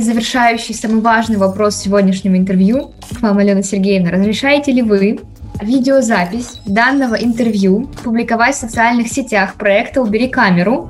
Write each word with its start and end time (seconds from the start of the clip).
Завершающий, 0.00 0.76
самый 0.76 1.00
важный 1.00 1.38
вопрос 1.38 1.76
сегодняшнего 1.76 2.36
интервью 2.36 2.92
к 3.16 3.20
вам, 3.20 3.38
Алена 3.38 3.64
Сергеевна. 3.64 4.12
Разрешаете 4.12 4.70
ли 4.70 4.80
вы 4.80 5.18
видеозапись 5.60 6.60
данного 6.66 7.16
интервью 7.16 7.90
публиковать 8.04 8.54
в 8.54 8.58
социальных 8.58 9.08
сетях 9.08 9.54
проекта 9.54 10.00
«Убери 10.00 10.28
камеру» 10.28 10.88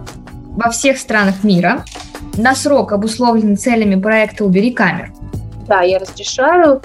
во 0.50 0.68
всех 0.68 0.98
странах 0.98 1.42
мира 1.42 1.86
на 2.36 2.54
срок, 2.54 2.92
обусловленный 2.92 3.56
целями 3.56 3.98
проекта 3.98 4.44
«Убери 4.44 4.72
камеру». 4.72 5.10
Да, 5.66 5.80
я 5.80 5.98
разрешаю. 6.00 6.82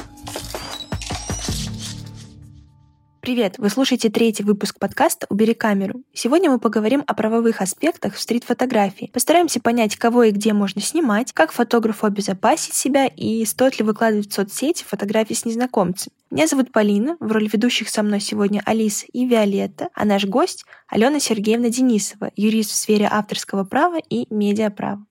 Привет! 3.23 3.55
Вы 3.57 3.69
слушаете 3.69 4.09
третий 4.09 4.43
выпуск 4.43 4.79
подкаста 4.79 5.27
«Убери 5.29 5.53
камеру». 5.53 6.01
Сегодня 6.13 6.51
мы 6.51 6.59
поговорим 6.59 7.05
о 7.07 7.13
правовых 7.13 7.61
аспектах 7.61 8.15
в 8.15 8.19
стрит-фотографии. 8.19 9.11
Постараемся 9.13 9.61
понять, 9.61 9.95
кого 9.95 10.23
и 10.23 10.31
где 10.31 10.51
можно 10.51 10.81
снимать, 10.81 11.31
как 11.31 11.53
фотографу 11.53 12.05
обезопасить 12.05 12.73
себя 12.73 13.07
и 13.07 13.45
стоит 13.45 13.79
ли 13.79 13.85
выкладывать 13.85 14.29
в 14.29 14.33
соцсети 14.33 14.83
фотографии 14.83 15.35
с 15.35 15.45
незнакомцами. 15.45 16.13
Меня 16.31 16.47
зовут 16.47 16.73
Полина, 16.73 17.15
в 17.21 17.31
роли 17.31 17.47
ведущих 17.47 17.87
со 17.87 18.03
мной 18.03 18.19
сегодня 18.19 18.61
Алиса 18.65 19.05
и 19.13 19.25
Виолетта, 19.25 19.87
а 19.93 20.03
наш 20.03 20.25
гость— 20.25 20.65
Алена 20.89 21.21
Сергеевна 21.21 21.69
Денисова, 21.69 22.29
юрист 22.35 22.71
в 22.71 22.75
сфере 22.75 23.07
авторского 23.09 23.63
права 23.63 23.99
и 24.09 24.27
медиаправа. 24.33 25.05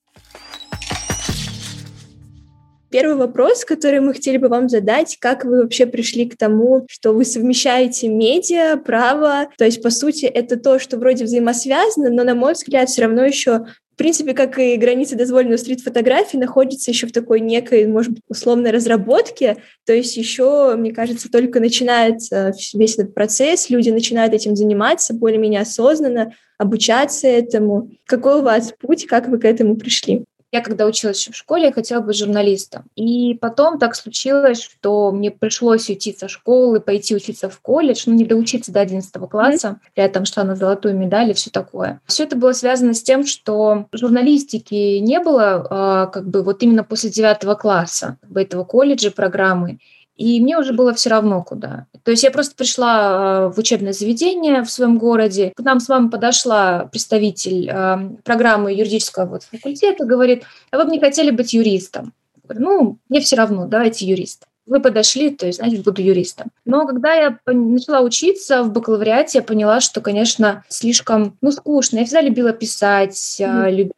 Первый 2.93 3.17
вопрос, 3.17 3.65
который 3.65 4.01
мы 4.01 4.13
хотели 4.13 4.37
бы 4.37 4.49
вам 4.49 4.69
задать, 4.69 5.17
как 5.19 5.47
вы 5.47 5.63
вообще 5.63 5.87
пришли 5.87 6.29
к 6.29 6.37
тому, 6.37 6.87
что 6.91 7.13
вы 7.13 7.25
совмещаете 7.25 8.09
медиа, 8.09 8.77
право, 8.77 9.49
то 9.57 9.65
есть, 9.65 9.83
по 9.83 9.89
сути, 9.89 10.27
это 10.27 10.59
то, 10.59 10.79
что 10.79 10.99
вроде 10.99 11.25
взаимосвязано, 11.25 12.11
но, 12.11 12.23
на 12.23 12.35
мой 12.35 12.53
взгляд, 12.53 12.91
все 12.91 13.03
равно 13.03 13.25
еще 13.25 13.65
в 13.93 13.97
принципе, 13.97 14.33
как 14.33 14.59
и 14.59 14.77
граница 14.77 15.17
дозволенной 15.17 15.59
стрит-фотографии, 15.59 16.39
находится 16.39 16.91
еще 16.91 17.07
в 17.07 17.13
такой 17.13 17.41
некой, 17.41 17.87
может 17.87 18.13
быть, 18.13 18.23
условной 18.27 18.71
разработке. 18.71 19.59
То 19.85 19.93
есть 19.93 20.17
еще, 20.17 20.75
мне 20.77 20.93
кажется, 20.93 21.31
только 21.31 21.61
начинается 21.61 22.55
весь 22.73 22.95
этот 22.95 23.15
процесс, 23.15 23.69
люди 23.69 23.91
начинают 23.91 24.33
этим 24.33 24.57
заниматься 24.57 25.13
более-менее 25.13 25.61
осознанно, 25.61 26.35
обучаться 26.57 27.29
этому. 27.29 27.91
Какой 28.07 28.41
у 28.41 28.43
вас 28.43 28.73
путь, 28.81 29.07
как 29.07 29.29
вы 29.29 29.39
к 29.39 29.45
этому 29.45 29.77
пришли? 29.77 30.25
Я 30.53 30.61
когда 30.61 30.85
училась 30.85 31.27
в 31.27 31.35
школе, 31.35 31.65
я 31.65 31.73
хотела 31.73 32.03
быть 32.03 32.19
журналистом. 32.19 32.85
И 32.95 33.35
потом 33.41 33.79
так 33.79 33.95
случилось, 33.95 34.63
что 34.63 35.11
мне 35.11 35.31
пришлось 35.31 35.89
уйти 35.89 36.13
со 36.13 36.29
школы, 36.29 36.79
пойти 36.79 37.17
учиться 37.17 37.49
в 37.49 37.59
колледж, 37.61 38.03
ну, 38.05 38.13
не 38.13 38.27
доучиться 38.27 38.71
до 38.71 38.81
11 38.83 39.11
класса, 39.31 39.81
при 39.95 40.05
этом 40.05 40.27
шла 40.27 40.45
на 40.45 40.55
золотую 40.55 40.95
медаль 40.95 41.31
и 41.31 41.35
все 41.35 41.51
такое. 41.51 42.03
Все 42.05 42.25
это 42.25 42.37
было 42.37 42.53
связано 42.53 42.93
с 42.93 43.03
тем, 43.03 43.25
что 43.25 43.87
журналистики 43.93 44.99
не 44.99 45.21
было 45.21 45.67
а, 45.71 46.07
как 46.09 46.29
бы 46.29 46.43
вот 46.43 46.63
именно 46.63 46.85
после 46.85 47.09
9 47.09 47.59
класса 47.59 48.19
как 48.21 48.31
бы, 48.31 48.43
этого 48.43 48.65
колледжа, 48.65 49.11
программы. 49.11 49.79
И 50.17 50.41
мне 50.41 50.59
уже 50.59 50.73
было 50.73 50.93
все 50.93 51.11
равно 51.11 51.43
куда. 51.43 51.87
То 52.05 52.11
есть 52.11 52.23
я 52.23 52.31
просто 52.31 52.55
пришла 52.55 53.47
э, 53.47 53.53
в 53.53 53.59
учебное 53.59 53.93
заведение 53.93 54.63
в 54.63 54.71
своем 54.71 54.99
городе. 54.99 55.53
К 55.57 55.61
нам 55.61 55.81
с 55.81 55.89
вами 55.89 56.09
подошла 56.09 56.87
представитель 56.91 57.69
э, 57.69 58.11
программы 58.23 58.73
юридического 58.73 59.27
вот 59.27 59.45
факультета, 59.45 60.05
говорит, 60.05 60.45
а 60.71 60.79
вы 60.79 60.85
бы 60.85 60.91
не 60.91 61.01
хотели 61.01 61.31
быть 61.31 61.55
юристом? 61.55 62.13
Я 62.37 62.41
говорю, 62.55 62.65
ну, 62.65 62.99
мне 63.09 63.21
все 63.21 63.37
равно, 63.37 63.67
давайте 63.67 64.07
юрист. 64.07 64.47
Вы 64.67 64.81
подошли, 64.81 65.31
то 65.31 65.47
есть, 65.47 65.59
значит, 65.59 65.83
буду 65.83 66.03
юристом. 66.03 66.49
Но 66.65 66.87
когда 66.87 67.15
я 67.15 67.39
начала 67.47 68.01
учиться 68.01 68.63
в 68.63 68.73
бакалавриате, 68.73 69.39
я 69.39 69.43
поняла, 69.43 69.81
что, 69.81 70.01
конечно, 70.01 70.65
слишком, 70.69 71.37
ну, 71.41 71.51
скучно. 71.51 71.99
Я 71.99 72.05
всегда 72.05 72.21
любила 72.21 72.53
писать, 72.53 73.41
mm-hmm. 73.41 73.71
любила 73.71 73.93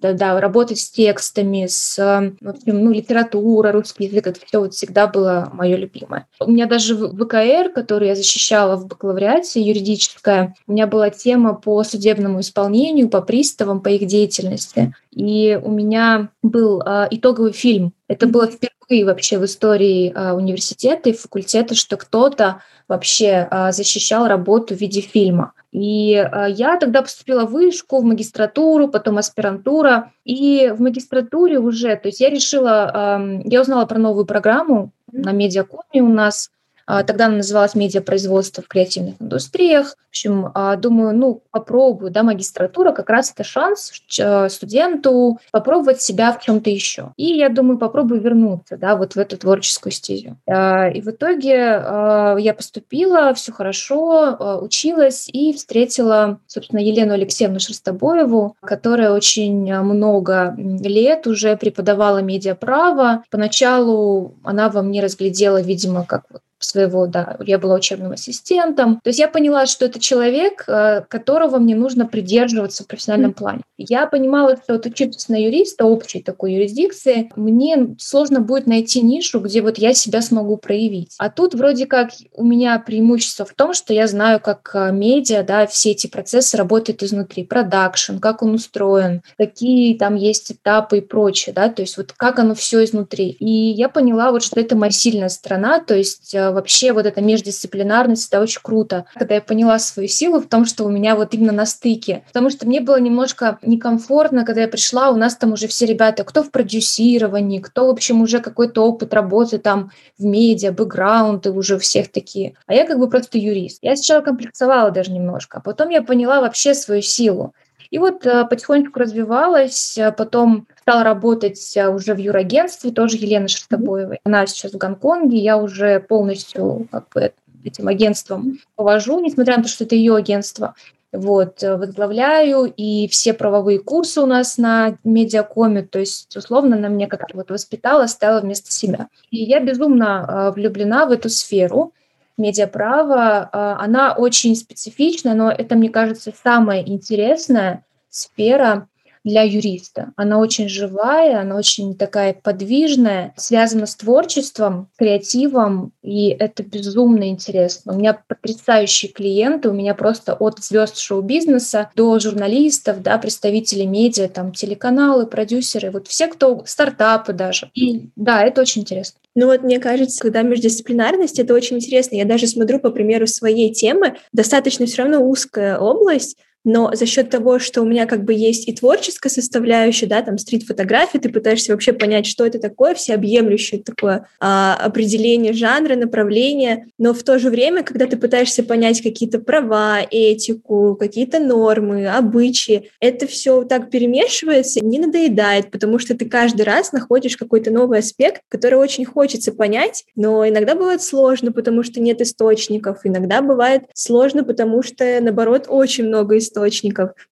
да, 0.00 0.12
да, 0.12 0.40
работать 0.40 0.78
с 0.78 0.90
текстами, 0.90 1.66
с 1.66 1.96
в 2.40 2.48
общем, 2.48 2.84
ну, 2.84 2.92
литература, 2.92 3.72
русский 3.72 4.04
язык, 4.04 4.26
это 4.26 4.40
все 4.44 4.60
вот 4.60 4.74
всегда 4.74 5.06
было 5.06 5.50
мое 5.52 5.76
любимое. 5.76 6.26
У 6.40 6.50
меня 6.50 6.66
даже 6.66 6.94
в 6.94 7.16
ВКР, 7.16 7.70
который 7.74 8.08
я 8.08 8.14
защищала 8.14 8.76
в 8.76 8.86
бакалавриате, 8.86 9.60
юридическая, 9.60 10.54
у 10.66 10.72
меня 10.72 10.86
была 10.86 11.10
тема 11.10 11.54
по 11.54 11.82
судебному 11.84 12.40
исполнению, 12.40 13.08
по 13.08 13.22
приставам, 13.22 13.80
по 13.80 13.88
их 13.88 14.06
деятельности. 14.06 14.94
И 15.10 15.58
у 15.62 15.70
меня 15.70 16.28
был 16.48 16.82
а, 16.84 17.08
итоговый 17.10 17.52
фильм. 17.52 17.92
Это 18.08 18.26
было 18.26 18.46
впервые 18.46 19.04
вообще 19.04 19.38
в 19.38 19.44
истории 19.44 20.12
а, 20.14 20.34
университета 20.34 21.10
и 21.10 21.16
факультета, 21.16 21.74
что 21.74 21.96
кто-то 21.96 22.62
вообще 22.88 23.48
а, 23.50 23.72
защищал 23.72 24.26
работу 24.26 24.74
в 24.74 24.80
виде 24.80 25.00
фильма. 25.00 25.52
И 25.72 26.14
а, 26.14 26.46
я 26.46 26.78
тогда 26.78 27.02
поступила 27.02 27.44
в 27.44 27.52
вышку, 27.52 28.00
в 28.00 28.04
магистратуру, 28.04 28.88
потом 28.88 29.18
аспирантура. 29.18 30.12
И 30.24 30.72
в 30.76 30.80
магистратуре 30.80 31.58
уже, 31.58 31.96
то 31.96 32.08
есть 32.08 32.20
я 32.20 32.30
решила, 32.30 33.40
я 33.44 33.60
узнала 33.60 33.86
про 33.86 33.98
новую 33.98 34.26
программу 34.26 34.92
на 35.12 35.32
медиакоме 35.32 36.02
у 36.02 36.08
нас, 36.08 36.48
а, 36.48 36.55
тогда 36.86 37.26
она 37.26 37.36
называлась 37.36 37.74
«Медиапроизводство 37.74 38.62
в 38.62 38.68
креативных 38.68 39.14
индустриях». 39.20 39.96
В 40.06 40.08
общем, 40.10 40.50
а, 40.54 40.76
думаю, 40.76 41.14
ну, 41.16 41.42
попробую, 41.50 42.10
да, 42.10 42.22
магистратура, 42.22 42.92
как 42.92 43.10
раз 43.10 43.32
это 43.32 43.44
шанс 43.44 43.92
э, 44.18 44.48
студенту 44.48 45.38
попробовать 45.50 46.00
себя 46.00 46.32
в 46.32 46.40
чем-то 46.40 46.70
еще. 46.70 47.12
И 47.16 47.36
я 47.36 47.50
думаю, 47.50 47.78
попробую 47.78 48.20
вернуться, 48.20 48.78
да, 48.78 48.96
вот 48.96 49.14
в 49.14 49.18
эту 49.18 49.36
творческую 49.36 49.92
стезю. 49.92 50.36
А, 50.46 50.88
и 50.88 51.00
в 51.00 51.08
итоге 51.08 51.54
я 51.54 52.54
поступила, 52.56 53.34
все 53.34 53.52
хорошо, 53.52 54.60
училась 54.62 55.28
и 55.28 55.52
встретила, 55.52 56.38
собственно, 56.46 56.80
Елену 56.80 57.12
Алексеевну 57.14 57.60
Шерстобоеву, 57.60 58.56
которая 58.62 59.12
очень 59.12 59.72
много 59.82 60.54
лет 60.56 61.26
уже 61.26 61.56
преподавала 61.56 62.18
медиаправо. 62.18 63.22
Поначалу 63.30 64.34
она 64.44 64.68
во 64.68 64.82
мне 64.82 65.02
разглядела, 65.02 65.60
видимо, 65.60 66.04
как 66.04 66.24
вот 66.30 66.42
своего, 66.58 67.06
да, 67.06 67.36
я 67.40 67.58
была 67.58 67.76
учебным 67.76 68.12
ассистентом. 68.12 69.00
То 69.02 69.08
есть 69.10 69.18
я 69.18 69.28
поняла, 69.28 69.66
что 69.66 69.84
это 69.84 70.00
человек, 70.00 70.64
э, 70.66 71.02
которого 71.08 71.58
мне 71.58 71.74
нужно 71.74 72.06
придерживаться 72.06 72.84
в 72.84 72.86
профессиональном 72.86 73.32
плане. 73.32 73.60
Я 73.78 74.06
понимала, 74.06 74.56
что 74.56 74.74
вот 74.74 74.86
учиться 74.86 75.30
на 75.30 75.42
юриста, 75.42 75.84
общей 75.84 76.22
такой 76.22 76.54
юрисдикции, 76.54 77.30
мне 77.36 77.96
сложно 77.98 78.40
будет 78.40 78.66
найти 78.66 79.02
нишу, 79.02 79.40
где 79.40 79.60
вот 79.60 79.78
я 79.78 79.92
себя 79.92 80.22
смогу 80.22 80.56
проявить. 80.56 81.14
А 81.18 81.28
тут 81.30 81.54
вроде 81.54 81.86
как 81.86 82.10
у 82.32 82.44
меня 82.44 82.78
преимущество 82.78 83.44
в 83.44 83.52
том, 83.52 83.74
что 83.74 83.92
я 83.92 84.06
знаю, 84.06 84.40
как 84.40 84.70
э, 84.74 84.92
медиа, 84.92 85.42
да, 85.42 85.66
все 85.66 85.90
эти 85.90 86.06
процессы 86.06 86.56
работают 86.56 87.02
изнутри, 87.02 87.44
продакшн, 87.44 88.18
как 88.18 88.42
он 88.42 88.54
устроен, 88.54 89.22
какие 89.36 89.96
там 89.98 90.14
есть 90.14 90.52
этапы 90.52 90.98
и 90.98 91.00
прочее, 91.02 91.54
да, 91.54 91.68
то 91.68 91.82
есть 91.82 91.96
вот 91.96 92.12
как 92.16 92.38
оно 92.38 92.54
все 92.54 92.82
изнутри. 92.84 93.28
И 93.28 93.50
я 93.50 93.88
поняла 93.88 94.32
вот, 94.32 94.42
что 94.42 94.58
это 94.58 94.76
моя 94.76 94.92
сильная 94.92 95.28
сторона, 95.28 95.80
то 95.80 95.94
есть 95.94 96.34
э, 96.34 96.50
вообще 96.56 96.92
вот 96.92 97.06
эта 97.06 97.20
междисциплинарность, 97.20 98.28
это 98.28 98.40
очень 98.40 98.60
круто. 98.62 99.04
Когда 99.14 99.36
я 99.36 99.40
поняла 99.40 99.78
свою 99.78 100.08
силу 100.08 100.40
в 100.40 100.48
том, 100.48 100.64
что 100.64 100.84
у 100.84 100.88
меня 100.88 101.14
вот 101.14 101.34
именно 101.34 101.52
на 101.52 101.66
стыке. 101.66 102.24
Потому 102.26 102.50
что 102.50 102.66
мне 102.66 102.80
было 102.80 102.98
немножко 102.98 103.58
некомфортно, 103.62 104.44
когда 104.44 104.62
я 104.62 104.68
пришла, 104.68 105.10
у 105.10 105.16
нас 105.16 105.36
там 105.36 105.52
уже 105.52 105.68
все 105.68 105.86
ребята, 105.86 106.24
кто 106.24 106.42
в 106.42 106.50
продюсировании, 106.50 107.60
кто, 107.60 107.86
в 107.86 107.90
общем, 107.90 108.22
уже 108.22 108.40
какой-то 108.40 108.82
опыт 108.82 109.14
работы 109.14 109.58
там 109.58 109.90
в 110.18 110.24
медиа, 110.24 110.72
бэкграунды 110.72 111.52
уже 111.52 111.76
у 111.76 111.78
всех 111.78 112.10
такие. 112.10 112.54
А 112.66 112.74
я 112.74 112.86
как 112.86 112.98
бы 112.98 113.08
просто 113.08 113.38
юрист. 113.38 113.78
Я 113.82 113.94
сначала 113.96 114.22
комплексовала 114.22 114.90
даже 114.90 115.12
немножко, 115.12 115.58
а 115.58 115.60
потом 115.60 115.90
я 115.90 116.02
поняла 116.02 116.40
вообще 116.40 116.74
свою 116.74 117.02
силу. 117.02 117.54
И 117.90 117.98
вот 117.98 118.26
э, 118.26 118.44
потихонечку 118.44 118.98
развивалась, 118.98 119.98
а 119.98 120.12
потом 120.12 120.66
стала 120.80 121.04
работать 121.04 121.76
э, 121.76 121.88
уже 121.88 122.14
в 122.14 122.18
юрагентстве, 122.18 122.90
тоже 122.90 123.16
Елена 123.16 123.48
Шерстобоева. 123.48 124.18
Она 124.24 124.46
сейчас 124.46 124.72
в 124.72 124.78
Гонконге, 124.78 125.38
я 125.38 125.56
уже 125.56 126.00
полностью 126.00 126.88
как 126.90 127.08
бы 127.14 127.32
этим 127.64 127.88
агентством 127.88 128.58
повожу, 128.76 129.20
несмотря 129.20 129.56
на 129.56 129.64
то, 129.64 129.68
что 129.68 129.84
это 129.84 129.94
ее 129.94 130.16
агентство. 130.16 130.74
Вот, 131.12 131.62
э, 131.62 131.76
возглавляю, 131.76 132.72
и 132.76 133.08
все 133.08 133.32
правовые 133.32 133.78
курсы 133.78 134.20
у 134.20 134.26
нас 134.26 134.58
на 134.58 134.98
медиакоме, 135.04 135.82
то 135.82 135.98
есть, 135.98 136.36
условно, 136.36 136.76
она 136.76 136.88
меня 136.88 137.06
как-то 137.06 137.36
вот 137.36 137.50
воспитала, 137.50 138.06
ставила 138.06 138.40
вместо 138.40 138.70
себя. 138.70 139.08
И 139.30 139.42
я 139.42 139.60
безумно 139.60 140.52
влюблена 140.54 141.06
в 141.06 141.12
эту 141.12 141.28
сферу, 141.30 141.92
медиаправо, 142.36 143.48
а, 143.52 143.78
она 143.80 144.12
очень 144.14 144.54
специфична, 144.56 145.34
но 145.34 145.50
это, 145.50 145.74
мне 145.74 145.88
кажется, 145.88 146.32
самая 146.42 146.82
интересная 146.82 147.84
сфера 148.08 148.88
для 149.26 149.42
юриста. 149.42 150.12
Она 150.14 150.38
очень 150.38 150.68
живая, 150.68 151.40
она 151.40 151.56
очень 151.56 151.96
такая 151.96 152.32
подвижная, 152.32 153.34
связана 153.36 153.86
с 153.86 153.96
творчеством, 153.96 154.88
креативом, 154.96 155.92
и 156.00 156.28
это 156.28 156.62
безумно 156.62 157.28
интересно. 157.28 157.92
У 157.92 157.98
меня 157.98 158.22
потрясающие 158.28 159.10
клиенты, 159.10 159.68
у 159.68 159.72
меня 159.72 159.96
просто 159.96 160.34
от 160.34 160.60
звезд 160.60 160.98
шоу-бизнеса 160.98 161.90
до 161.96 162.20
журналистов, 162.20 163.02
да, 163.02 163.18
представителей 163.18 163.86
медиа, 163.86 164.28
там, 164.28 164.52
телеканалы, 164.52 165.26
продюсеры, 165.26 165.90
вот 165.90 166.06
все, 166.06 166.28
кто 166.28 166.62
стартапы 166.64 167.32
даже. 167.32 167.68
И 167.74 168.10
да, 168.14 168.44
это 168.44 168.60
очень 168.60 168.82
интересно. 168.82 169.18
Ну 169.34 169.46
вот 169.46 169.64
мне 169.64 169.80
кажется, 169.80 170.22
когда 170.22 170.42
междисциплинарность, 170.42 171.40
это 171.40 171.52
очень 171.52 171.76
интересно. 171.76 172.14
Я 172.14 172.26
даже 172.26 172.46
смотрю 172.46 172.78
по 172.78 172.90
примеру 172.90 173.26
своей 173.26 173.74
темы, 173.74 174.18
достаточно 174.32 174.86
все 174.86 175.02
равно 175.02 175.28
узкая 175.28 175.78
область, 175.78 176.38
но 176.66 176.90
за 176.92 177.06
счет 177.06 177.30
того, 177.30 177.60
что 177.60 177.80
у 177.80 177.86
меня 177.86 178.06
как 178.06 178.24
бы 178.24 178.34
есть 178.34 178.68
и 178.68 178.72
творческая 178.72 179.28
составляющая, 179.28 180.06
да, 180.06 180.20
там 180.20 180.36
стрит-фотография, 180.36 181.20
ты 181.20 181.28
пытаешься 181.28 181.72
вообще 181.72 181.92
понять, 181.92 182.26
что 182.26 182.44
это 182.44 182.58
такое, 182.58 182.94
всеобъемлющее 182.94 183.82
такое 183.82 184.26
а, 184.40 184.74
определение 184.74 185.52
жанра, 185.52 185.94
направления, 185.94 186.88
но 186.98 187.14
в 187.14 187.22
то 187.22 187.38
же 187.38 187.50
время, 187.50 187.84
когда 187.84 188.06
ты 188.06 188.16
пытаешься 188.16 188.64
понять 188.64 189.00
какие-то 189.00 189.38
права, 189.38 190.00
этику, 190.10 190.96
какие-то 190.98 191.38
нормы, 191.38 192.08
обычаи, 192.08 192.90
это 193.00 193.28
все 193.28 193.62
так 193.62 193.88
перемешивается, 193.90 194.84
не 194.84 194.98
надоедает, 194.98 195.70
потому 195.70 196.00
что 196.00 196.16
ты 196.16 196.24
каждый 196.28 196.62
раз 196.62 196.90
находишь 196.90 197.36
какой-то 197.36 197.70
новый 197.70 198.00
аспект, 198.00 198.42
который 198.48 198.78
очень 198.80 199.04
хочется 199.04 199.52
понять, 199.52 200.04
но 200.16 200.48
иногда 200.48 200.74
бывает 200.74 201.00
сложно, 201.00 201.52
потому 201.52 201.84
что 201.84 202.00
нет 202.00 202.20
источников, 202.20 203.02
иногда 203.04 203.40
бывает 203.40 203.84
сложно, 203.94 204.42
потому 204.42 204.82
что, 204.82 205.20
наоборот, 205.20 205.66
очень 205.68 206.08
много 206.08 206.36
источников, 206.38 206.55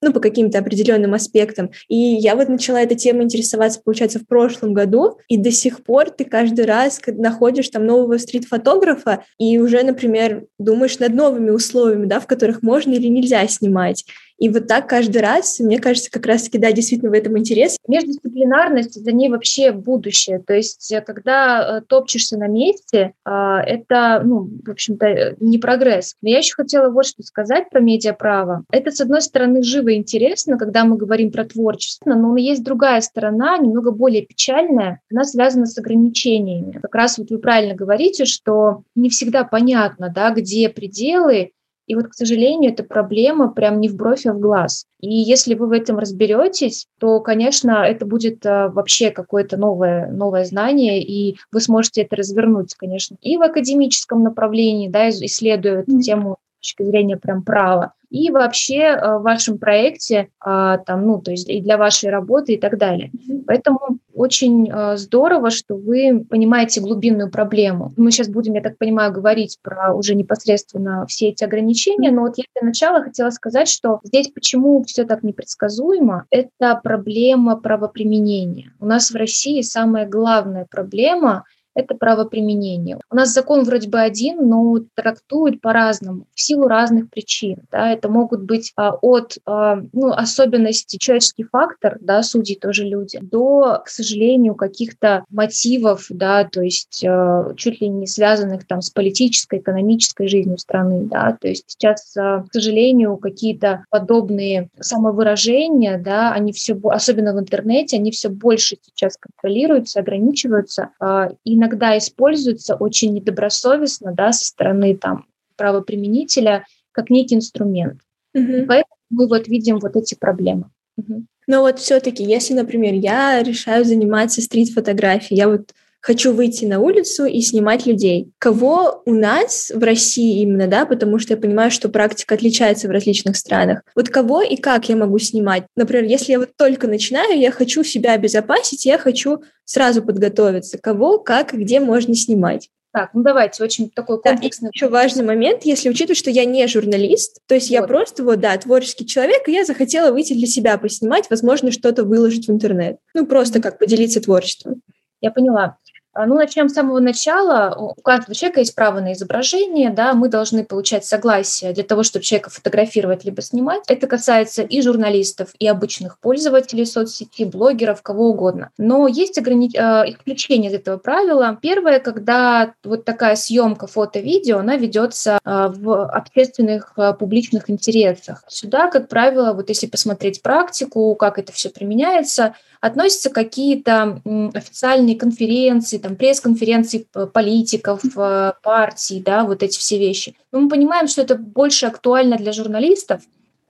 ну, 0.01 0.13
по 0.13 0.21
каким-то 0.21 0.59
определенным 0.59 1.15
аспектам. 1.15 1.71
И 1.89 1.97
я 1.97 2.37
вот 2.37 2.49
начала 2.49 2.81
этой 2.81 2.97
темой 2.97 3.25
интересоваться, 3.25 3.81
получается, 3.85 4.19
в 4.19 4.27
прошлом 4.27 4.75
году, 4.75 5.19
и 5.29 5.37
до 5.37 5.51
сих 5.51 5.83
пор 5.85 6.11
ты 6.11 6.25
каждый 6.25 6.65
раз 6.65 7.01
находишь 7.07 7.69
там 7.69 7.87
нового 7.87 8.19
стрит-фотографа, 8.19 9.25
и 9.39 9.59
уже, 9.59 9.83
например, 9.83 10.47
думаешь 10.59 10.99
над 10.99 11.15
новыми 11.15 11.51
условиями, 11.51 12.07
да, 12.07 12.21
в 12.21 12.27
которых 12.27 12.63
можно 12.63 12.93
или 12.93 13.09
нельзя 13.09 13.47
снимать. 13.49 14.05
И 14.45 14.51
вот 14.51 14.67
так 14.67 14.87
каждый 14.87 15.23
раз, 15.23 15.59
мне 15.59 15.79
кажется, 15.79 16.11
как 16.11 16.27
раз-таки, 16.27 16.59
да, 16.59 16.71
действительно 16.71 17.11
в 17.11 17.15
этом 17.15 17.39
интерес. 17.39 17.79
Междисциплинарность, 17.89 19.03
за 19.03 19.11
ней 19.11 19.31
вообще 19.31 19.73
будущее. 19.73 20.39
То 20.39 20.53
есть, 20.53 20.93
э, 20.93 21.01
когда 21.01 21.79
э, 21.79 21.81
топчешься 21.81 22.37
на 22.37 22.47
месте, 22.47 23.15
а, 23.25 23.63
это, 23.63 24.21
ну, 24.23 24.51
в 24.63 24.71
общем-то, 24.71 25.07
э, 25.07 25.37
не 25.41 25.57
прогресс. 25.57 26.17
Но 26.21 26.29
я 26.29 26.39
еще 26.39 26.53
хотела 26.57 26.91
вот 26.91 27.07
что 27.07 27.23
сказать 27.23 27.71
про 27.71 27.81
медиаправо. 27.81 28.65
Это, 28.71 28.91
с 28.91 29.01
одной 29.01 29.23
стороны, 29.23 29.63
живо 29.63 29.89
и 29.89 29.97
интересно, 29.97 30.59
когда 30.59 30.85
мы 30.85 30.99
говорим 30.99 31.33
про 31.33 31.47
творчество, 31.47 32.13
но 32.13 32.37
есть 32.37 32.63
другая 32.63 33.01
сторона, 33.01 33.57
немного 33.57 33.93
более 33.93 34.27
печальная, 34.27 35.01
она 35.11 35.25
связана 35.25 35.65
с 35.65 35.79
ограничениями. 35.79 36.81
Как 36.83 36.95
раз 36.95 37.17
вот 37.17 37.31
вы 37.31 37.39
правильно 37.39 37.75
говорите, 37.75 38.27
что 38.27 38.83
не 38.95 39.09
всегда 39.09 39.45
понятно, 39.45 40.13
да, 40.15 40.33
где 40.33 40.69
пределы, 40.69 41.53
и 41.87 41.95
вот, 41.95 42.09
к 42.09 42.15
сожалению, 42.15 42.73
эта 42.73 42.83
проблема 42.83 43.53
прям 43.53 43.81
не 43.81 43.89
в 43.89 43.97
бровь, 43.97 44.27
а 44.27 44.33
в 44.33 44.39
глаз. 44.39 44.87
И 45.01 45.15
если 45.15 45.55
вы 45.55 45.67
в 45.67 45.73
этом 45.73 45.99
разберетесь, 45.99 46.87
то, 46.99 47.21
конечно, 47.21 47.85
это 47.85 48.07
будет 48.07 48.45
а, 48.47 48.69
вообще 48.69 49.11
какое-то 49.11 49.57
новое, 49.57 50.11
новое 50.11 50.45
знание, 50.45 51.03
и 51.03 51.37
вы 51.53 51.61
сможете 51.61 52.03
это 52.03 52.17
развернуть, 52.17 52.75
конечно, 52.75 53.17
и 53.21 53.37
в 53.37 53.43
академическом 53.43 54.23
направлении, 54.23 54.89
да, 54.89 55.11
исследуя 55.11 55.81
эту 55.81 56.01
тему 56.01 56.39
с 56.61 56.69
точки 56.69 56.85
зрения 56.85 57.17
прям 57.17 57.43
права, 57.43 57.93
и 58.15 58.31
вообще 58.31 58.77
э, 58.77 59.19
в 59.19 59.23
вашем 59.23 59.59
проекте, 59.59 60.29
а, 60.39 60.79
там, 60.79 61.05
ну, 61.05 61.21
то 61.21 61.33
есть 61.33 61.49
и 61.51 61.61
для 61.61 61.77
вашей 61.77 62.11
работы 62.11 62.53
и 62.53 62.57
так 62.57 62.79
далее. 62.79 63.11
Поэтому 63.45 63.99
очень 64.15 64.71
э, 64.71 64.97
здорово, 64.97 65.51
что 65.51 65.75
вы 65.75 66.25
понимаете 66.31 66.81
глубинную 66.81 67.29
проблему. 67.29 67.93
Мы 67.97 68.13
сейчас 68.13 68.29
будем, 68.29 68.55
я 68.55 68.61
так 68.61 68.79
понимаю, 68.79 69.13
говорить 69.13 69.59
про 69.63 69.93
уже 69.93 70.15
непосредственно 70.15 71.05
все 71.09 71.31
эти 71.31 71.43
ограничения, 71.43 72.13
но 72.13 72.23
вот 72.23 72.39
я 72.39 72.45
для 72.55 72.69
начала 72.69 73.03
хотела 73.03 73.31
сказать, 73.31 73.67
что 73.67 73.99
здесь 74.05 74.29
почему 74.29 74.85
все 74.85 75.03
так 75.03 75.25
непредсказуемо, 75.25 76.27
это 76.31 76.81
проблема 76.85 77.57
правоприменения. 77.57 78.75
У 78.79 78.87
нас 78.87 79.11
в 79.11 79.17
России 79.17 79.61
самая 79.63 80.07
главная 80.07 80.69
проблема 80.71 81.43
это 81.75 81.95
правоприменение. 81.95 82.99
У 83.11 83.17
нас 83.17 83.33
закон 83.33 83.65
вроде 83.65 83.89
бы 83.89 84.01
один, 84.01 84.49
но 84.49 84.79
трактуют 84.95 85.61
по-разному, 85.61 86.27
в 86.35 86.41
силу 86.41 86.69
разных 86.69 87.11
причин. 87.11 87.59
Да. 87.71 87.91
Это 87.91 88.09
могут 88.09 88.43
быть 88.43 88.73
а, 88.77 88.95
от 88.95 89.39
а, 89.47 89.81
ну, 89.93 90.11
особенностей 90.13 90.99
человеческий 90.99 91.45
фактор, 91.45 91.99
да, 92.01 92.23
судьи 92.23 92.57
тоже 92.57 92.85
люди, 92.85 93.19
до, 93.21 93.83
к 93.85 93.89
сожалению, 93.89 94.55
каких-то 94.55 95.25
мотивов, 95.31 96.07
да, 96.11 96.45
то 96.45 96.63
есть 96.63 97.05
а, 97.07 97.53
чуть 97.57 97.81
ли 97.81 97.89
не 97.89 98.07
связанных 98.07 98.67
там 98.67 98.81
с 98.81 98.91
политической, 98.91 99.59
экономической 99.59 100.29
жизнью 100.29 100.59
страны. 100.59 101.07
Да. 101.11 101.37
То 101.41 101.49
есть 101.49 101.65
сейчас, 101.67 102.17
а, 102.17 102.43
к 102.43 102.53
сожалению, 102.53 103.17
какие-то 103.17 103.85
подобные 103.91 104.69
самовыражения, 104.81 105.99
да, 105.99 106.33
они 106.33 106.53
все, 106.53 106.79
особенно 106.85 107.35
в 107.35 107.41
интернете, 107.41 107.97
они 107.97 108.11
все 108.11 108.29
больше 108.29 108.77
сейчас 108.83 109.17
контролируются, 109.19 110.01
ограничиваются, 110.01 110.91
а, 111.01 111.31
и 111.45 111.57
иногда 111.65 111.97
используется 111.97 112.75
очень 112.75 113.15
недобросовестно 113.15 114.13
да, 114.13 114.33
со 114.33 114.45
стороны 114.45 114.97
там, 114.97 115.27
правоприменителя 115.57 116.67
как 116.93 117.11
некий 117.11 117.37
инструмент. 117.37 118.01
Угу. 118.35 118.67
Поэтому 118.67 118.97
мы 119.11 119.29
вот 119.29 119.49
видим 119.49 119.79
вот 119.79 119.97
эти 119.97 120.15
проблемы. 120.15 120.71
Угу. 120.97 121.27
Но 121.47 121.61
вот 121.61 121.79
все-таки, 121.79 122.23
если, 122.23 122.55
например, 122.55 122.95
я 122.95 123.43
решаю 123.43 123.85
заниматься 123.85 124.41
стрит-фотографией, 124.41 125.39
я 125.39 125.49
вот 125.49 125.73
хочу 126.05 126.35
выйти 126.35 126.67
на 126.67 126.81
улицу 126.81 127.25
и 127.25 127.41
снимать 127.41 127.87
людей. 127.87 128.31
Кого 128.39 129.03
у 129.07 129.15
нас 129.15 129.73
в 129.75 129.83
России 129.83 130.43
именно, 130.43 130.69
да, 130.69 130.85
потому 130.85 131.19
что 131.19 131.33
я 131.33 131.39
понимаю, 131.39 131.71
что 131.71 131.89
практика 131.89 132.35
отличается 132.35 132.89
в 132.89 132.91
различных 132.91 133.39
странах. 133.39 133.81
Вот 133.97 134.11
кого 134.11 134.43
и 134.43 134.57
как 134.57 134.91
я 134.91 134.97
могу 134.97 135.19
снимать? 135.19 135.65
Например, 135.77 136.05
если 136.05 136.33
я 136.33 136.39
вот 136.39 136.51
только 136.59 136.89
начинаю, 136.89 137.41
я 137.41 137.51
хочу 137.51 137.83
себя 137.85 138.13
обезопасить, 138.13 138.85
я 138.85 138.99
хочу 138.99 139.43
сразу 139.65 140.03
подготовиться. 140.03 140.77
Кого, 140.77 141.19
как 141.19 141.55
и 141.55 141.57
где 141.57 141.81
можно 141.81 142.15
снимать? 142.15 142.69
Так, 142.93 143.09
ну 143.15 143.23
давайте, 143.23 143.65
очень 143.65 143.89
такой 143.89 144.21
комплексный. 144.21 144.67
Да, 144.67 144.71
еще 144.75 144.89
важный 144.89 145.25
момент, 145.25 145.65
если 145.65 145.89
учитывать, 145.89 146.19
что 146.19 146.29
я 146.31 146.45
не 146.45 146.67
журналист, 146.67 147.39
то 147.49 147.55
есть 147.55 147.71
вот. 147.71 147.75
я 147.75 147.83
просто 147.83 148.23
вот, 148.25 148.41
да, 148.41 148.55
творческий 148.59 149.07
человек, 149.07 149.49
и 149.49 149.53
я 149.53 149.65
захотела 149.65 150.13
выйти 150.13 150.35
для 150.35 150.47
себя 150.47 150.77
поснимать, 150.77 151.31
возможно, 151.31 151.73
что-то 151.73 152.05
выложить 152.05 152.47
в 152.47 152.53
интернет. 152.53 152.99
Ну, 153.15 153.27
просто 153.27 153.63
как 153.63 153.79
поделиться 153.79 154.21
творчеством. 154.21 154.83
Я 155.23 155.31
поняла. 155.31 155.79
А, 156.15 156.27
ну, 156.27 156.37
начнем 156.37 156.69
с 156.69 156.75
самого 156.75 157.01
начала. 157.01 157.75
У 157.77 158.01
каждого 158.01 158.35
человека 158.35 158.61
есть 158.61 158.75
право 158.75 159.01
на 159.01 159.13
изображение, 159.15 159.91
да, 159.91 160.15
мы 160.15 160.29
должны 160.29 160.65
получать 160.65 161.05
согласие 161.05 161.73
для 161.73 161.83
того, 161.83 162.05
чтобы 162.05 162.25
человека 162.25 162.51
фотографировать 162.51 163.25
либо 163.25 163.43
снимать. 163.43 163.83
Это 163.89 164.07
касается 164.07 164.63
и 164.63 164.81
журналистов, 164.81 165.51
и 165.59 165.67
обычных 165.67 166.19
пользователей 166.21 166.87
соцсети, 166.87 167.45
блогеров, 167.45 168.01
кого 168.03 168.29
угодно. 168.29 168.71
Но 168.79 169.09
есть 169.09 169.39
ограни... 169.39 169.71
А, 169.77 170.05
исключение 170.09 170.71
из 170.71 170.75
этого 170.75 170.99
правила. 170.99 171.59
Первое, 171.61 171.99
когда 171.99 172.75
вот 172.85 173.05
такая 173.05 173.35
съемка 173.35 173.89
фото-видео, 173.89 174.59
она 174.59 174.77
ведется 174.77 175.41
а, 175.43 175.69
в 175.69 176.07
общественных 176.07 176.95
публичных 177.19 177.69
интересах. 177.69 178.45
Сюда, 178.47 178.89
как 178.89 179.09
правило, 179.09 179.53
вот 179.53 179.69
если 179.69 179.89
посмотреть 179.89 180.43
практику, 180.43 181.15
как 181.17 181.39
это 181.39 181.53
все 181.53 181.71
применяется, 181.71 182.55
относятся 182.85 183.31
какие-то 183.31 184.21
официальные 184.53 185.17
конференции, 185.17 185.97
там, 185.97 186.17
пресс-конференции 186.17 187.07
политиков, 187.33 188.03
э, 188.15 188.53
партий, 188.63 189.23
да, 189.25 189.45
вот 189.45 189.63
эти 189.63 189.79
все 189.79 189.99
вещи. 189.99 190.37
Но 190.53 190.61
мы 190.61 190.69
понимаем, 190.69 191.09
что 191.09 191.23
это 191.23 191.35
больше 191.35 191.87
актуально 191.87 192.37
для 192.37 192.53
журналистов, 192.53 193.23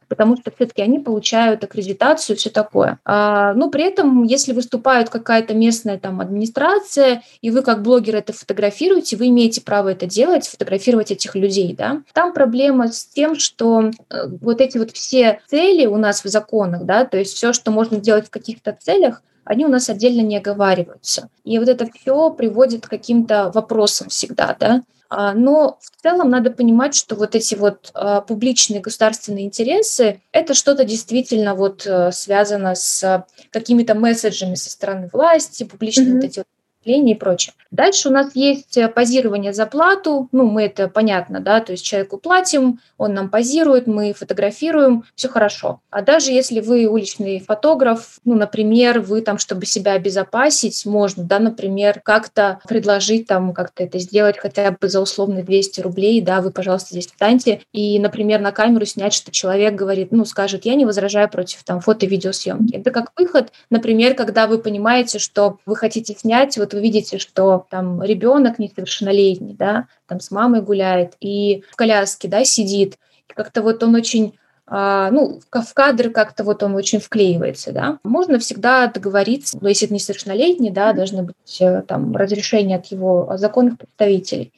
потому 0.08 0.36
что 0.36 0.50
все-таки 0.50 0.82
они 0.82 0.98
получают 0.98 1.62
аккредитацию 1.64 2.36
и 2.36 2.38
все 2.38 2.50
такое. 2.50 2.98
А, 3.04 3.54
ну, 3.54 3.70
при 3.70 3.84
этом, 3.84 4.24
если 4.24 4.52
выступает 4.52 5.10
какая-то 5.10 5.54
местная 5.54 5.98
там 5.98 6.20
администрация, 6.20 7.22
и 7.40 7.50
вы 7.50 7.62
как 7.62 7.82
блогер 7.82 8.16
это 8.16 8.32
фотографируете, 8.32 9.16
вы 9.16 9.28
имеете 9.28 9.60
право 9.60 9.90
это 9.90 10.06
делать, 10.06 10.46
фотографировать 10.46 11.10
этих 11.10 11.34
людей, 11.34 11.74
да. 11.76 12.02
Там 12.12 12.32
проблема 12.32 12.88
с 12.88 13.06
тем, 13.06 13.36
что 13.36 13.90
э, 14.10 14.26
вот 14.40 14.60
эти 14.60 14.78
вот 14.78 14.90
все 14.92 15.40
цели 15.46 15.86
у 15.86 15.96
нас 15.96 16.24
в 16.24 16.28
законах, 16.28 16.84
да, 16.84 17.04
то 17.04 17.18
есть 17.18 17.34
все, 17.34 17.52
что 17.52 17.70
можно 17.70 17.98
делать 17.98 18.26
в 18.26 18.30
каких-то 18.30 18.76
целях, 18.80 19.22
они 19.44 19.64
у 19.64 19.68
нас 19.68 19.88
отдельно 19.88 20.20
не 20.20 20.36
оговариваются. 20.36 21.28
И 21.44 21.58
вот 21.58 21.68
это 21.68 21.88
все 21.92 22.30
приводит 22.30 22.86
к 22.86 22.90
каким-то 22.90 23.50
вопросам 23.54 24.08
всегда, 24.08 24.56
да. 24.58 24.82
А, 25.10 25.32
но 25.34 25.78
в 25.80 26.02
целом 26.02 26.30
надо 26.30 26.50
понимать, 26.50 26.94
что 26.94 27.14
вот 27.14 27.34
эти 27.34 27.54
вот 27.54 27.90
а, 27.94 28.20
публичные 28.20 28.80
государственные 28.80 29.44
интересы– 29.44 30.20
это 30.32 30.54
что-то 30.54 30.84
действительно 30.84 31.54
вот 31.54 31.86
э, 31.86 32.10
связано 32.10 32.74
с 32.74 33.24
какими-то 33.50 33.94
месседжами 33.94 34.54
со 34.54 34.70
стороны 34.70 35.08
власти, 35.12 35.64
публичные 35.64 36.08
mm-hmm. 36.08 36.14
вот 36.14 36.24
эти 36.24 36.38
вот 36.38 36.46
и 36.84 37.14
прочее. 37.14 37.54
Дальше 37.70 38.08
у 38.08 38.12
нас 38.12 38.34
есть 38.34 38.76
э, 38.76 38.88
позирование 38.88 39.52
за 39.52 39.66
плату. 39.66 40.28
Ну, 40.32 40.44
мы 40.44 40.64
это 40.64 40.88
понятно, 40.88 41.40
да, 41.40 41.60
то 41.60 41.72
есть 41.72 41.84
человеку 41.84 42.18
платим, 42.18 42.80
он 42.98 43.14
нам 43.14 43.28
позирует, 43.28 43.86
мы 43.86 44.12
фотографируем, 44.12 45.04
все 45.14 45.28
хорошо. 45.28 45.80
А 45.90 46.02
даже 46.02 46.30
если 46.30 46.60
вы 46.60 46.86
уличный 46.86 47.40
фотограф, 47.40 48.18
ну, 48.24 48.34
например, 48.34 49.00
вы 49.00 49.22
там, 49.22 49.38
чтобы 49.38 49.66
себя 49.66 49.92
обезопасить, 49.92 50.84
можно, 50.86 51.24
да, 51.24 51.38
например, 51.38 52.00
как-то 52.04 52.60
предложить 52.68 53.26
там, 53.26 53.52
как-то 53.52 53.84
это 53.84 53.98
сделать 53.98 54.38
хотя 54.38 54.70
бы 54.70 54.88
за 54.88 55.00
условные 55.00 55.42
200 55.42 55.80
рублей, 55.80 56.20
да, 56.20 56.40
вы, 56.40 56.50
пожалуйста, 56.50 56.90
здесь 56.90 57.06
встаньте, 57.06 57.60
и, 57.72 57.98
например, 57.98 58.40
на 58.40 58.52
камеру 58.52 58.84
снять, 58.84 59.14
что 59.14 59.30
человек 59.30 59.74
говорит, 59.74 60.12
ну, 60.12 60.24
скажет, 60.24 60.64
я 60.64 60.74
не 60.74 60.84
возражаю 60.84 61.28
против 61.28 61.64
там 61.64 61.80
фото-видеосъемки. 61.80 62.76
Это 62.76 62.90
как 62.90 63.12
выход, 63.16 63.52
например, 63.70 64.14
когда 64.14 64.46
вы 64.46 64.58
понимаете, 64.58 65.18
что 65.18 65.58
вы 65.66 65.76
хотите 65.76 66.14
снять, 66.14 66.56
вот 66.58 66.73
вы 66.74 66.80
видите, 66.80 67.18
что 67.18 67.66
там 67.70 68.02
ребенок 68.02 68.58
несовершеннолетний, 68.58 69.54
да, 69.54 69.86
там 70.06 70.20
с 70.20 70.30
мамой 70.30 70.60
гуляет 70.60 71.14
и 71.20 71.64
в 71.70 71.76
коляске, 71.76 72.28
да, 72.28 72.44
сидит, 72.44 72.98
как-то 73.28 73.62
вот 73.62 73.82
он 73.82 73.94
очень 73.94 74.34
а, 74.66 75.10
ну, 75.10 75.40
в 75.50 75.74
кадр 75.74 76.10
как-то 76.10 76.42
вот 76.42 76.62
он 76.62 76.74
очень 76.74 76.98
вклеивается, 76.98 77.72
да. 77.72 77.98
Можно 78.02 78.38
всегда 78.38 78.86
договориться, 78.86 79.58
но 79.60 79.68
если 79.68 79.86
это 79.86 79.94
несовершеннолетний, 79.94 80.70
да, 80.70 80.94
должны 80.94 81.24
быть 81.24 81.60
э, 81.60 81.82
там 81.86 82.16
разрешения 82.16 82.76
от 82.76 82.86
его 82.86 83.30
законных 83.36 83.76
представителей. 83.78 84.52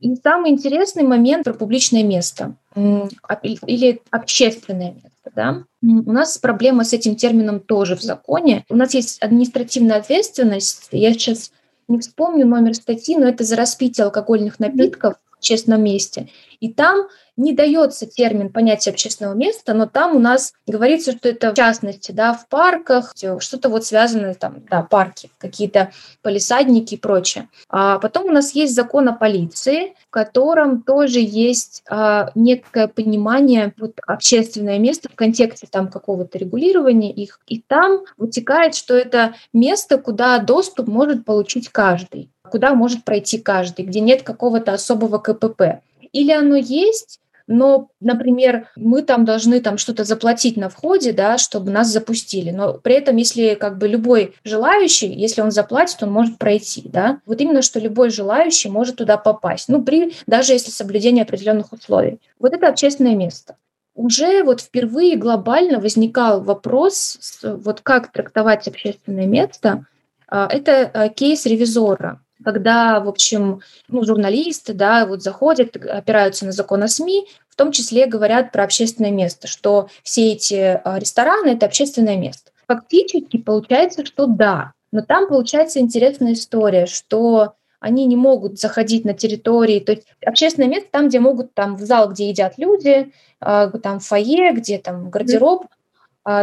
И 0.00 0.14
самый 0.16 0.52
интересный 0.52 1.02
момент 1.02 1.44
про 1.44 1.54
публичное 1.54 2.02
место 2.02 2.54
или 2.76 4.00
общественное 4.10 4.92
место. 4.92 5.10
Да? 5.34 5.64
У 5.82 6.12
нас 6.12 6.38
проблема 6.38 6.84
с 6.84 6.92
этим 6.92 7.16
термином 7.16 7.60
тоже 7.60 7.96
в 7.96 8.02
законе. 8.02 8.64
У 8.68 8.76
нас 8.76 8.94
есть 8.94 9.20
административная 9.22 9.98
ответственность. 9.98 10.88
Я 10.92 11.12
сейчас 11.12 11.52
не 11.88 11.98
вспомню 11.98 12.46
номер 12.46 12.74
статьи, 12.74 13.16
но 13.16 13.26
это 13.26 13.44
за 13.44 13.56
распитие 13.56 14.04
алкогольных 14.04 14.58
напитков 14.58 15.14
общественном 15.38 15.82
месте. 15.82 16.28
И 16.60 16.72
там 16.72 17.08
не 17.38 17.52
дается 17.52 18.04
термин 18.04 18.50
понятия 18.50 18.90
общественного 18.90 19.34
места, 19.34 19.72
но 19.72 19.86
там 19.86 20.16
у 20.16 20.18
нас 20.18 20.52
говорится, 20.66 21.12
что 21.12 21.28
это 21.28 21.52
в 21.52 21.54
частности, 21.54 22.10
да, 22.10 22.32
в 22.34 22.48
парках, 22.48 23.14
что-то 23.38 23.68
вот 23.68 23.84
связанное 23.86 24.34
там, 24.34 24.56
да, 24.68 24.82
парки, 24.82 25.30
какие-то 25.38 25.92
полисадники 26.22 26.94
и 26.94 26.98
прочее. 26.98 27.48
А 27.68 28.00
потом 28.00 28.26
у 28.26 28.32
нас 28.32 28.52
есть 28.56 28.74
закон 28.74 29.08
о 29.08 29.12
полиции, 29.12 29.94
в 30.08 30.10
котором 30.10 30.82
тоже 30.82 31.20
есть 31.20 31.84
а, 31.88 32.32
некое 32.34 32.88
понимание 32.88 33.72
вот 33.78 33.92
общественное 34.04 34.80
место 34.80 35.08
в 35.08 35.14
контексте 35.14 35.68
там 35.70 35.88
какого-то 35.88 36.38
регулирования 36.38 37.12
их, 37.12 37.38
и 37.46 37.60
там 37.60 38.00
вытекает, 38.16 38.74
что 38.74 38.96
это 38.96 39.34
место, 39.52 39.98
куда 39.98 40.38
доступ 40.38 40.88
может 40.88 41.24
получить 41.24 41.68
каждый 41.68 42.30
куда 42.48 42.74
может 42.74 43.04
пройти 43.04 43.38
каждый, 43.38 43.84
где 43.84 44.00
нет 44.00 44.22
какого-то 44.22 44.72
особого 44.72 45.18
КПП. 45.18 45.80
Или 46.12 46.32
оно 46.32 46.56
есть, 46.56 47.20
но, 47.46 47.88
например, 48.00 48.68
мы 48.76 49.02
там 49.02 49.24
должны 49.24 49.60
там 49.60 49.78
что-то 49.78 50.04
заплатить 50.04 50.58
на 50.58 50.68
входе, 50.68 51.12
да, 51.12 51.38
чтобы 51.38 51.70
нас 51.70 51.88
запустили. 51.88 52.50
Но 52.50 52.74
при 52.74 52.94
этом, 52.94 53.16
если 53.16 53.54
как 53.54 53.78
бы 53.78 53.88
любой 53.88 54.34
желающий, 54.44 55.10
если 55.10 55.40
он 55.40 55.50
заплатит, 55.50 56.02
он 56.02 56.12
может 56.12 56.38
пройти, 56.38 56.82
да. 56.84 57.20
Вот 57.24 57.40
именно, 57.40 57.62
что 57.62 57.80
любой 57.80 58.10
желающий 58.10 58.68
может 58.68 58.96
туда 58.96 59.16
попасть. 59.16 59.68
Ну, 59.68 59.82
при, 59.82 60.14
даже 60.26 60.52
если 60.52 60.70
соблюдение 60.70 61.22
определенных 61.22 61.72
условий. 61.72 62.20
Вот 62.38 62.52
это 62.52 62.68
общественное 62.68 63.16
место 63.16 63.56
уже 63.98 64.44
вот 64.44 64.60
впервые 64.60 65.16
глобально 65.16 65.80
возникал 65.80 66.40
вопрос, 66.40 67.40
вот 67.42 67.80
как 67.80 68.12
трактовать 68.12 68.68
общественное 68.68 69.26
место. 69.26 69.86
А, 70.28 70.46
это 70.48 70.88
а, 70.94 71.08
кейс 71.08 71.44
ревизора 71.46 72.20
когда, 72.48 72.98
в 73.00 73.08
общем, 73.08 73.60
ну, 73.88 74.04
журналисты, 74.04 74.72
да, 74.72 75.04
вот 75.04 75.22
заходят, 75.22 75.76
опираются 75.76 76.46
на 76.46 76.52
закон 76.52 76.82
о 76.82 76.88
СМИ, 76.88 77.26
в 77.50 77.56
том 77.56 77.72
числе 77.72 78.06
говорят 78.06 78.52
про 78.52 78.64
общественное 78.64 79.10
место, 79.10 79.46
что 79.48 79.90
все 80.02 80.32
эти 80.32 80.80
а, 80.82 80.98
рестораны– 80.98 81.48
это 81.50 81.66
общественное 81.66 82.16
место. 82.16 82.50
Фактически 82.66 83.36
получается, 83.36 84.06
что 84.06 84.24
да, 84.24 84.72
но 84.92 85.02
там 85.02 85.28
получается 85.28 85.80
интересная 85.80 86.32
история, 86.32 86.86
что 86.86 87.52
они 87.80 88.06
не 88.06 88.16
могут 88.16 88.58
заходить 88.58 89.04
на 89.04 89.12
территории, 89.12 89.80
то 89.80 89.92
есть 89.92 90.06
общественное 90.24 90.68
место 90.68 90.88
там, 90.90 91.08
где 91.08 91.20
могут, 91.20 91.52
там 91.52 91.76
в 91.76 91.82
зал, 91.82 92.08
где 92.08 92.30
едят 92.30 92.54
люди, 92.56 93.12
а, 93.40 93.68
там 93.68 94.00
фойе, 94.00 94.52
где 94.52 94.78
там 94.78 95.10
гардероб, 95.10 95.66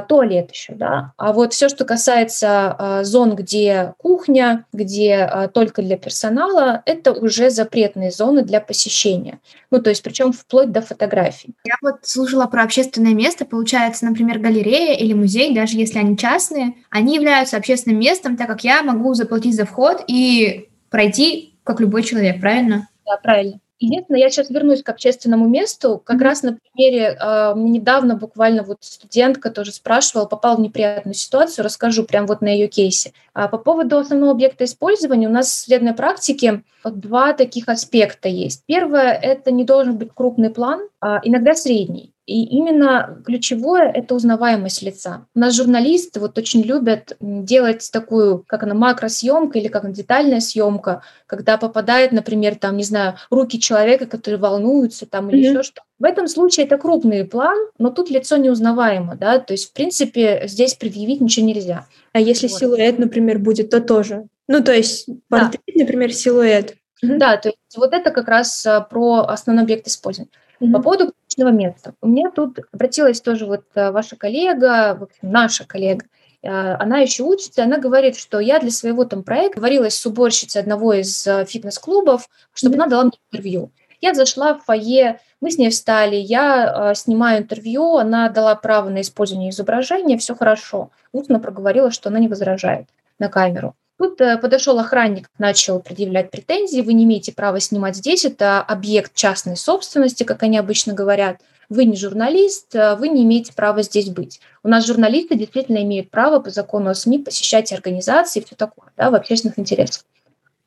туалет 0.08 0.51
еще, 0.51 0.74
да. 0.74 1.13
А 1.18 1.32
вот 1.32 1.54
все, 1.54 1.70
что 1.70 1.86
касается 1.86 2.75
а, 2.77 3.04
зон, 3.04 3.36
где 3.36 3.94
кухня, 3.98 4.65
где 4.74 5.15
а, 5.15 5.48
только 5.48 5.82
для 5.82 5.98
персонала, 5.98 6.82
это 6.86 7.12
уже 7.13 7.50
запретные 7.50 8.12
зоны 8.12 8.44
для 8.44 8.62
посещения. 8.62 9.39
Ну, 9.72 9.82
то 9.82 9.89
есть 9.89 10.01
причем 10.01 10.32
вплоть 10.34 10.72
до 10.72 10.82
фотографий. 10.82 11.54
Я 11.65 11.75
вот 11.82 11.98
слушала 12.04 12.46
про 12.48 12.63
общественное 12.63 13.13
место. 13.13 13.46
Получается, 13.46 14.06
например, 14.06 14.39
галерея 14.39 14.98
или 14.98 15.13
музей, 15.13 15.54
даже 15.54 15.77
если 15.77 16.00
они 16.00 16.18
частные, 16.18 16.74
они 16.89 17.15
являются 17.15 17.58
общественным 17.58 18.00
местом, 18.00 18.38
так 18.38 18.48
как 18.48 18.63
я 18.63 18.82
могу 18.84 19.13
заплатить 19.13 19.56
за 19.56 19.65
вход 19.65 20.04
и 20.08 20.70
пройти, 20.89 21.56
как 21.63 21.80
любой 21.80 22.04
человек, 22.04 22.39
правильно? 22.39 22.88
Да, 23.06 23.18
правильно. 23.18 23.60
Единственное, 23.79 24.22
я 24.22 24.29
сейчас 24.29 24.50
вернусь 24.50 24.84
к 24.84 24.89
общественному 24.89 25.48
месту. 25.50 26.01
Как 26.03 26.17
mm-hmm. 26.17 26.24
раз 26.24 26.44
на 26.44 26.58
примере, 26.58 27.17
э, 27.20 27.53
недавно 27.58 28.15
буквально 28.15 28.63
вот 28.63 28.77
студентка 28.79 29.50
тоже 29.50 29.74
спрашивала, 29.74 30.25
попала 30.25 30.55
в 30.55 30.62
неприятную 30.62 31.13
ситуацию, 31.13 31.65
расскажу 31.65 32.05
прям 32.05 32.25
вот 32.25 32.41
на 32.41 32.48
ее 32.48 32.67
кейсе. 32.67 33.12
А 33.34 33.50
по 33.50 33.58
поводу 33.58 33.98
основного 33.98 34.32
объекта 34.32 34.63
использования 34.63 35.27
у 35.27 35.32
нас 35.32 35.50
в 35.50 35.65
следной 35.65 35.94
практике 35.94 36.63
два 36.92 37.34
таких 37.34 37.70
аспекта 37.70 38.30
есть. 38.30 38.63
Первое– 38.65 39.12
это 39.22 39.51
не 39.51 39.63
должен 39.63 39.98
быть 39.98 40.10
крупный 40.13 40.50
план, 40.50 40.82
а 41.01 41.20
иногда 41.24 41.56
средний. 41.56 42.12
И 42.25 42.44
именно 42.44 43.22
ключевое– 43.24 43.92
это 43.94 44.15
узнаваемость 44.15 44.82
лица. 44.82 45.27
У 45.36 45.39
нас 45.39 45.54
журналисты 45.54 46.20
вот 46.20 46.38
очень 46.39 46.63
любят 46.63 47.15
делать 47.20 47.88
такую, 47.94 48.44
как 48.48 48.63
она, 48.63 48.74
макросъемка 48.74 49.60
или 49.60 49.68
как 49.68 49.92
детальная 49.92 50.39
съемка, 50.39 51.04
когда 51.27 51.58
попадает, 51.58 52.12
например, 52.12 52.56
там, 52.56 52.77
не 52.77 52.84
знаю, 52.84 53.15
руки 53.30 53.60
человека, 53.60 54.08
которые 54.08 54.39
волнуются 54.39 55.06
там 55.06 55.30
или 55.30 55.38
mm-hmm. 55.38 55.50
еще 55.51 55.63
что. 55.63 55.84
В 56.00 56.04
этом 56.04 56.27
случае 56.27 56.65
это 56.65 56.77
крупный 56.77 57.25
план, 57.25 57.58
но 57.77 57.89
тут 57.92 58.10
лицо 58.10 58.38
неузнаваемо, 58.38 59.15
да, 59.15 59.39
то 59.39 59.54
есть, 59.54 59.70
в 59.70 59.74
принципе, 59.74 60.44
здесь 60.48 60.74
предъявить 60.74 61.22
ничего 61.22 61.46
нельзя. 61.46 61.86
А 62.15 62.19
если 62.22 62.48
вот. 62.48 62.57
силуэт, 62.57 62.98
например, 62.98 63.39
будет, 63.39 63.72
то 63.72 63.81
тоже. 63.81 64.27
Ну, 64.48 64.63
то 64.63 64.74
есть 64.74 65.10
портрет, 65.27 65.62
да. 65.67 65.81
например, 65.81 66.13
силуэт. 66.13 66.75
Да, 67.01 67.36
то 67.36 67.50
есть 67.50 67.75
вот 67.75 67.91
это 67.93 68.10
как 68.12 68.29
раз 68.29 68.65
а, 68.65 68.79
про 68.79 69.25
основной 69.27 69.65
объект 69.65 69.86
использования. 69.86 70.31
Mm-hmm. 70.62 70.72
По 70.72 70.81
поводу 70.81 71.13
личного 71.27 71.50
места. 71.50 71.93
У 72.00 72.07
меня 72.07 72.31
тут 72.31 72.60
обратилась 72.72 73.19
тоже 73.19 73.45
вот 73.45 73.65
э, 73.75 73.91
ваша 73.91 74.15
коллега, 74.15 75.10
наша 75.22 75.65
коллега, 75.65 76.05
э, 76.41 76.48
она 76.50 77.00
еще 77.00 77.24
учится, 77.24 77.65
она 77.65 77.79
говорит, 77.79 78.15
что 78.15 78.39
я 78.39 78.60
для 78.60 78.72
своего 78.72 79.03
там 79.03 79.22
проекта 79.22 79.60
говорилась 79.60 80.00
с 80.00 80.05
уборщицей 80.05 80.62
одного 80.62 80.93
из 80.93 81.27
э, 81.27 81.43
фитнес-клубов, 81.45 82.29
чтобы 82.53 82.75
mm-hmm. 82.75 82.79
она 82.79 82.88
дала 82.88 83.03
мне 83.03 83.19
интервью. 83.29 83.72
Я 84.00 84.13
зашла 84.13 84.53
в 84.53 84.63
фойе, 84.63 85.19
мы 85.46 85.52
с 85.52 85.60
ней 85.60 85.70
встали, 85.70 86.16
я 86.16 86.92
э, 86.92 86.96
снимаю 86.96 87.44
интервью, 87.44 87.98
она 87.98 88.30
дала 88.30 88.56
право 88.56 88.90
на 88.90 89.02
использование 89.02 89.52
изображения, 89.52 90.18
все 90.18 90.34
хорошо. 90.34 90.90
Устно 91.12 91.40
проговорила, 91.40 91.92
что 91.92 92.10
она 92.10 92.18
не 92.18 92.28
возражает 92.28 92.88
на 93.20 93.30
камеру. 93.30 93.75
Тут 94.00 94.20
э, 94.22 94.40
подошел 94.40 94.80
охранник, 94.80 95.30
начал 95.38 95.80
предъявлять 95.80 96.32
претензии. 96.32 96.82
Вы 96.82 96.94
не 96.94 97.04
имеете 97.04 97.32
права 97.32 97.60
снимать 97.60 97.96
здесь, 97.96 98.25
это 98.25 98.60
объект 98.60 99.14
частной 99.14 99.56
собственности, 99.56 100.24
как 100.24 100.42
они 100.42 100.58
обычно 100.58 100.94
говорят. 100.94 101.42
Вы 101.70 101.86
не 101.86 101.96
журналист, 101.96 102.74
э, 102.74 102.96
вы 102.96 103.10
не 103.10 103.22
имеете 103.22 103.54
права 103.54 103.84
здесь 103.84 104.10
быть. 104.10 104.42
У 104.64 104.68
нас 104.68 104.88
журналисты 104.88 105.36
действительно 105.36 105.78
имеют 105.84 106.10
право 106.10 106.40
по 106.40 106.50
закону 106.50 106.90
о 106.90 106.96
СМИ 106.96 107.20
посещать 107.20 107.72
организации 107.72 108.40
и 108.40 108.44
все 108.44 108.56
такое, 108.56 108.90
да, 108.98 109.12
в 109.12 109.14
общественных 109.14 109.60
интересах. 109.60 110.06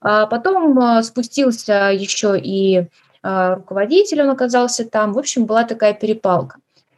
А 0.00 0.26
потом 0.26 0.78
э, 0.78 1.02
спустился 1.02 1.90
еще 1.92 2.38
и 2.38 2.86
руководитель, 3.22 4.22
он 4.22 4.30
оказался 4.30 4.84
там. 4.84 5.12
В 5.12 5.18
общем, 5.18 5.46
была 5.46 5.64
такая 5.64 5.94
перепалка. 5.94 6.56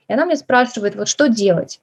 И 0.09 0.13
она 0.13 0.27
мне 0.27 0.37
спрашивает, 0.37 0.97
вот 0.97 1.09
что 1.09 1.29
делать? 1.29 1.81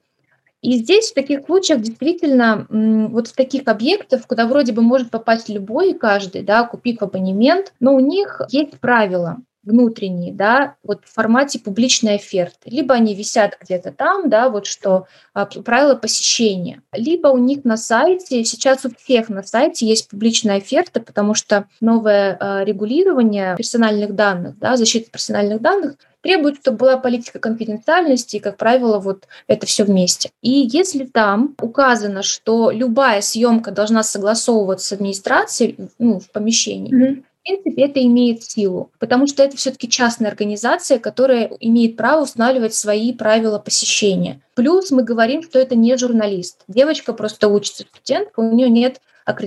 И 0.61 0.77
здесь 0.77 1.11
в 1.11 1.13
таких 1.13 1.45
случаях 1.45 1.81
действительно 1.81 2.65
вот 2.69 3.27
в 3.27 3.33
таких 3.33 3.67
объектах, 3.67 4.25
куда 4.27 4.47
вроде 4.47 4.73
бы 4.73 4.81
может 4.81 5.11
попасть 5.11 5.49
любой 5.49 5.91
и 5.91 5.97
каждый, 5.97 6.41
да, 6.41 6.63
купив 6.63 7.01
абонемент, 7.01 7.73
но 7.79 7.95
у 7.95 7.99
них 7.99 8.41
есть 8.49 8.79
правила 8.79 9.37
внутренние, 9.67 10.33
да, 10.33 10.75
вот 10.83 11.01
в 11.05 11.13
формате 11.13 11.59
публичной 11.59 12.15
оферты. 12.15 12.69
Либо 12.69 12.95
они 12.95 13.13
висят 13.13 13.57
где-то 13.61 13.91
там, 13.91 14.29
да, 14.29 14.49
вот 14.49 14.65
что 14.65 15.07
а, 15.33 15.45
правила 15.45 15.95
посещения. 15.95 16.81
Либо 16.93 17.27
у 17.27 17.37
них 17.37 17.63
на 17.65 17.77
сайте, 17.77 18.43
сейчас 18.43 18.85
у 18.85 18.89
всех 18.95 19.29
на 19.29 19.43
сайте 19.43 19.85
есть 19.85 20.09
публичная 20.09 20.57
оферта, 20.57 21.01
потому 21.01 21.33
что 21.33 21.67
новое 21.81 22.37
а, 22.39 22.63
регулирование 22.63 23.55
персональных 23.55 24.15
данных, 24.15 24.57
да, 24.57 24.77
защита 24.77 25.11
персональных 25.11 25.61
данных 25.61 25.95
требует, 26.21 26.57
чтобы 26.57 26.77
была 26.77 26.97
политика 26.97 27.39
конфиденциальности, 27.39 28.37
и, 28.37 28.39
как 28.39 28.57
правило, 28.57 28.99
вот 28.99 29.27
это 29.47 29.65
все 29.65 29.83
вместе. 29.83 30.29
И 30.41 30.67
если 30.71 31.05
там 31.05 31.55
указано, 31.61 32.23
что 32.23 32.71
любая 32.71 33.21
съемка 33.21 33.71
должна 33.71 34.03
согласовываться 34.03 34.87
с 34.87 34.91
администрацией 34.93 35.89
ну, 35.99 36.19
в 36.19 36.29
помещении, 36.31 36.93
mm-hmm 36.93 37.23
принципе, 37.47 37.83
это 37.83 38.03
имеет 38.03 38.43
силу, 38.43 38.91
потому 38.99 39.27
что 39.27 39.43
это 39.43 39.57
все-таки 39.57 39.89
частная 39.89 40.29
организация, 40.29 40.99
которая 40.99 41.49
имеет 41.59 41.95
право 41.95 42.23
устанавливать 42.23 42.73
свои 42.73 43.13
правила 43.13 43.59
посещения. 43.59 44.41
Плюс 44.53 44.91
мы 44.91 45.03
говорим, 45.03 45.43
что 45.43 45.59
это 45.59 45.75
не 45.75 45.97
журналист. 45.97 46.63
Девочка 46.67 47.13
просто 47.13 47.47
учится, 47.47 47.83
студентка, 47.83 48.39
у 48.39 48.51
нее 48.51 48.69
нет 48.69 49.01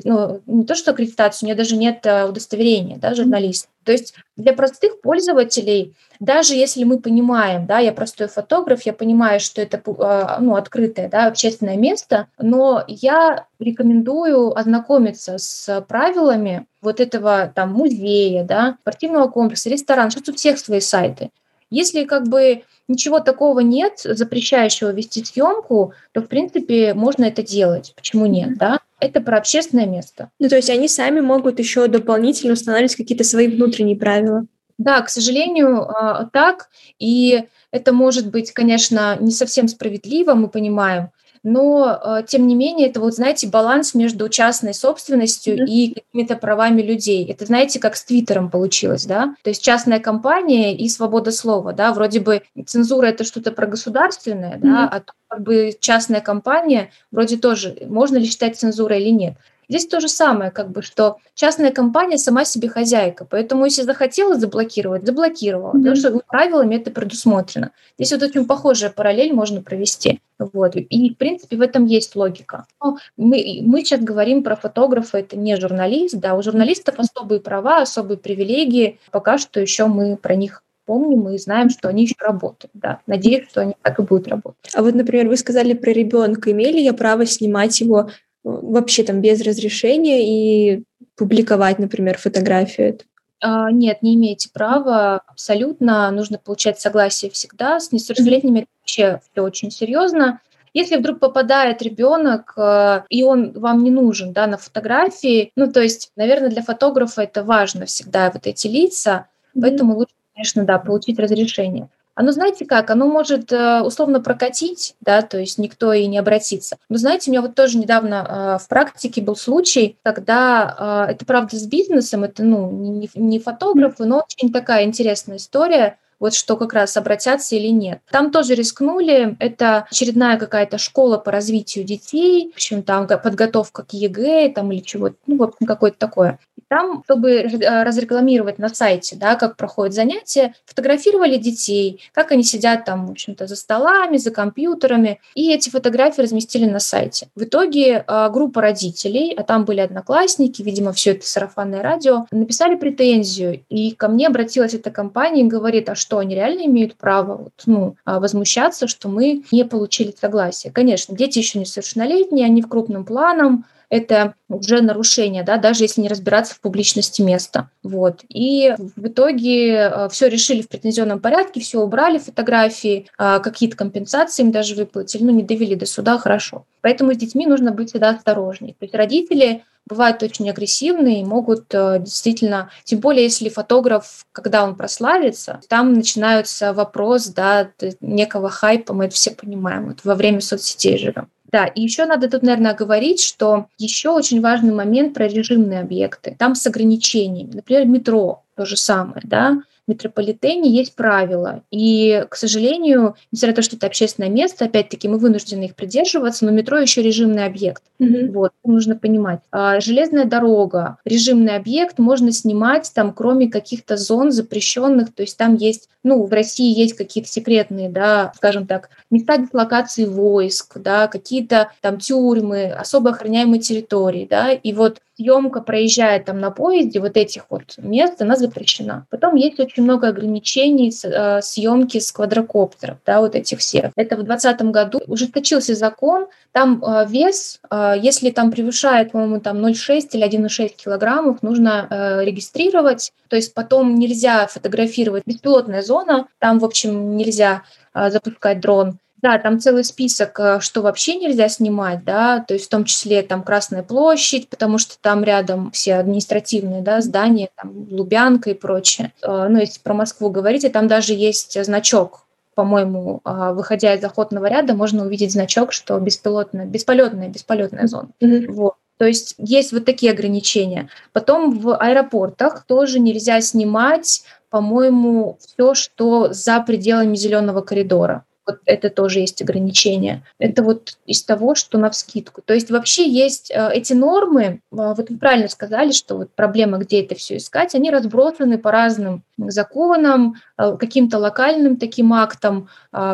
ну, 0.04 0.40
не 0.46 0.64
то 0.64 0.74
что 0.74 0.90
аккредитации, 0.90 1.44
у 1.44 1.48
нее 1.48 1.56
даже 1.56 1.76
нет 1.76 2.04
э, 2.04 2.26
удостоверения, 2.26 2.98
да, 2.98 3.14
журналист. 3.14 3.68
То 3.84 3.92
есть 3.92 4.14
для 4.36 4.52
простых 4.52 5.00
пользователей, 5.00 5.94
даже 6.18 6.54
если 6.54 6.84
мы 6.84 6.98
понимаем, 6.98 7.66
да, 7.66 7.78
я 7.78 7.92
простой 7.92 8.28
фотограф, 8.28 8.82
я 8.82 8.92
понимаю, 8.92 9.40
что 9.40 9.62
это 9.62 9.78
э, 9.78 10.40
ну, 10.40 10.56
открытое, 10.56 11.08
да, 11.08 11.26
общественное 11.26 11.76
место, 11.76 12.26
но 12.38 12.84
я 12.86 13.46
рекомендую 13.58 14.56
ознакомиться 14.56 15.38
с 15.38 15.80
правилами 15.88 16.66
вот 16.82 17.00
этого 17.00 17.50
там 17.54 17.72
музея, 17.72 18.44
да, 18.44 18.76
спортивного 18.82 19.28
комплекса, 19.28 19.70
ресторана, 19.70 20.10
сейчас 20.10 20.28
у 20.28 20.34
всех 20.34 20.58
свои 20.58 20.80
сайты. 20.80 21.30
Если 21.70 22.04
как 22.04 22.28
бы 22.28 22.64
ничего 22.90 23.20
такого 23.20 23.60
нет, 23.60 24.00
запрещающего 24.04 24.90
вести 24.90 25.24
съемку, 25.24 25.94
то, 26.12 26.20
в 26.20 26.26
принципе, 26.26 26.92
можно 26.92 27.24
это 27.24 27.42
делать. 27.42 27.92
Почему 27.96 28.26
нет, 28.26 28.58
да? 28.58 28.80
Это 28.98 29.20
про 29.20 29.38
общественное 29.38 29.86
место. 29.86 30.30
Ну, 30.38 30.48
то 30.48 30.56
есть 30.56 30.68
они 30.68 30.88
сами 30.88 31.20
могут 31.20 31.58
еще 31.58 31.86
дополнительно 31.86 32.52
устанавливать 32.52 32.96
какие-то 32.96 33.24
свои 33.24 33.48
внутренние 33.48 33.96
правила. 33.96 34.44
Да, 34.76 35.00
к 35.02 35.08
сожалению, 35.08 35.88
а, 35.88 36.26
так. 36.32 36.68
И 36.98 37.44
это 37.70 37.92
может 37.92 38.30
быть, 38.30 38.52
конечно, 38.52 39.16
не 39.20 39.30
совсем 39.30 39.68
справедливо, 39.68 40.34
мы 40.34 40.48
понимаем, 40.48 41.10
но 41.42 41.98
э, 42.02 42.24
тем 42.26 42.46
не 42.46 42.54
менее 42.54 42.88
это 42.88 43.00
вот, 43.00 43.14
знаете, 43.14 43.48
баланс 43.48 43.94
между 43.94 44.28
частной 44.28 44.74
собственностью 44.74 45.56
mm-hmm. 45.56 45.66
и 45.66 45.94
какими-то 45.94 46.36
правами 46.36 46.82
людей. 46.82 47.24
Это, 47.26 47.46
знаете, 47.46 47.78
как 47.78 47.96
с 47.96 48.04
Твиттером 48.04 48.50
получилось, 48.50 49.06
да? 49.06 49.34
То 49.42 49.50
есть 49.50 49.62
частная 49.62 50.00
компания 50.00 50.76
и 50.76 50.88
свобода 50.88 51.32
слова, 51.32 51.72
да? 51.72 51.92
Вроде 51.92 52.20
бы 52.20 52.42
цензура 52.66 53.06
это 53.06 53.24
что-то 53.24 53.52
про 53.52 53.66
государственное, 53.66 54.56
mm-hmm. 54.56 54.60
да, 54.60 54.88
а 54.92 55.02
как 55.28 55.42
бы 55.42 55.72
частная 55.80 56.20
компания 56.20 56.90
вроде 57.10 57.36
тоже 57.36 57.76
можно 57.88 58.18
ли 58.18 58.26
считать 58.26 58.58
цензурой 58.58 59.00
или 59.00 59.10
нет. 59.10 59.34
Здесь 59.70 59.86
то 59.86 60.00
же 60.00 60.08
самое, 60.08 60.50
как 60.50 60.72
бы, 60.72 60.82
что 60.82 61.18
частная 61.34 61.70
компания 61.70 62.18
сама 62.18 62.44
себе 62.44 62.68
хозяйка, 62.68 63.24
поэтому 63.24 63.66
если 63.66 63.82
захотела 63.82 64.34
заблокировать, 64.34 65.06
заблокировала, 65.06 65.70
mm-hmm. 65.70 65.78
потому 65.78 65.96
что 65.96 66.20
правилами 66.26 66.74
это 66.74 66.90
предусмотрено. 66.90 67.70
Здесь 67.96 68.12
вот 68.12 68.22
очень 68.24 68.46
похожая 68.46 68.90
параллель 68.90 69.32
можно 69.32 69.62
провести. 69.62 70.20
Вот. 70.40 70.74
И, 70.74 71.14
в 71.14 71.16
принципе, 71.16 71.56
в 71.56 71.60
этом 71.60 71.84
есть 71.86 72.16
логика. 72.16 72.66
Но 72.82 72.96
мы, 73.16 73.60
мы 73.62 73.82
сейчас 73.82 74.00
говорим 74.00 74.42
про 74.42 74.56
фотографа, 74.56 75.18
это 75.18 75.36
не 75.36 75.54
журналист, 75.54 76.16
да, 76.16 76.34
у 76.34 76.42
журналистов 76.42 76.96
особые 76.98 77.40
права, 77.40 77.82
особые 77.82 78.18
привилегии. 78.18 78.98
Пока 79.12 79.38
что 79.38 79.60
еще 79.60 79.86
мы 79.86 80.16
про 80.16 80.34
них 80.34 80.64
помним 80.84 81.28
и 81.28 81.38
знаем, 81.38 81.70
что 81.70 81.88
они 81.88 82.02
еще 82.02 82.16
работают. 82.18 82.72
Да. 82.74 82.98
Надеюсь, 83.06 83.48
что 83.48 83.60
они 83.60 83.76
так 83.82 84.00
и 84.00 84.02
будут 84.02 84.26
работать. 84.26 84.74
А 84.74 84.82
вот, 84.82 84.96
например, 84.96 85.28
вы 85.28 85.36
сказали 85.36 85.74
про 85.74 85.90
ребенка. 85.92 86.50
Имели 86.50 86.80
я 86.80 86.92
право 86.92 87.24
снимать 87.24 87.80
его 87.80 88.10
вообще 88.42 89.02
там 89.02 89.20
без 89.20 89.40
разрешения 89.42 90.26
и 90.26 90.82
публиковать, 91.16 91.78
например, 91.78 92.18
фотографию 92.18 92.88
эту? 92.90 93.04
А, 93.40 93.70
нет, 93.70 94.02
не 94.02 94.14
имеете 94.14 94.50
права 94.50 95.22
абсолютно. 95.26 96.10
Нужно 96.10 96.38
получать 96.38 96.80
согласие 96.80 97.30
всегда. 97.30 97.80
С 97.80 97.92
несовершеннолетними 97.92 98.66
вообще 98.80 99.20
все 99.32 99.42
очень 99.42 99.70
серьезно. 99.70 100.40
Если 100.72 100.96
вдруг 100.96 101.18
попадает 101.18 101.82
ребенок, 101.82 102.52
э, 102.56 103.02
и 103.08 103.24
он 103.24 103.52
вам 103.52 103.82
не 103.82 103.90
нужен 103.90 104.32
да, 104.32 104.46
на 104.46 104.56
фотографии, 104.56 105.50
ну, 105.56 105.70
то 105.72 105.80
есть, 105.80 106.12
наверное, 106.14 106.48
для 106.48 106.62
фотографа 106.62 107.22
это 107.22 107.42
важно 107.42 107.86
всегда, 107.86 108.30
вот 108.30 108.46
эти 108.46 108.68
лица, 108.68 109.26
mm-hmm. 109.56 109.60
поэтому 109.62 109.96
лучше, 109.96 110.14
конечно, 110.34 110.64
да, 110.64 110.78
получить 110.78 111.18
разрешение. 111.18 111.88
Оно, 112.14 112.32
знаете 112.32 112.66
как, 112.66 112.90
оно 112.90 113.06
может 113.06 113.52
э, 113.52 113.80
условно 113.82 114.20
прокатить, 114.20 114.94
да, 115.00 115.22
то 115.22 115.38
есть 115.38 115.58
никто 115.58 115.92
и 115.92 116.06
не 116.06 116.18
обратится. 116.18 116.76
Но 116.88 116.98
знаете, 116.98 117.30
у 117.30 117.32
меня 117.32 117.40
вот 117.40 117.54
тоже 117.54 117.78
недавно 117.78 118.58
э, 118.58 118.64
в 118.64 118.68
практике 118.68 119.22
был 119.22 119.36
случай, 119.36 119.96
когда 120.02 121.06
э, 121.08 121.12
это 121.12 121.24
правда 121.24 121.56
с 121.56 121.66
бизнесом, 121.66 122.24
это, 122.24 122.42
ну, 122.42 122.70
не, 122.70 123.08
не 123.14 123.38
фотографы, 123.38 124.04
но 124.04 124.24
очень 124.28 124.52
такая 124.52 124.84
интересная 124.84 125.36
история 125.36 125.98
вот 126.20 126.34
что 126.34 126.56
как 126.56 126.74
раз 126.74 126.96
обратятся 126.96 127.56
или 127.56 127.68
нет. 127.68 128.00
Там 128.10 128.30
тоже 128.30 128.54
рискнули, 128.54 129.36
это 129.40 129.86
очередная 129.90 130.36
какая-то 130.36 130.78
школа 130.78 131.18
по 131.18 131.32
развитию 131.32 131.84
детей, 131.84 132.50
в 132.52 132.54
общем, 132.54 132.82
там 132.82 133.08
подготовка 133.08 133.82
к 133.82 133.92
ЕГЭ 133.92 134.52
там 134.54 134.70
или 134.70 134.80
чего-то, 134.80 135.16
ну, 135.26 135.38
в 135.38 135.42
общем, 135.42 135.66
какое-то 135.66 135.98
такое. 135.98 136.38
И 136.56 136.62
там, 136.68 137.02
чтобы 137.04 137.30
э, 137.32 137.82
разрекламировать 137.82 138.58
на 138.58 138.68
сайте, 138.68 139.16
да, 139.16 139.36
как 139.36 139.56
проходят 139.56 139.94
занятия, 139.94 140.54
фотографировали 140.66 141.36
детей, 141.36 142.02
как 142.12 142.32
они 142.32 142.42
сидят 142.42 142.84
там, 142.84 143.06
в 143.06 143.10
общем-то, 143.12 143.46
за 143.46 143.56
столами, 143.56 144.18
за 144.18 144.30
компьютерами, 144.30 145.20
и 145.34 145.52
эти 145.52 145.70
фотографии 145.70 146.20
разместили 146.22 146.66
на 146.66 146.78
сайте. 146.78 147.28
В 147.34 147.44
итоге 147.44 148.04
э, 148.06 148.30
группа 148.30 148.60
родителей, 148.60 149.34
а 149.34 149.42
там 149.42 149.64
были 149.64 149.80
одноклассники, 149.80 150.62
видимо, 150.62 150.92
все 150.92 151.12
это 151.12 151.26
сарафанное 151.26 151.82
радио, 151.82 152.26
написали 152.30 152.74
претензию, 152.74 153.64
и 153.68 153.92
ко 153.92 154.08
мне 154.08 154.26
обратилась 154.26 154.74
эта 154.74 154.90
компания 154.90 155.42
и 155.42 155.46
говорит, 155.46 155.88
а 155.88 155.94
что 155.94 156.09
что 156.10 156.18
они 156.18 156.34
реально 156.34 156.62
имеют 156.62 156.96
право 156.96 157.36
вот, 157.36 157.52
ну, 157.66 157.94
а, 158.04 158.18
возмущаться, 158.18 158.88
что 158.88 159.08
мы 159.08 159.44
не 159.52 159.64
получили 159.64 160.12
согласие. 160.20 160.72
Конечно, 160.72 161.16
дети 161.16 161.38
еще 161.38 161.60
несовершеннолетние, 161.60 162.46
они 162.46 162.62
в 162.62 162.68
крупном 162.68 163.04
планом, 163.04 163.64
это 163.90 164.34
уже 164.48 164.80
нарушение, 164.80 165.42
да, 165.42 165.58
даже 165.58 165.84
если 165.84 166.00
не 166.00 166.08
разбираться 166.08 166.54
в 166.54 166.60
публичности 166.60 167.20
места. 167.22 167.70
Вот. 167.82 168.20
И 168.28 168.74
в 168.78 169.08
итоге 169.08 169.74
э, 169.74 170.08
все 170.10 170.28
решили 170.28 170.62
в 170.62 170.68
претензионном 170.68 171.20
порядке, 171.20 171.60
все 171.60 171.80
убрали 171.80 172.18
фотографии, 172.18 173.06
э, 173.18 173.40
какие-то 173.42 173.76
компенсации 173.76 174.42
им 174.42 174.52
даже 174.52 174.76
выплатили, 174.76 175.24
ну, 175.24 175.32
не 175.32 175.42
довели 175.42 175.74
до 175.74 175.86
суда, 175.86 176.18
хорошо. 176.18 176.64
Поэтому 176.80 177.12
с 177.12 177.16
детьми 177.16 177.46
нужно 177.46 177.72
быть 177.72 177.90
всегда 177.90 178.10
осторожнее. 178.10 178.74
То 178.74 178.84
есть 178.84 178.94
родители 178.94 179.64
бывают 179.86 180.22
очень 180.22 180.48
агрессивные 180.48 181.20
и 181.20 181.24
могут 181.24 181.74
э, 181.74 181.98
действительно, 182.00 182.70
тем 182.84 183.00
более 183.00 183.24
если 183.24 183.48
фотограф, 183.48 184.24
когда 184.32 184.64
он 184.64 184.76
прославится, 184.76 185.60
там 185.68 185.94
начинается 185.94 186.72
вопрос, 186.72 187.26
да, 187.26 187.70
некого 188.00 188.50
хайпа, 188.50 188.94
мы 188.94 189.06
это 189.06 189.14
все 189.14 189.32
понимаем, 189.32 189.88
вот 189.88 189.98
во 190.04 190.14
время 190.14 190.40
соцсетей 190.40 190.96
живем. 190.96 191.28
Да, 191.52 191.66
и 191.66 191.82
еще 191.82 192.06
надо 192.06 192.30
тут, 192.30 192.42
наверное, 192.42 192.74
говорить, 192.74 193.20
что 193.20 193.66
еще 193.78 194.10
очень 194.10 194.40
важный 194.40 194.72
момент 194.72 195.14
про 195.14 195.26
режимные 195.26 195.80
объекты. 195.80 196.36
Там 196.38 196.54
с 196.54 196.66
ограничениями. 196.66 197.50
Например, 197.54 197.86
метро 197.86 198.42
то 198.56 198.64
же 198.64 198.76
самое, 198.76 199.22
да 199.24 199.62
метрополитене 199.90 200.70
есть 200.70 200.94
правила. 200.94 201.62
И, 201.70 202.24
к 202.28 202.36
сожалению, 202.36 203.16
несмотря 203.32 203.52
на 203.52 203.56
то, 203.56 203.62
что 203.62 203.76
это 203.76 203.86
общественное 203.86 204.30
место, 204.30 204.64
опять-таки 204.64 205.08
мы 205.08 205.18
вынуждены 205.18 205.64
их 205.64 205.74
придерживаться, 205.74 206.44
но 206.44 206.50
метро 206.50 206.78
еще 206.78 207.02
режимный 207.02 207.44
объект. 207.44 207.82
Mm-hmm. 208.00 208.32
Вот, 208.32 208.52
нужно 208.64 208.96
понимать. 208.96 209.40
А, 209.50 209.80
железная 209.80 210.24
дорога, 210.24 210.98
режимный 211.04 211.56
объект, 211.56 211.98
можно 211.98 212.32
снимать 212.32 212.90
там, 212.94 213.12
кроме 213.12 213.50
каких-то 213.50 213.96
зон 213.96 214.32
запрещенных, 214.32 215.12
то 215.14 215.22
есть 215.22 215.36
там 215.36 215.56
есть, 215.56 215.88
ну, 216.02 216.24
в 216.24 216.32
России 216.32 216.76
есть 216.76 216.96
какие-то 216.96 217.28
секретные, 217.28 217.88
да, 217.88 218.32
скажем 218.36 218.66
так, 218.66 218.90
места 219.10 219.36
дислокации 219.36 220.06
войск, 220.06 220.78
да, 220.78 221.08
какие-то 221.08 221.72
там 221.80 221.98
тюрьмы, 221.98 222.72
особо 222.72 223.10
охраняемые 223.10 223.60
территории, 223.60 224.26
да, 224.28 224.52
и 224.52 224.72
вот 224.72 225.00
съемка 225.20 225.60
проезжает 225.60 226.24
там 226.24 226.40
на 226.40 226.50
поезде, 226.50 227.00
вот 227.00 227.16
этих 227.16 227.44
вот 227.50 227.74
мест, 227.78 228.22
она 228.22 228.36
запрещена. 228.36 229.06
Потом 229.10 229.34
есть 229.34 229.60
очень 229.60 229.82
много 229.82 230.08
ограничений 230.08 230.92
э, 231.04 231.42
съемки 231.42 231.98
с 231.98 232.10
квадрокоптеров, 232.10 232.96
да, 233.04 233.20
вот 233.20 233.34
этих 233.34 233.58
всех. 233.58 233.92
Это 233.96 234.16
в 234.16 234.22
2020 234.22 234.62
году 234.72 235.00
ужесточился 235.06 235.74
закон, 235.74 236.26
там 236.52 236.82
э, 236.82 237.06
вес, 237.08 237.60
э, 237.70 237.94
если 238.00 238.30
там 238.30 238.50
превышает, 238.50 239.12
по-моему, 239.12 239.40
там 239.40 239.58
0,6 239.64 240.08
или 240.12 240.26
1,6 240.26 240.70
килограммов, 240.84 241.42
нужно 241.42 241.86
э, 241.90 242.24
регистрировать, 242.24 243.12
то 243.28 243.36
есть 243.36 243.52
потом 243.52 243.96
нельзя 243.96 244.46
фотографировать 244.46 245.24
беспилотная 245.26 245.82
зона, 245.82 246.26
там, 246.38 246.58
в 246.58 246.64
общем, 246.64 247.16
нельзя 247.16 247.62
э, 247.94 248.10
запускать 248.10 248.60
дрон, 248.60 248.98
да, 249.22 249.38
там 249.38 249.60
целый 249.60 249.84
список, 249.84 250.38
э, 250.40 250.60
что 250.60 250.82
вообще 250.82 251.16
нельзя 251.16 251.48
снимать, 251.48 252.04
да, 252.04 252.44
то 252.46 252.54
есть 252.54 252.66
в 252.66 252.68
том 252.70 252.84
числе 252.84 253.22
там 253.22 253.42
Красная 253.42 253.82
площадь, 253.82 254.48
потому 254.48 254.78
что 254.78 254.96
там 255.00 255.24
рядом 255.24 255.70
все 255.72 255.94
административные, 255.94 256.82
да, 256.82 257.00
здания, 257.00 257.50
там 257.56 257.86
Лубянка 257.90 258.50
и 258.50 258.54
прочее. 258.54 259.12
Э, 259.22 259.48
ну, 259.48 259.58
если 259.58 259.80
про 259.80 259.94
Москву 259.94 260.30
говорить, 260.30 260.70
там 260.72 260.88
даже 260.88 261.14
есть 261.14 261.62
значок 261.64 262.26
по-моему, 262.56 263.22
э, 263.24 263.52
выходя 263.54 263.94
из 263.94 264.04
охотного 264.04 264.44
ряда, 264.44 264.74
можно 264.74 265.06
увидеть 265.06 265.32
значок, 265.32 265.72
что 265.72 265.98
беспилотная, 265.98 266.66
бесполетная, 266.66 267.28
бесполетная 267.28 267.86
зона. 267.86 268.10
Mm-hmm. 268.20 268.50
Вот. 268.50 268.74
То 268.98 269.06
есть 269.06 269.34
есть 269.38 269.72
вот 269.72 269.86
такие 269.86 270.12
ограничения. 270.12 270.90
Потом 271.14 271.58
в 271.58 271.74
аэропортах 271.74 272.64
тоже 272.66 272.98
нельзя 273.00 273.40
снимать, 273.40 274.24
по-моему, 274.50 275.38
все, 275.40 275.72
что 275.72 276.34
за 276.34 276.60
пределами 276.60 277.14
зеленого 277.14 277.62
коридора 277.62 278.24
вот 278.46 278.58
это 278.64 278.90
тоже 278.90 279.20
есть 279.20 279.42
ограничение. 279.42 280.22
Это 280.38 280.62
вот 280.62 280.96
из 281.06 281.22
того, 281.22 281.54
что 281.54 281.78
на 281.78 281.90
вскидку. 281.90 282.42
То 282.42 282.54
есть 282.54 282.70
вообще 282.70 283.08
есть 283.08 283.50
э, 283.50 283.70
эти 283.72 283.92
нормы, 283.92 284.42
э, 284.44 284.50
вот 284.70 285.10
вы 285.10 285.18
правильно 285.18 285.48
сказали, 285.48 285.92
что 285.92 286.16
вот 286.16 286.30
проблема, 286.34 286.78
где 286.78 287.02
это 287.02 287.14
все 287.14 287.36
искать, 287.36 287.74
они 287.74 287.90
разбросаны 287.90 288.58
по 288.58 288.70
разным 288.70 289.22
законам, 289.36 290.36
э, 290.58 290.76
каким-то 290.78 291.18
локальным 291.18 291.76
таким 291.76 292.12
актам, 292.12 292.68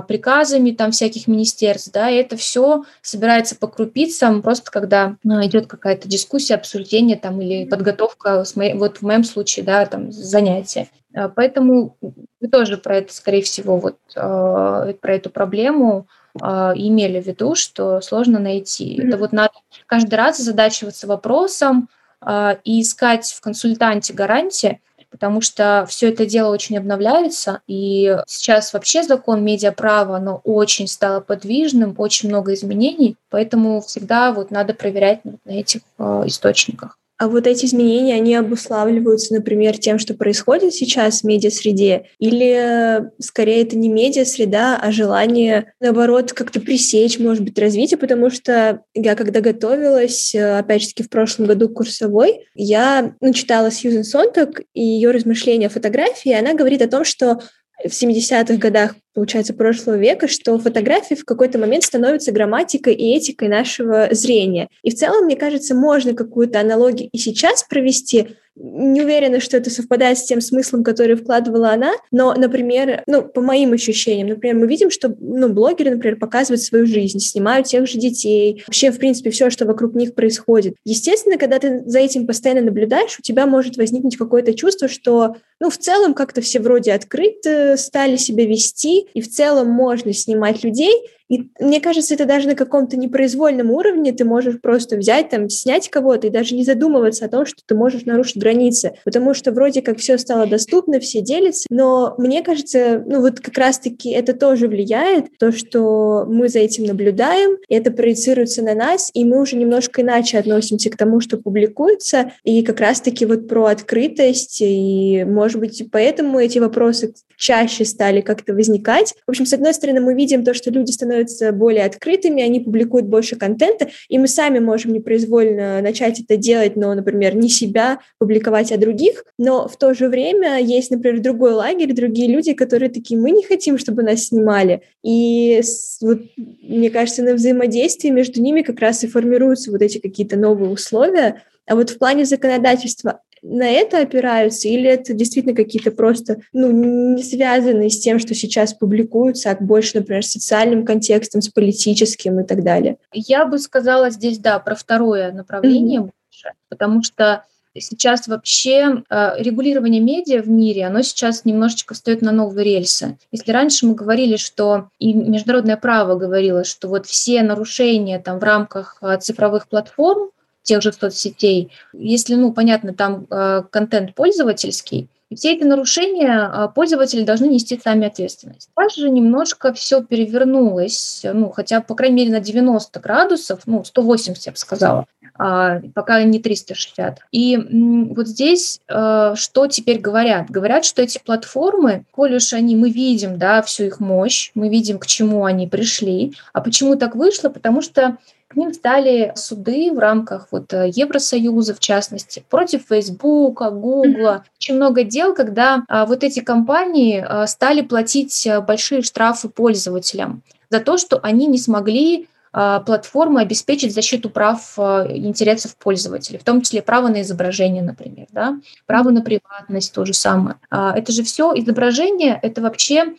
приказами 0.09 0.71
там 0.71 0.91
всяких 0.91 1.27
министерств, 1.27 1.93
да, 1.93 2.09
и 2.09 2.17
это 2.17 2.37
все 2.37 2.85
собирается 3.03 3.57
по 3.57 3.67
крупицам, 3.67 4.43
просто 4.43 4.71
когда 4.71 5.17
идет 5.25 5.67
какая-то 5.67 6.09
дискуссия, 6.09 6.55
обсуждение 6.55 7.17
там 7.17 7.41
или 7.43 7.67
подготовка, 7.67 8.45
вот 8.75 8.99
в 8.99 9.03
моем 9.03 9.25
случае, 9.25 9.65
да, 9.65 9.85
там 9.85 10.13
занятия. 10.13 10.89
Поэтому 11.35 11.97
вы 12.41 12.49
тоже 12.49 12.77
про 12.77 12.99
это, 12.99 13.13
скорее 13.13 13.43
всего, 13.43 13.79
вот 13.79 13.97
э, 14.15 14.95
про 15.01 15.15
эту 15.15 15.31
проблему 15.31 16.07
э, 16.41 16.47
имели 16.75 17.21
в 17.21 17.27
виду, 17.27 17.55
что 17.55 18.01
сложно 18.01 18.39
найти. 18.39 18.97
Mm-hmm. 18.97 19.09
Это 19.09 19.17
вот 19.17 19.33
надо 19.33 19.53
каждый 19.87 20.15
раз 20.15 20.39
задачиваться 20.39 21.07
вопросом 21.07 21.89
э, 22.25 22.57
и 22.65 22.83
искать 22.83 23.33
в 23.33 23.41
консультанте 23.41 24.13
гарантии, 24.13 24.81
потому 25.11 25.41
что 25.41 25.87
все 25.89 26.11
это 26.11 26.27
дело 26.27 26.53
очень 26.53 26.77
обновляется, 26.77 27.63
и 27.67 28.19
сейчас 28.27 28.75
вообще 28.75 29.03
закон 29.03 29.43
медиаправа, 29.43 30.17
оно 30.19 30.43
очень 30.45 30.89
стало 30.89 31.21
подвижным, 31.21 31.95
очень 31.97 32.29
много 32.29 32.53
изменений, 32.53 33.17
поэтому 33.31 33.81
всегда 33.81 34.33
вот 34.33 34.51
надо 34.51 34.75
проверять 34.75 35.21
на 35.25 35.53
этих 35.53 35.81
э, 35.99 36.23
источниках. 36.27 36.99
А 37.19 37.29
вот 37.29 37.47
эти 37.47 37.65
изменения, 37.65 38.15
они 38.15 38.35
обуславливаются, 38.35 39.35
например, 39.35 39.79
тем, 39.79 39.99
что 39.99 40.13
происходит 40.15 40.75
сейчас 40.75 41.21
в 41.21 41.25
медиасреде? 41.25 42.07
Или 42.19 43.11
скорее 43.21 43.63
это 43.63 43.77
не 43.79 43.89
медиасреда, 43.89 44.77
а 44.77 44.93
желание, 44.93 45.73
наоборот, 45.81 46.35
как-то 46.35 46.61
пресечь, 46.61 47.19
может 47.19 47.43
быть, 47.43 47.59
развитие? 47.59 47.97
Потому 47.97 48.29
что 48.29 48.83
я, 48.95 49.15
когда 49.15 49.41
готовилась, 49.41 50.35
опять 50.35 50.83
же 50.83 50.89
таки, 50.89 51.03
в 51.05 51.09
прошлом 51.09 51.47
году 51.47 51.71
курсовой, 51.71 52.47
я 52.55 53.15
ну, 53.21 53.33
читала 53.33 53.71
Сьюзен 53.71 54.05
Сонтак 54.05 54.61
и 54.75 54.83
ее 54.83 55.11
размышления 55.11 55.69
о 55.69 55.71
фотографии, 55.71 56.33
и 56.33 56.35
она 56.35 56.53
говорит 56.53 56.83
о 56.83 56.89
том, 56.89 57.05
что 57.05 57.41
в 57.83 57.89
70-х 57.89 58.57
годах 58.57 58.95
получается, 59.17 59.55
прошлого 59.55 59.97
века, 59.97 60.29
что 60.29 60.59
фотографии 60.59 61.15
в 61.15 61.25
какой-то 61.25 61.59
момент 61.59 61.85
становятся 61.85 62.33
грамматикой 62.33 62.93
и 62.93 63.17
этикой 63.17 63.49
нашего 63.49 64.09
зрения. 64.11 64.69
И 64.83 64.91
в 64.91 64.95
целом, 64.95 65.25
мне 65.25 65.37
кажется, 65.37 65.75
можно 65.75 66.13
какую-то 66.13 66.61
аналогию 66.61 67.09
и 67.11 67.17
сейчас 67.17 67.65
провести, 67.65 68.37
не 68.57 69.03
уверена, 69.03 69.39
что 69.41 69.57
это 69.59 69.71
совпадает 69.71 70.19
с 70.19 70.25
тем 70.25 70.41
смыслом, 70.41 70.83
который 70.83 71.15
вкладывала 71.15 71.73
она, 71.73 71.93
но, 72.11 72.35
например, 72.35 73.03
ну, 73.07 73.23
по 73.23 73.41
моим 73.41 73.73
ощущениям, 73.73 74.29
например, 74.29 74.57
мы 74.57 74.67
видим, 74.67 74.91
что, 74.91 75.15
ну, 75.21 75.51
блогеры, 75.51 75.91
например, 75.91 76.19
показывают 76.19 76.63
свою 76.63 76.87
жизнь, 76.87 77.19
снимают 77.19 77.67
тех 77.67 77.87
же 77.87 77.99
детей, 77.99 78.65
вообще, 78.67 78.91
в 78.91 78.99
принципе, 78.99 79.31
все, 79.31 79.51
что 79.51 79.67
вокруг 79.67 79.95
них 79.95 80.15
происходит. 80.15 80.77
Естественно, 80.85 81.37
когда 81.37 81.59
ты 81.59 81.83
за 81.85 81.99
этим 81.99 82.27
постоянно 82.27 82.63
наблюдаешь, 82.63 83.19
у 83.19 83.23
тебя 83.23 83.47
может 83.47 83.77
возникнуть 83.77 84.17
какое-то 84.17 84.55
чувство, 84.55 84.89
что, 84.89 85.37
ну, 85.61 85.69
в 85.69 85.77
целом 85.77 86.15
как-то 86.15 86.41
все 86.41 86.59
вроде 86.59 86.93
открыты 86.93 87.77
стали 87.77 88.17
себя 88.17 88.47
вести, 88.47 89.06
и 89.15 89.21
в 89.21 89.31
целом 89.31 89.69
можно 89.69 90.13
снимать 90.13 90.63
людей, 90.65 90.93
и 91.29 91.49
мне 91.61 91.81
кажется, 91.81 92.15
это 92.15 92.25
даже 92.25 92.49
на 92.49 92.55
каком-то 92.55 92.97
непроизвольном 92.97 93.71
уровне 93.71 94.13
ты 94.13 94.25
можешь 94.25 94.61
просто 94.61 94.97
взять, 94.97 95.31
там, 95.31 95.49
снять 95.49 95.89
кого-то 95.89 96.29
и 96.29 96.31
даже 96.31 96.55
не 96.55 96.65
задумываться 96.65 97.25
о 97.25 97.29
том, 97.29 97.47
что 97.47 97.63
ты 97.67 97.75
можешь 97.75 98.05
нарушить 98.05 98.37
границы, 98.37 98.93
потому 99.05 99.35
что 99.35 99.53
вроде 99.53 99.83
как 99.83 99.99
все 99.99 100.19
стало 100.19 100.47
доступно, 100.47 101.01
все 101.01 101.21
делятся, 101.21 101.67
но 101.71 102.15
мне 102.19 102.43
кажется, 102.43 103.03
ну 103.07 103.21
вот 103.21 103.41
как 103.41 103.59
раз-таки 103.59 104.11
это 104.11 104.35
тоже 104.35 104.69
влияет, 104.69 105.37
то, 105.39 105.53
что 105.53 106.25
мы 106.29 106.49
за 106.49 106.61
этим 106.61 106.85
наблюдаем, 106.85 107.57
и 107.69 107.75
это 107.75 107.91
проецируется 107.91 108.63
на 108.63 108.75
нас, 108.75 109.11
и 109.13 109.25
мы 109.25 109.41
уже 109.41 109.57
немножко 109.57 110.03
иначе 110.03 110.39
относимся 110.39 110.91
к 110.91 110.97
тому, 110.97 111.21
что 111.21 111.39
публикуется, 111.39 112.33
и 112.45 112.63
как 112.63 112.81
раз-таки 112.81 113.27
вот 113.27 113.49
про 113.49 113.67
открытость, 113.67 114.59
и, 114.61 115.25
может 115.25 115.59
быть, 115.59 115.83
поэтому 115.91 116.39
эти 116.39 116.59
вопросы 116.59 117.15
чаще 117.37 117.85
стали 117.85 118.21
как-то 118.21 118.55
возникать. 118.55 119.15
В 119.27 119.31
общем, 119.31 119.47
с 119.47 119.53
одной 119.53 119.75
стороны, 119.75 120.01
мы 120.01 120.15
видим 120.15 120.45
то, 120.45 120.55
что 120.55 120.71
люди 120.71 120.91
становятся 120.91 121.16
становятся 121.17 121.53
более 121.53 121.85
открытыми, 121.85 122.43
они 122.43 122.61
публикуют 122.61 123.07
больше 123.07 123.37
контента, 123.37 123.89
и 124.09 124.19
мы 124.19 124.29
сами 124.29 124.59
можем 124.59 124.93
непроизвольно 124.93 125.81
начать 125.81 126.21
это 126.21 126.37
делать, 126.37 126.77
но, 126.77 126.95
например, 126.95 127.37
не 127.37 127.49
себя 127.49 128.01
публиковать, 128.19 128.73
а 128.73 128.77
других, 128.77 129.25
но 129.39 129.69
в 129.69 129.77
то 129.77 129.95
же 129.95 130.09
время 130.09 130.59
есть, 130.61 130.91
например, 130.91 131.21
другой 131.21 131.53
лагерь, 131.53 131.93
другие 131.93 132.29
люди, 132.29 132.53
которые 132.53 132.91
такие, 132.91 133.19
мы 133.19 133.31
не 133.31 133.43
хотим, 133.43 133.79
чтобы 133.79 134.03
нас 134.03 134.27
снимали, 134.27 134.83
и 135.03 135.61
вот, 136.01 136.21
мне 136.37 136.91
кажется, 136.91 137.23
на 137.23 137.35
взаимодействии 137.35 138.11
между 138.11 138.43
ними 138.43 138.63
как 138.63 138.81
раз 138.81 139.05
и 139.05 139.09
формируются 139.09 139.71
вот 139.71 139.83
эти 139.83 139.99
какие-то 139.99 140.37
новые 140.37 140.71
условия, 140.71 141.43
а 141.67 141.75
вот 141.75 141.91
в 141.91 141.99
плане 141.99 142.25
законодательства 142.25 143.21
на 143.49 143.69
это 143.69 144.01
опираются, 144.01 144.69
или 144.69 144.89
это 144.89 145.15
действительно 145.15 145.55
какие-то 145.55 145.91
просто, 145.91 146.39
ну, 146.53 146.71
не 146.71 147.23
связанные 147.23 147.91
с 147.91 147.99
тем, 147.99 148.19
что 148.19 148.35
сейчас 148.35 148.75
публикуются, 148.75 149.51
а 149.51 149.57
больше, 149.57 149.99
например, 149.99 150.25
с 150.25 150.33
социальным 150.33 150.85
контекстом, 150.85 151.43
с 151.43 151.49
политическим 151.49 152.41
и 152.41 152.45
так 152.45 152.63
далее? 152.63 152.97
Я 153.13 153.45
бы 153.47 153.59
сказала 153.59 154.11
здесь, 154.11 154.39
да, 154.39 154.59
про 154.59 154.75
второе 154.75 155.33
направление 155.33 156.01
mm-hmm. 156.01 156.11
больше, 156.31 156.53
потому 156.69 157.03
что 157.03 157.45
сейчас 157.79 158.27
вообще 158.27 159.03
э, 159.09 159.43
регулирование 159.43 160.01
медиа 160.01 160.43
в 160.43 160.49
мире, 160.49 160.87
оно 160.87 161.03
сейчас 161.03 161.45
немножечко 161.45 161.95
стоит 161.95 162.23
на 162.23 162.33
новые 162.33 162.65
рельсы. 162.65 163.19
Если 163.33 163.53
раньше 163.53 163.87
мы 163.87 163.95
говорили, 163.95 164.37
что 164.37 164.89
и 164.99 165.13
международное 165.13 165.77
право 165.77 166.17
говорило, 166.17 166.65
что 166.65 166.89
вот 166.89 167.07
все 167.07 167.43
нарушения 167.43 168.19
там 168.19 168.39
в 168.39 168.43
рамках 168.43 168.99
э, 169.03 169.19
цифровых 169.21 169.69
платформ, 169.69 170.31
тех 170.67 170.83
же 170.83 170.93
соцсетей, 170.93 171.73
если, 171.95 172.35
ну, 172.35 172.53
понятно, 172.53 172.93
там 172.93 173.27
э, 173.31 173.63
контент 173.71 174.15
пользовательский, 174.15 175.09
и 175.29 175.35
все 175.35 175.55
эти 175.55 175.65
нарушения 175.65 176.49
э, 176.53 176.69
пользователи 176.73 177.25
должны 177.25 177.47
нести 177.47 177.81
сами 177.83 178.07
ответственность. 178.07 178.71
Также 178.77 179.11
немножко 179.11 179.73
все 179.73 180.03
перевернулось, 180.03 181.23
ну, 181.25 181.51
хотя, 181.51 181.81
по 181.81 181.97
крайней 181.97 182.17
мере, 182.17 182.33
на 182.33 182.41
90 182.41 183.01
градусов, 183.01 183.63
ну, 183.67 183.83
180, 183.83 184.47
я 184.47 184.53
бы 184.53 184.59
сказала, 184.59 185.07
а, 185.35 185.81
пока 185.95 186.23
не 186.23 186.39
360. 186.39 187.19
И 187.33 187.57
вот 187.57 188.29
здесь 188.29 188.81
э, 188.89 189.35
что 189.37 189.67
теперь 189.67 189.99
говорят? 189.99 190.49
Говорят, 190.49 190.85
что 190.85 191.03
эти 191.03 191.19
платформы, 191.19 192.05
коль 192.13 192.37
уж 192.37 192.53
они, 192.53 192.77
мы 192.77 192.91
видим, 192.91 193.37
да, 193.37 193.63
всю 193.63 193.85
их 193.85 193.99
мощь, 193.99 194.53
мы 194.55 194.69
видим, 194.69 195.01
к 195.01 195.07
чему 195.07 195.45
они 195.45 195.67
пришли. 195.67 196.35
А 196.53 196.61
почему 196.61 196.95
так 196.95 197.17
вышло? 197.17 197.49
Потому 197.49 197.83
что 197.83 198.19
к 198.49 198.57
ним 198.57 198.73
стали 198.73 199.33
суды 199.35 199.93
в 199.93 199.99
рамках 199.99 200.49
вот 200.53 200.73
э, 200.73 200.89
Евросоюза, 200.95 201.75
в 201.75 201.81
частности, 201.81 202.45
против 202.49 202.87
Фейсбука, 202.89 203.71
Гугла. 203.71 204.45
Очень 204.59 204.77
много 204.77 205.03
дел, 205.03 205.35
когда 205.35 205.83
а, 205.89 206.07
вот 206.07 206.23
эти 206.23 206.41
компании 206.41 207.25
а, 207.27 207.47
стали 207.49 207.83
платить 207.83 208.47
э, 208.47 208.61
большие 208.61 209.03
штрафы 209.03 209.49
пользователям 209.49 210.43
за 210.71 210.81
то, 210.81 210.97
что 210.97 211.19
они 211.23 211.47
не 211.47 211.59
смогли 211.59 212.29
а, 212.53 212.81
платформы 212.81 213.41
обеспечить 213.41 213.93
защиту 213.93 214.31
прав 214.31 214.79
интересов 214.79 215.77
пользователей, 215.77 216.39
в 216.39 216.45
том 216.45 216.63
числе 216.63 216.83
право 216.83 217.09
на 217.09 217.23
изображение, 217.23 217.83
например, 217.83 218.27
да, 218.31 218.59
право 218.87 219.11
на 219.11 219.23
приватность, 219.23 219.93
то 219.93 220.05
же 220.05 220.15
самое. 220.15 220.57
Это 220.71 221.11
же 221.11 221.25
все 221.25 221.53
изображение, 221.55 222.39
это 222.43 222.63
вообще 222.63 223.15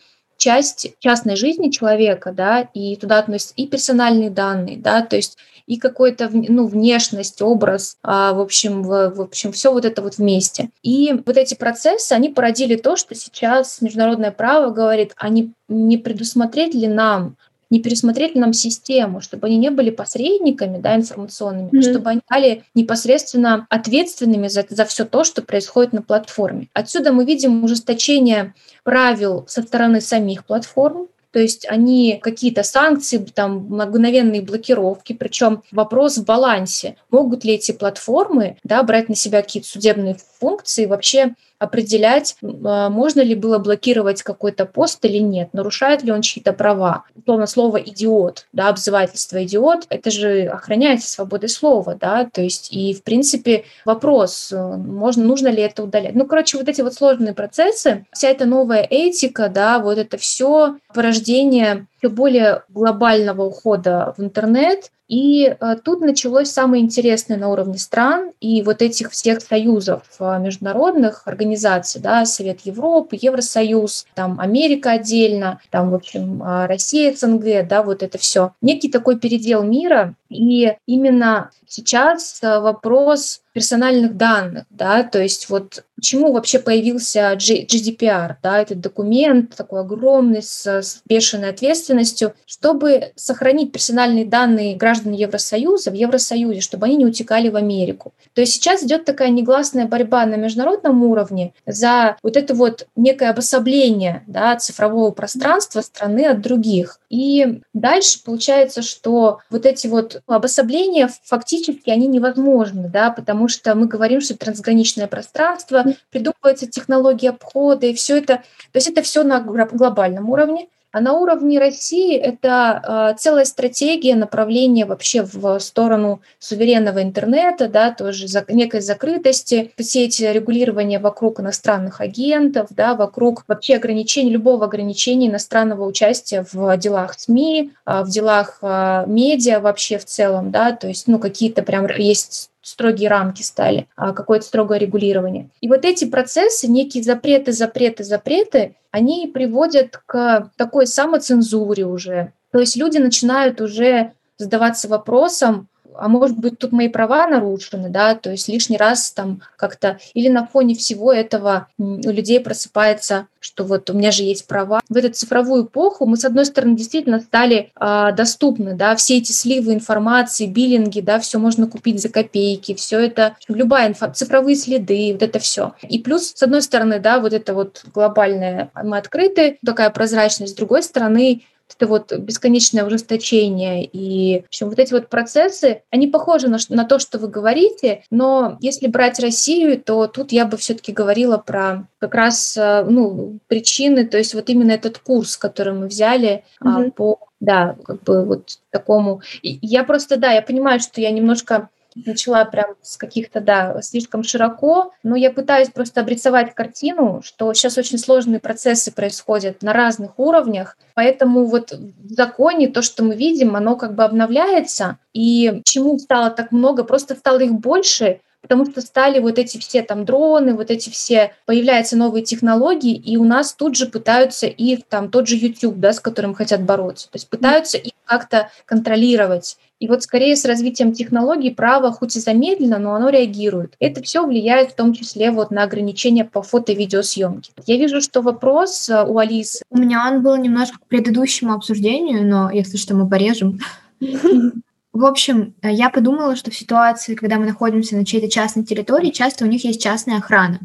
часть 0.48 0.94
частной 0.98 1.36
жизни 1.36 1.68
человека, 1.68 2.32
да, 2.32 2.62
и 2.72 2.96
туда 2.96 3.18
относятся 3.18 3.52
и 3.56 3.66
персональные 3.66 4.30
данные, 4.30 4.78
да, 4.78 5.02
то 5.02 5.16
есть 5.16 5.36
и 5.66 5.76
какой-то, 5.76 6.30
ну, 6.32 6.66
внешность, 6.66 7.42
образ, 7.42 7.98
а, 8.02 8.32
в 8.32 8.40
общем, 8.40 8.82
в, 8.82 9.10
в 9.10 9.20
общем, 9.20 9.52
все 9.52 9.70
вот 9.70 9.84
это 9.84 10.00
вот 10.00 10.16
вместе. 10.16 10.70
И 10.82 11.12
вот 11.26 11.36
эти 11.36 11.54
процессы, 11.54 12.14
они 12.14 12.30
породили 12.30 12.76
то, 12.76 12.96
что 12.96 13.14
сейчас 13.14 13.82
международное 13.82 14.30
право 14.30 14.70
говорит, 14.70 15.12
а 15.18 15.28
не, 15.28 15.52
не 15.68 15.98
предусмотреть 15.98 16.72
ли 16.72 16.88
нам 16.88 17.36
не 17.70 17.80
пересмотреть 17.80 18.34
нам 18.34 18.52
систему, 18.52 19.20
чтобы 19.20 19.46
они 19.46 19.56
не 19.56 19.70
были 19.70 19.90
посредниками 19.90 20.78
да, 20.78 20.96
информационными, 20.96 21.70
mm-hmm. 21.70 21.90
чтобы 21.90 22.10
они 22.10 22.20
стали 22.24 22.64
непосредственно 22.74 23.66
ответственными 23.70 24.48
за, 24.48 24.64
за 24.68 24.84
все 24.84 25.04
то, 25.04 25.24
что 25.24 25.42
происходит 25.42 25.92
на 25.92 26.02
платформе. 26.02 26.68
Отсюда 26.72 27.12
мы 27.12 27.24
видим 27.24 27.64
ужесточение 27.64 28.54
правил 28.84 29.44
со 29.48 29.62
стороны 29.62 30.00
самих 30.00 30.46
платформ, 30.46 31.08
то 31.30 31.38
есть 31.38 31.66
они 31.68 32.18
какие-то 32.22 32.62
санкции, 32.62 33.18
там 33.18 33.66
мгновенные 33.68 34.40
блокировки, 34.40 35.12
причем 35.12 35.62
вопрос 35.70 36.16
в 36.16 36.24
балансе. 36.24 36.96
Могут 37.10 37.44
ли 37.44 37.54
эти 37.54 37.72
платформы 37.72 38.56
да, 38.64 38.82
брать 38.82 39.10
на 39.10 39.14
себя 39.14 39.42
какие-то 39.42 39.68
судебные 39.68 40.16
функции, 40.40 40.86
вообще 40.86 41.34
определять, 41.58 42.36
а, 42.42 42.88
можно 42.88 43.20
ли 43.20 43.34
было 43.34 43.58
блокировать 43.58 44.22
какой-то 44.22 44.64
пост 44.64 45.04
или 45.04 45.18
нет, 45.18 45.52
нарушает 45.52 46.02
ли 46.02 46.12
он 46.12 46.22
чьи-то 46.22 46.52
права. 46.52 47.04
Условно, 47.16 47.46
слово 47.46 47.78
«идиот», 47.78 48.46
да, 48.52 48.68
обзывательство 48.68 49.42
«идиот», 49.44 49.86
это 49.88 50.10
же 50.10 50.46
охраняется 50.46 51.10
свободой 51.10 51.48
слова, 51.48 51.96
да, 52.00 52.28
то 52.32 52.40
есть 52.40 52.72
и, 52.72 52.94
в 52.94 53.02
принципе, 53.02 53.64
вопрос, 53.84 54.52
э, 54.52 54.76
можно, 54.76 55.24
нужно 55.24 55.48
ли 55.48 55.62
это 55.62 55.82
удалять. 55.82 56.14
Ну, 56.14 56.26
короче, 56.26 56.58
вот 56.58 56.68
эти 56.68 56.80
вот 56.80 56.94
сложные 56.94 57.34
процессы, 57.34 58.06
вся 58.12 58.28
эта 58.28 58.46
новая 58.46 58.86
этика, 58.88 59.48
да, 59.48 59.78
вот 59.78 59.98
это 59.98 60.16
все 60.16 60.76
порождение 60.94 61.86
все 61.98 62.08
более 62.08 62.62
глобального 62.68 63.42
ухода 63.42 64.14
в 64.16 64.22
интернет, 64.22 64.90
и 65.08 65.56
э, 65.58 65.76
тут 65.82 66.02
началось 66.02 66.50
самое 66.50 66.82
интересное 66.82 67.38
на 67.38 67.48
уровне 67.48 67.78
стран 67.78 68.32
и 68.40 68.62
вот 68.62 68.82
этих 68.82 69.10
всех 69.10 69.40
союзов 69.40 70.02
э, 70.20 70.38
международных 70.38 71.22
организаций, 71.24 71.98
да, 72.00 72.26
Совет 72.26 72.60
Европы, 72.60 73.16
Евросоюз, 73.18 74.06
там 74.14 74.38
Америка 74.38 74.92
отдельно, 74.92 75.60
там, 75.70 75.90
в 75.90 75.94
общем, 75.94 76.42
э, 76.42 76.66
Россия, 76.66 77.14
СНГ, 77.14 77.66
да, 77.66 77.82
вот 77.82 78.02
это 78.02 78.18
все. 78.18 78.52
Некий 78.60 78.90
такой 78.90 79.18
передел 79.18 79.62
мира, 79.62 80.14
И 80.28 80.76
именно 80.86 81.50
сейчас 81.66 82.40
вопрос 82.42 83.40
персональных 83.54 84.16
данных, 84.18 84.66
да, 84.68 85.02
то 85.04 85.22
есть 85.22 85.48
вот 85.48 85.84
почему 85.98 86.32
вообще 86.32 86.60
появился 86.60 87.32
GDPR, 87.32 88.36
да, 88.40 88.60
этот 88.60 88.80
документ 88.80 89.56
такой 89.56 89.80
огромный 89.80 90.44
с, 90.44 90.64
с 90.64 91.02
бешеной 91.06 91.50
ответственностью, 91.50 92.34
чтобы 92.46 93.12
сохранить 93.16 93.72
персональные 93.72 94.24
данные 94.24 94.76
граждан 94.76 95.12
Евросоюза 95.12 95.90
в 95.90 95.94
Евросоюзе, 95.94 96.60
чтобы 96.60 96.86
они 96.86 96.96
не 96.96 97.06
утекали 97.06 97.48
в 97.48 97.56
Америку. 97.56 98.12
То 98.34 98.42
есть 98.42 98.52
сейчас 98.52 98.84
идет 98.84 99.06
такая 99.06 99.30
негласная 99.30 99.86
борьба 99.86 100.24
на 100.26 100.36
международном 100.36 101.02
уровне 101.02 101.52
за 101.66 102.16
вот 102.22 102.36
это 102.36 102.54
вот 102.54 102.86
некое 102.94 103.30
обособление 103.30 104.22
да, 104.28 104.54
цифрового 104.54 105.10
пространства 105.10 105.80
страны 105.80 106.26
от 106.26 106.40
других. 106.40 107.00
И 107.10 107.60
дальше 107.74 108.22
получается, 108.22 108.82
что 108.82 109.38
вот 109.50 109.66
эти 109.66 109.88
вот 109.88 110.22
обособления 110.28 111.10
фактически 111.24 111.90
они 111.90 112.06
невозможны, 112.06 112.88
да, 112.88 113.10
потому 113.10 113.48
что 113.48 113.74
мы 113.74 113.86
говорим, 113.86 114.20
что 114.20 114.36
трансграничное 114.36 115.08
пространство, 115.08 115.84
придумываются 116.10 116.66
технологии 116.66 117.28
обхода, 117.28 117.86
и 117.86 117.94
все 117.94 118.18
это, 118.18 118.36
то 118.36 118.76
есть 118.76 118.88
это 118.88 119.02
все 119.02 119.22
на 119.22 119.40
глобальном 119.40 120.30
уровне. 120.30 120.68
А 120.90 121.00
на 121.00 121.12
уровне 121.12 121.58
России 121.58 122.16
это 122.16 123.12
э, 123.12 123.18
целая 123.18 123.44
стратегия 123.44 124.14
направления 124.14 124.86
вообще 124.86 125.22
в 125.22 125.58
сторону 125.58 126.22
суверенного 126.38 127.02
интернета, 127.02 127.68
да, 127.68 127.92
тоже 127.92 128.26
за, 128.26 128.42
некой 128.48 128.80
закрытости, 128.80 129.72
все 129.76 130.06
эти 130.06 130.22
регулирования 130.24 130.98
вокруг 130.98 131.40
иностранных 131.40 132.00
агентов, 132.00 132.68
да, 132.70 132.94
вокруг 132.94 133.44
вообще 133.48 133.76
ограничений, 133.76 134.30
любого 134.30 134.64
ограничения 134.64 135.28
иностранного 135.28 135.84
участия 135.84 136.46
в 136.50 136.76
делах 136.78 137.18
СМИ, 137.18 137.72
э, 137.84 138.02
в 138.02 138.08
делах 138.08 138.58
э, 138.62 139.04
медиа 139.06 139.60
вообще 139.60 139.98
в 139.98 140.06
целом, 140.06 140.50
да, 140.50 140.72
то 140.72 140.88
есть, 140.88 141.06
ну, 141.06 141.18
какие-то 141.18 141.62
прям 141.62 141.86
есть 141.98 142.50
строгие 142.68 143.08
рамки 143.08 143.42
стали, 143.42 143.88
а, 143.96 144.12
какое-то 144.12 144.44
строгое 144.44 144.78
регулирование. 144.78 145.50
И 145.60 145.68
вот 145.68 145.84
эти 145.84 146.04
процессы, 146.04 146.68
некие 146.68 147.02
запреты, 147.02 147.52
запреты, 147.52 148.04
запреты, 148.04 148.76
они 148.90 149.30
приводят 149.32 150.00
к 150.06 150.50
такой 150.56 150.86
самоцензуре 150.86 151.86
уже. 151.86 152.32
То 152.52 152.58
есть 152.58 152.76
люди 152.76 152.98
начинают 152.98 153.60
уже 153.60 154.12
задаваться 154.38 154.88
вопросом, 154.88 155.68
а 155.98 156.08
может 156.08 156.38
быть, 156.38 156.58
тут 156.58 156.72
мои 156.72 156.88
права 156.88 157.26
нарушены, 157.26 157.88
да, 157.88 158.14
то 158.14 158.30
есть 158.30 158.48
лишний 158.48 158.76
раз 158.76 159.10
там 159.10 159.42
как-то, 159.56 159.98
или 160.14 160.28
на 160.28 160.46
фоне 160.46 160.74
всего 160.74 161.12
этого 161.12 161.68
у 161.78 162.10
людей 162.10 162.40
просыпается, 162.40 163.26
что 163.40 163.64
вот 163.64 163.88
у 163.90 163.94
меня 163.94 164.10
же 164.10 164.22
есть 164.22 164.46
права. 164.46 164.80
В 164.88 164.96
эту 164.96 165.12
цифровую 165.12 165.64
эпоху 165.64 166.06
мы, 166.06 166.16
с 166.16 166.24
одной 166.24 166.44
стороны, 166.44 166.76
действительно 166.76 167.20
стали 167.20 167.72
э, 167.78 168.12
доступны, 168.16 168.74
да, 168.74 168.96
все 168.96 169.18
эти 169.18 169.32
сливы 169.32 169.74
информации, 169.74 170.46
биллинги, 170.46 171.00
да, 171.00 171.18
все 171.18 171.38
можно 171.38 171.66
купить 171.66 172.00
за 172.00 172.08
копейки, 172.08 172.74
все 172.74 172.98
это, 173.00 173.36
любая 173.48 173.88
инфа, 173.88 174.10
цифровые 174.10 174.56
следы, 174.56 175.10
вот 175.12 175.22
это 175.22 175.38
все. 175.38 175.74
И 175.88 175.98
плюс, 175.98 176.32
с 176.34 176.42
одной 176.42 176.62
стороны, 176.62 177.00
да, 177.00 177.20
вот 177.20 177.32
это 177.32 177.54
вот 177.54 177.84
глобальное, 177.92 178.70
мы 178.82 178.98
открыты, 178.98 179.58
такая 179.64 179.90
прозрачность, 179.90 180.54
с 180.54 180.56
другой 180.56 180.82
стороны, 180.82 181.42
это 181.74 181.86
вот 181.86 182.12
бесконечное 182.12 182.84
ужесточение 182.84 183.84
и, 183.84 184.42
в 184.42 184.46
общем, 184.46 184.68
вот 184.68 184.78
эти 184.78 184.92
вот 184.92 185.08
процессы, 185.08 185.82
они 185.90 186.06
похожи 186.06 186.48
на, 186.48 186.58
на 186.68 186.84
то, 186.84 186.98
что 186.98 187.18
вы 187.18 187.28
говорите, 187.28 188.02
но 188.10 188.56
если 188.60 188.86
брать 188.86 189.20
Россию, 189.20 189.80
то 189.80 190.06
тут 190.06 190.32
я 190.32 190.44
бы 190.44 190.56
все-таки 190.56 190.92
говорила 190.92 191.38
про 191.38 191.86
как 191.98 192.14
раз 192.14 192.56
э, 192.56 192.84
ну, 192.88 193.38
причины, 193.48 194.06
то 194.06 194.18
есть 194.18 194.34
вот 194.34 194.48
именно 194.48 194.72
этот 194.72 194.98
курс, 194.98 195.36
который 195.36 195.72
мы 195.72 195.86
взяли 195.88 196.44
mm-hmm. 196.62 196.92
по 196.92 197.18
да, 197.40 197.76
как 197.84 198.02
бы 198.02 198.24
вот 198.24 198.58
такому. 198.70 199.22
И 199.42 199.58
я 199.62 199.84
просто, 199.84 200.16
да, 200.16 200.32
я 200.32 200.42
понимаю, 200.42 200.80
что 200.80 201.00
я 201.00 201.10
немножко 201.10 201.68
начала 202.06 202.44
прям 202.44 202.74
с 202.82 202.96
каких-то, 202.96 203.40
да, 203.40 203.80
слишком 203.82 204.22
широко, 204.22 204.92
но 205.02 205.16
я 205.16 205.30
пытаюсь 205.30 205.70
просто 205.70 206.00
обрисовать 206.00 206.54
картину, 206.54 207.20
что 207.24 207.52
сейчас 207.54 207.78
очень 207.78 207.98
сложные 207.98 208.40
процессы 208.40 208.92
происходят 208.92 209.62
на 209.62 209.72
разных 209.72 210.18
уровнях, 210.18 210.76
поэтому 210.94 211.46
вот 211.46 211.72
в 211.72 212.12
законе 212.12 212.68
то, 212.68 212.82
что 212.82 213.04
мы 213.04 213.14
видим, 213.14 213.56
оно 213.56 213.76
как 213.76 213.94
бы 213.94 214.04
обновляется, 214.04 214.98
и 215.12 215.62
чему 215.64 215.98
стало 215.98 216.30
так 216.30 216.52
много, 216.52 216.84
просто 216.84 217.14
стало 217.14 217.40
их 217.40 217.52
больше, 217.52 218.20
потому 218.40 218.64
что 218.66 218.80
стали 218.80 219.18
вот 219.18 219.38
эти 219.38 219.58
все 219.58 219.82
там 219.82 220.04
дроны, 220.04 220.54
вот 220.54 220.70
эти 220.70 220.90
все, 220.90 221.32
появляются 221.46 221.96
новые 221.96 222.24
технологии, 222.24 222.94
и 222.94 223.16
у 223.16 223.24
нас 223.24 223.52
тут 223.52 223.76
же 223.76 223.86
пытаются 223.86 224.46
их, 224.46 224.80
там, 224.88 225.10
тот 225.10 225.28
же 225.28 225.36
YouTube, 225.36 225.76
да, 225.76 225.92
с 225.92 226.00
которым 226.00 226.34
хотят 226.34 226.62
бороться, 226.62 227.06
то 227.10 227.16
есть 227.16 227.28
пытаются 227.28 227.78
их 227.78 227.92
как-то 228.04 228.50
контролировать. 228.64 229.58
И 229.80 229.86
вот 229.86 230.02
скорее 230.02 230.34
с 230.34 230.44
развитием 230.44 230.92
технологий 230.92 231.50
право, 231.50 231.92
хоть 231.92 232.16
и 232.16 232.20
замедленно, 232.20 232.78
но 232.78 232.94
оно 232.94 233.10
реагирует. 233.10 233.74
Это 233.78 234.02
все 234.02 234.26
влияет 234.26 234.72
в 234.72 234.74
том 234.74 234.92
числе 234.92 235.30
вот 235.30 235.52
на 235.52 235.62
ограничения 235.62 236.24
по 236.24 236.42
фото- 236.42 236.72
и 236.72 236.74
видеосъемке. 236.74 237.52
Я 237.66 237.76
вижу, 237.76 238.00
что 238.00 238.20
вопрос 238.20 238.88
э, 238.88 239.04
у 239.04 239.18
Алисы. 239.18 239.62
У 239.70 239.78
меня 239.78 240.08
он 240.10 240.22
был 240.22 240.36
немножко 240.36 240.78
к 240.78 240.86
предыдущему 240.86 241.52
обсуждению, 241.52 242.26
но 242.26 242.50
если 242.50 242.76
что, 242.76 242.94
мы 242.94 243.08
порежем. 243.08 243.60
В 244.98 245.04
общем, 245.04 245.54
э, 245.62 245.70
я 245.70 245.90
подумала, 245.90 246.34
что 246.34 246.50
в 246.50 246.56
ситуации, 246.56 247.14
когда 247.14 247.38
мы 247.38 247.46
находимся 247.46 247.94
на 247.94 248.04
чьей-то 248.04 248.28
частной 248.28 248.64
территории, 248.64 249.10
часто 249.10 249.44
у 249.44 249.48
них 249.48 249.64
есть 249.64 249.80
частная 249.80 250.18
охрана. 250.18 250.58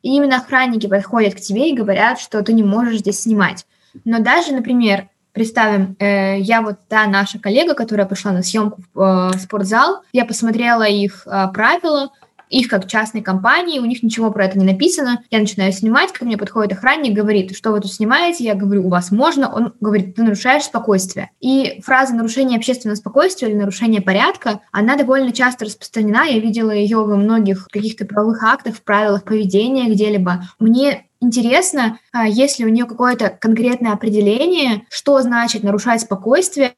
И 0.00 0.08
именно 0.16 0.38
охранники 0.38 0.86
подходят 0.86 1.34
к 1.34 1.40
тебе 1.40 1.68
и 1.68 1.76
говорят, 1.76 2.18
что 2.18 2.42
ты 2.42 2.54
не 2.54 2.62
можешь 2.62 3.00
здесь 3.00 3.20
снимать. 3.20 3.66
Но 4.06 4.20
даже, 4.20 4.54
например, 4.54 5.10
представим, 5.32 5.96
э, 5.98 6.40
я 6.40 6.62
вот 6.62 6.76
та 6.88 7.06
наша 7.06 7.38
коллега, 7.38 7.74
которая 7.74 8.06
пошла 8.06 8.32
на 8.32 8.42
съемку 8.42 8.80
в 8.94 9.32
э, 9.34 9.38
спортзал, 9.38 10.00
я 10.14 10.24
посмотрела 10.24 10.84
их 10.84 11.26
э, 11.26 11.48
правила, 11.52 12.10
их 12.54 12.68
как 12.68 12.86
частной 12.86 13.20
компании, 13.20 13.80
у 13.80 13.84
них 13.84 14.02
ничего 14.02 14.30
про 14.30 14.44
это 14.44 14.58
не 14.58 14.64
написано. 14.64 15.22
Я 15.30 15.40
начинаю 15.40 15.72
снимать, 15.72 16.12
ко 16.12 16.24
мне 16.24 16.36
подходит 16.36 16.72
охранник, 16.72 17.12
говорит, 17.12 17.56
что 17.56 17.72
вы 17.72 17.80
тут 17.80 17.92
снимаете? 17.92 18.44
Я 18.44 18.54
говорю, 18.54 18.86
у 18.86 18.90
вас 18.90 19.10
можно? 19.10 19.52
Он 19.52 19.74
говорит, 19.80 20.14
ты 20.14 20.22
нарушаешь 20.22 20.64
спокойствие. 20.64 21.30
И 21.40 21.80
фраза 21.84 22.14
нарушение 22.14 22.56
общественного 22.56 22.96
спокойствия 22.96 23.48
или 23.48 23.56
нарушение 23.56 24.00
порядка, 24.00 24.60
она 24.70 24.96
довольно 24.96 25.32
часто 25.32 25.64
распространена. 25.64 26.26
Я 26.28 26.38
видела 26.38 26.70
ее 26.70 26.98
во 26.98 27.16
многих 27.16 27.66
каких-то 27.68 28.04
правовых 28.06 28.42
актах, 28.44 28.76
в 28.76 28.82
правилах 28.82 29.24
поведения 29.24 29.92
где-либо. 29.92 30.44
Мне 30.60 31.06
интересно, 31.20 31.98
а, 32.12 32.28
есть 32.28 32.60
ли 32.60 32.66
у 32.66 32.68
нее 32.68 32.84
какое-то 32.84 33.30
конкретное 33.30 33.92
определение, 33.92 34.84
что 34.90 35.20
значит 35.22 35.64
нарушать 35.64 36.02
спокойствие, 36.02 36.72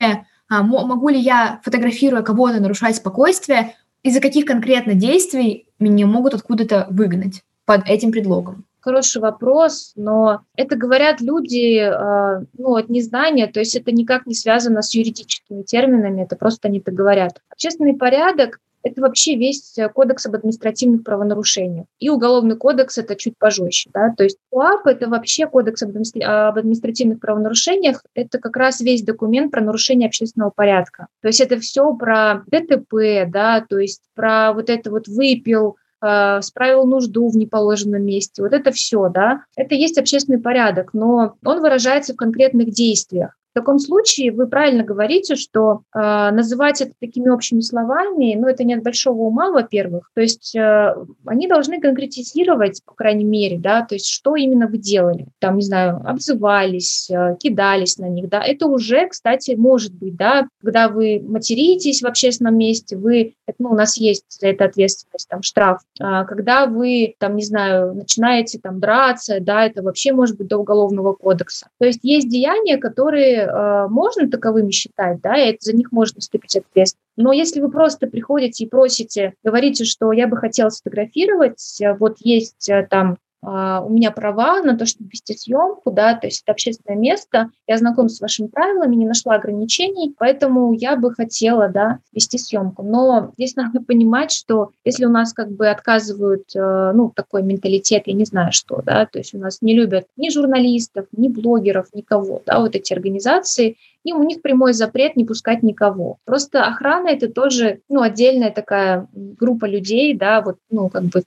а, 0.48 0.62
могу 0.62 1.08
ли 1.08 1.18
я, 1.18 1.60
фотографируя 1.64 2.22
кого-то, 2.22 2.60
нарушать 2.60 2.96
спокойствие, 2.96 3.74
из-за 4.06 4.20
каких 4.20 4.44
конкретно 4.44 4.94
действий 4.94 5.65
меня 5.78 6.06
могут 6.06 6.34
откуда-то 6.34 6.86
выгнать 6.90 7.42
под 7.64 7.88
этим 7.88 8.12
предлогом? 8.12 8.64
Хороший 8.80 9.20
вопрос, 9.20 9.92
но 9.96 10.42
это 10.54 10.76
говорят 10.76 11.20
люди 11.20 11.80
э, 11.80 12.44
ну, 12.56 12.76
от 12.76 12.88
незнания, 12.88 13.48
то 13.48 13.58
есть 13.58 13.74
это 13.74 13.90
никак 13.90 14.26
не 14.26 14.34
связано 14.34 14.80
с 14.80 14.94
юридическими 14.94 15.62
терминами, 15.62 16.22
это 16.22 16.36
просто 16.36 16.68
они 16.68 16.80
так 16.80 16.94
говорят. 16.94 17.40
Общественный 17.50 17.94
порядок 17.94 18.60
это 18.86 19.00
вообще 19.00 19.36
весь 19.36 19.76
э, 19.78 19.88
кодекс 19.88 20.26
об 20.26 20.34
административных 20.36 21.02
правонарушениях. 21.02 21.86
И 21.98 22.08
уголовный 22.08 22.56
кодекс 22.56 22.98
это 22.98 23.16
чуть 23.16 23.36
пожестче. 23.38 23.90
Да? 23.92 24.14
То 24.16 24.24
есть 24.24 24.38
КОАП 24.50 24.86
это 24.86 25.08
вообще 25.08 25.46
кодекс 25.46 25.82
об, 25.82 25.90
административных 25.90 27.20
правонарушениях, 27.20 28.02
это 28.14 28.38
как 28.38 28.56
раз 28.56 28.80
весь 28.80 29.02
документ 29.02 29.50
про 29.50 29.60
нарушение 29.60 30.06
общественного 30.06 30.50
порядка. 30.50 31.08
То 31.20 31.28
есть 31.28 31.40
это 31.40 31.58
все 31.58 31.92
про 31.94 32.42
ДТП, 32.46 33.28
да, 33.28 33.64
то 33.68 33.78
есть 33.78 34.02
про 34.14 34.52
вот 34.52 34.70
это 34.70 34.90
вот 34.90 35.08
выпил, 35.08 35.76
э, 36.02 36.40
справил 36.42 36.86
нужду 36.86 37.28
в 37.28 37.36
неположенном 37.36 38.04
месте. 38.04 38.42
Вот 38.42 38.52
это 38.52 38.70
все, 38.70 39.08
да. 39.08 39.42
Это 39.56 39.74
есть 39.74 39.98
общественный 39.98 40.38
порядок, 40.38 40.94
но 40.94 41.34
он 41.44 41.60
выражается 41.60 42.14
в 42.14 42.16
конкретных 42.16 42.70
действиях. 42.70 43.36
В 43.56 43.58
таком 43.58 43.78
случае 43.78 44.32
вы 44.32 44.48
правильно 44.48 44.84
говорите, 44.84 45.34
что 45.34 45.80
э, 45.94 45.98
называть 45.98 46.82
это 46.82 46.92
такими 47.00 47.30
общими 47.30 47.60
словами, 47.60 48.34
ну, 48.34 48.48
это 48.48 48.64
не 48.64 48.74
от 48.74 48.82
большого 48.82 49.22
ума, 49.22 49.50
во-первых. 49.50 50.10
То 50.14 50.20
есть 50.20 50.54
э, 50.54 50.94
они 51.24 51.48
должны 51.48 51.80
конкретизировать, 51.80 52.82
по 52.84 52.92
крайней 52.92 53.24
мере, 53.24 53.58
да, 53.58 53.80
то 53.80 53.94
есть 53.94 54.08
что 54.08 54.36
именно 54.36 54.66
вы 54.66 54.76
делали. 54.76 55.28
Там, 55.38 55.56
не 55.56 55.62
знаю, 55.62 56.02
обзывались, 56.04 57.08
э, 57.10 57.36
кидались 57.42 57.96
на 57.96 58.10
них, 58.10 58.28
да. 58.28 58.44
Это 58.44 58.66
уже, 58.66 59.08
кстати, 59.08 59.52
может 59.52 59.94
быть, 59.94 60.16
да, 60.16 60.48
когда 60.62 60.90
вы 60.90 61.24
материтесь 61.26 62.02
в 62.02 62.06
общественном 62.06 62.58
месте, 62.58 62.94
вы, 62.98 63.36
ну, 63.58 63.70
у 63.70 63.74
нас 63.74 63.96
есть 63.96 64.26
за 64.38 64.48
это 64.48 64.66
ответственность, 64.66 65.30
там, 65.30 65.40
штраф. 65.42 65.80
А 65.98 66.26
когда 66.26 66.66
вы, 66.66 67.14
там, 67.18 67.36
не 67.36 67.44
знаю, 67.44 67.94
начинаете 67.94 68.58
там 68.58 68.80
драться, 68.80 69.38
да, 69.40 69.64
это 69.64 69.82
вообще 69.82 70.12
может 70.12 70.36
быть 70.36 70.48
до 70.48 70.58
уголовного 70.58 71.14
кодекса. 71.14 71.68
То 71.78 71.86
есть 71.86 72.00
есть 72.02 72.28
деяния, 72.28 72.76
которые 72.76 73.45
э, 73.46 73.88
можно 73.88 74.30
таковыми 74.30 74.70
считать, 74.70 75.20
да, 75.20 75.36
и 75.36 75.56
за 75.60 75.74
них 75.74 75.92
можно 75.92 76.16
наступить 76.16 76.56
ответственность. 76.56 76.96
Но 77.16 77.32
если 77.32 77.60
вы 77.60 77.70
просто 77.70 78.06
приходите 78.06 78.64
и 78.64 78.68
просите, 78.68 79.34
говорите, 79.42 79.84
что 79.84 80.12
я 80.12 80.26
бы 80.26 80.36
хотела 80.36 80.68
сфотографировать, 80.68 81.80
э, 81.80 81.94
вот 81.94 82.16
есть 82.20 82.68
э, 82.68 82.86
там 82.88 83.16
у 83.46 83.88
меня 83.90 84.10
права 84.10 84.60
на 84.60 84.76
то, 84.76 84.86
чтобы 84.86 85.08
вести 85.10 85.34
съемку, 85.34 85.92
да, 85.92 86.14
то 86.14 86.26
есть 86.26 86.42
это 86.42 86.52
общественное 86.52 86.98
место, 86.98 87.50
я 87.68 87.78
знакома 87.78 88.08
с 88.08 88.20
вашими 88.20 88.48
правилами, 88.48 88.96
не 88.96 89.06
нашла 89.06 89.36
ограничений, 89.36 90.14
поэтому 90.18 90.72
я 90.72 90.96
бы 90.96 91.14
хотела, 91.14 91.68
да, 91.68 92.00
вести 92.12 92.38
съемку. 92.38 92.82
Но 92.82 93.32
здесь 93.36 93.54
надо 93.54 93.80
понимать, 93.80 94.32
что 94.32 94.70
если 94.84 95.04
у 95.04 95.10
нас 95.10 95.32
как 95.32 95.52
бы 95.52 95.68
отказывают, 95.68 96.44
э, 96.56 96.92
ну, 96.92 97.12
такой 97.14 97.44
менталитет, 97.44 98.04
я 98.06 98.14
не 98.14 98.24
знаю 98.24 98.50
что, 98.50 98.82
да, 98.84 99.06
то 99.06 99.18
есть 99.18 99.32
у 99.34 99.38
нас 99.38 99.62
не 99.62 99.74
любят 99.74 100.06
ни 100.16 100.28
журналистов, 100.30 101.06
ни 101.12 101.28
блогеров, 101.28 101.94
никого, 101.94 102.42
да, 102.46 102.58
вот 102.58 102.74
эти 102.74 102.92
организации, 102.92 103.76
и 104.02 104.12
у 104.12 104.22
них 104.24 104.42
прямой 104.42 104.72
запрет 104.72 105.16
не 105.16 105.24
пускать 105.24 105.62
никого. 105.62 106.18
Просто 106.24 106.64
охрана 106.64 107.08
это 107.08 107.28
тоже, 107.28 107.80
ну, 107.88 108.02
отдельная 108.02 108.50
такая 108.50 109.06
группа 109.12 109.66
людей, 109.66 110.14
да, 110.14 110.40
вот, 110.40 110.56
ну, 110.70 110.88
как 110.88 111.04
бы 111.04 111.22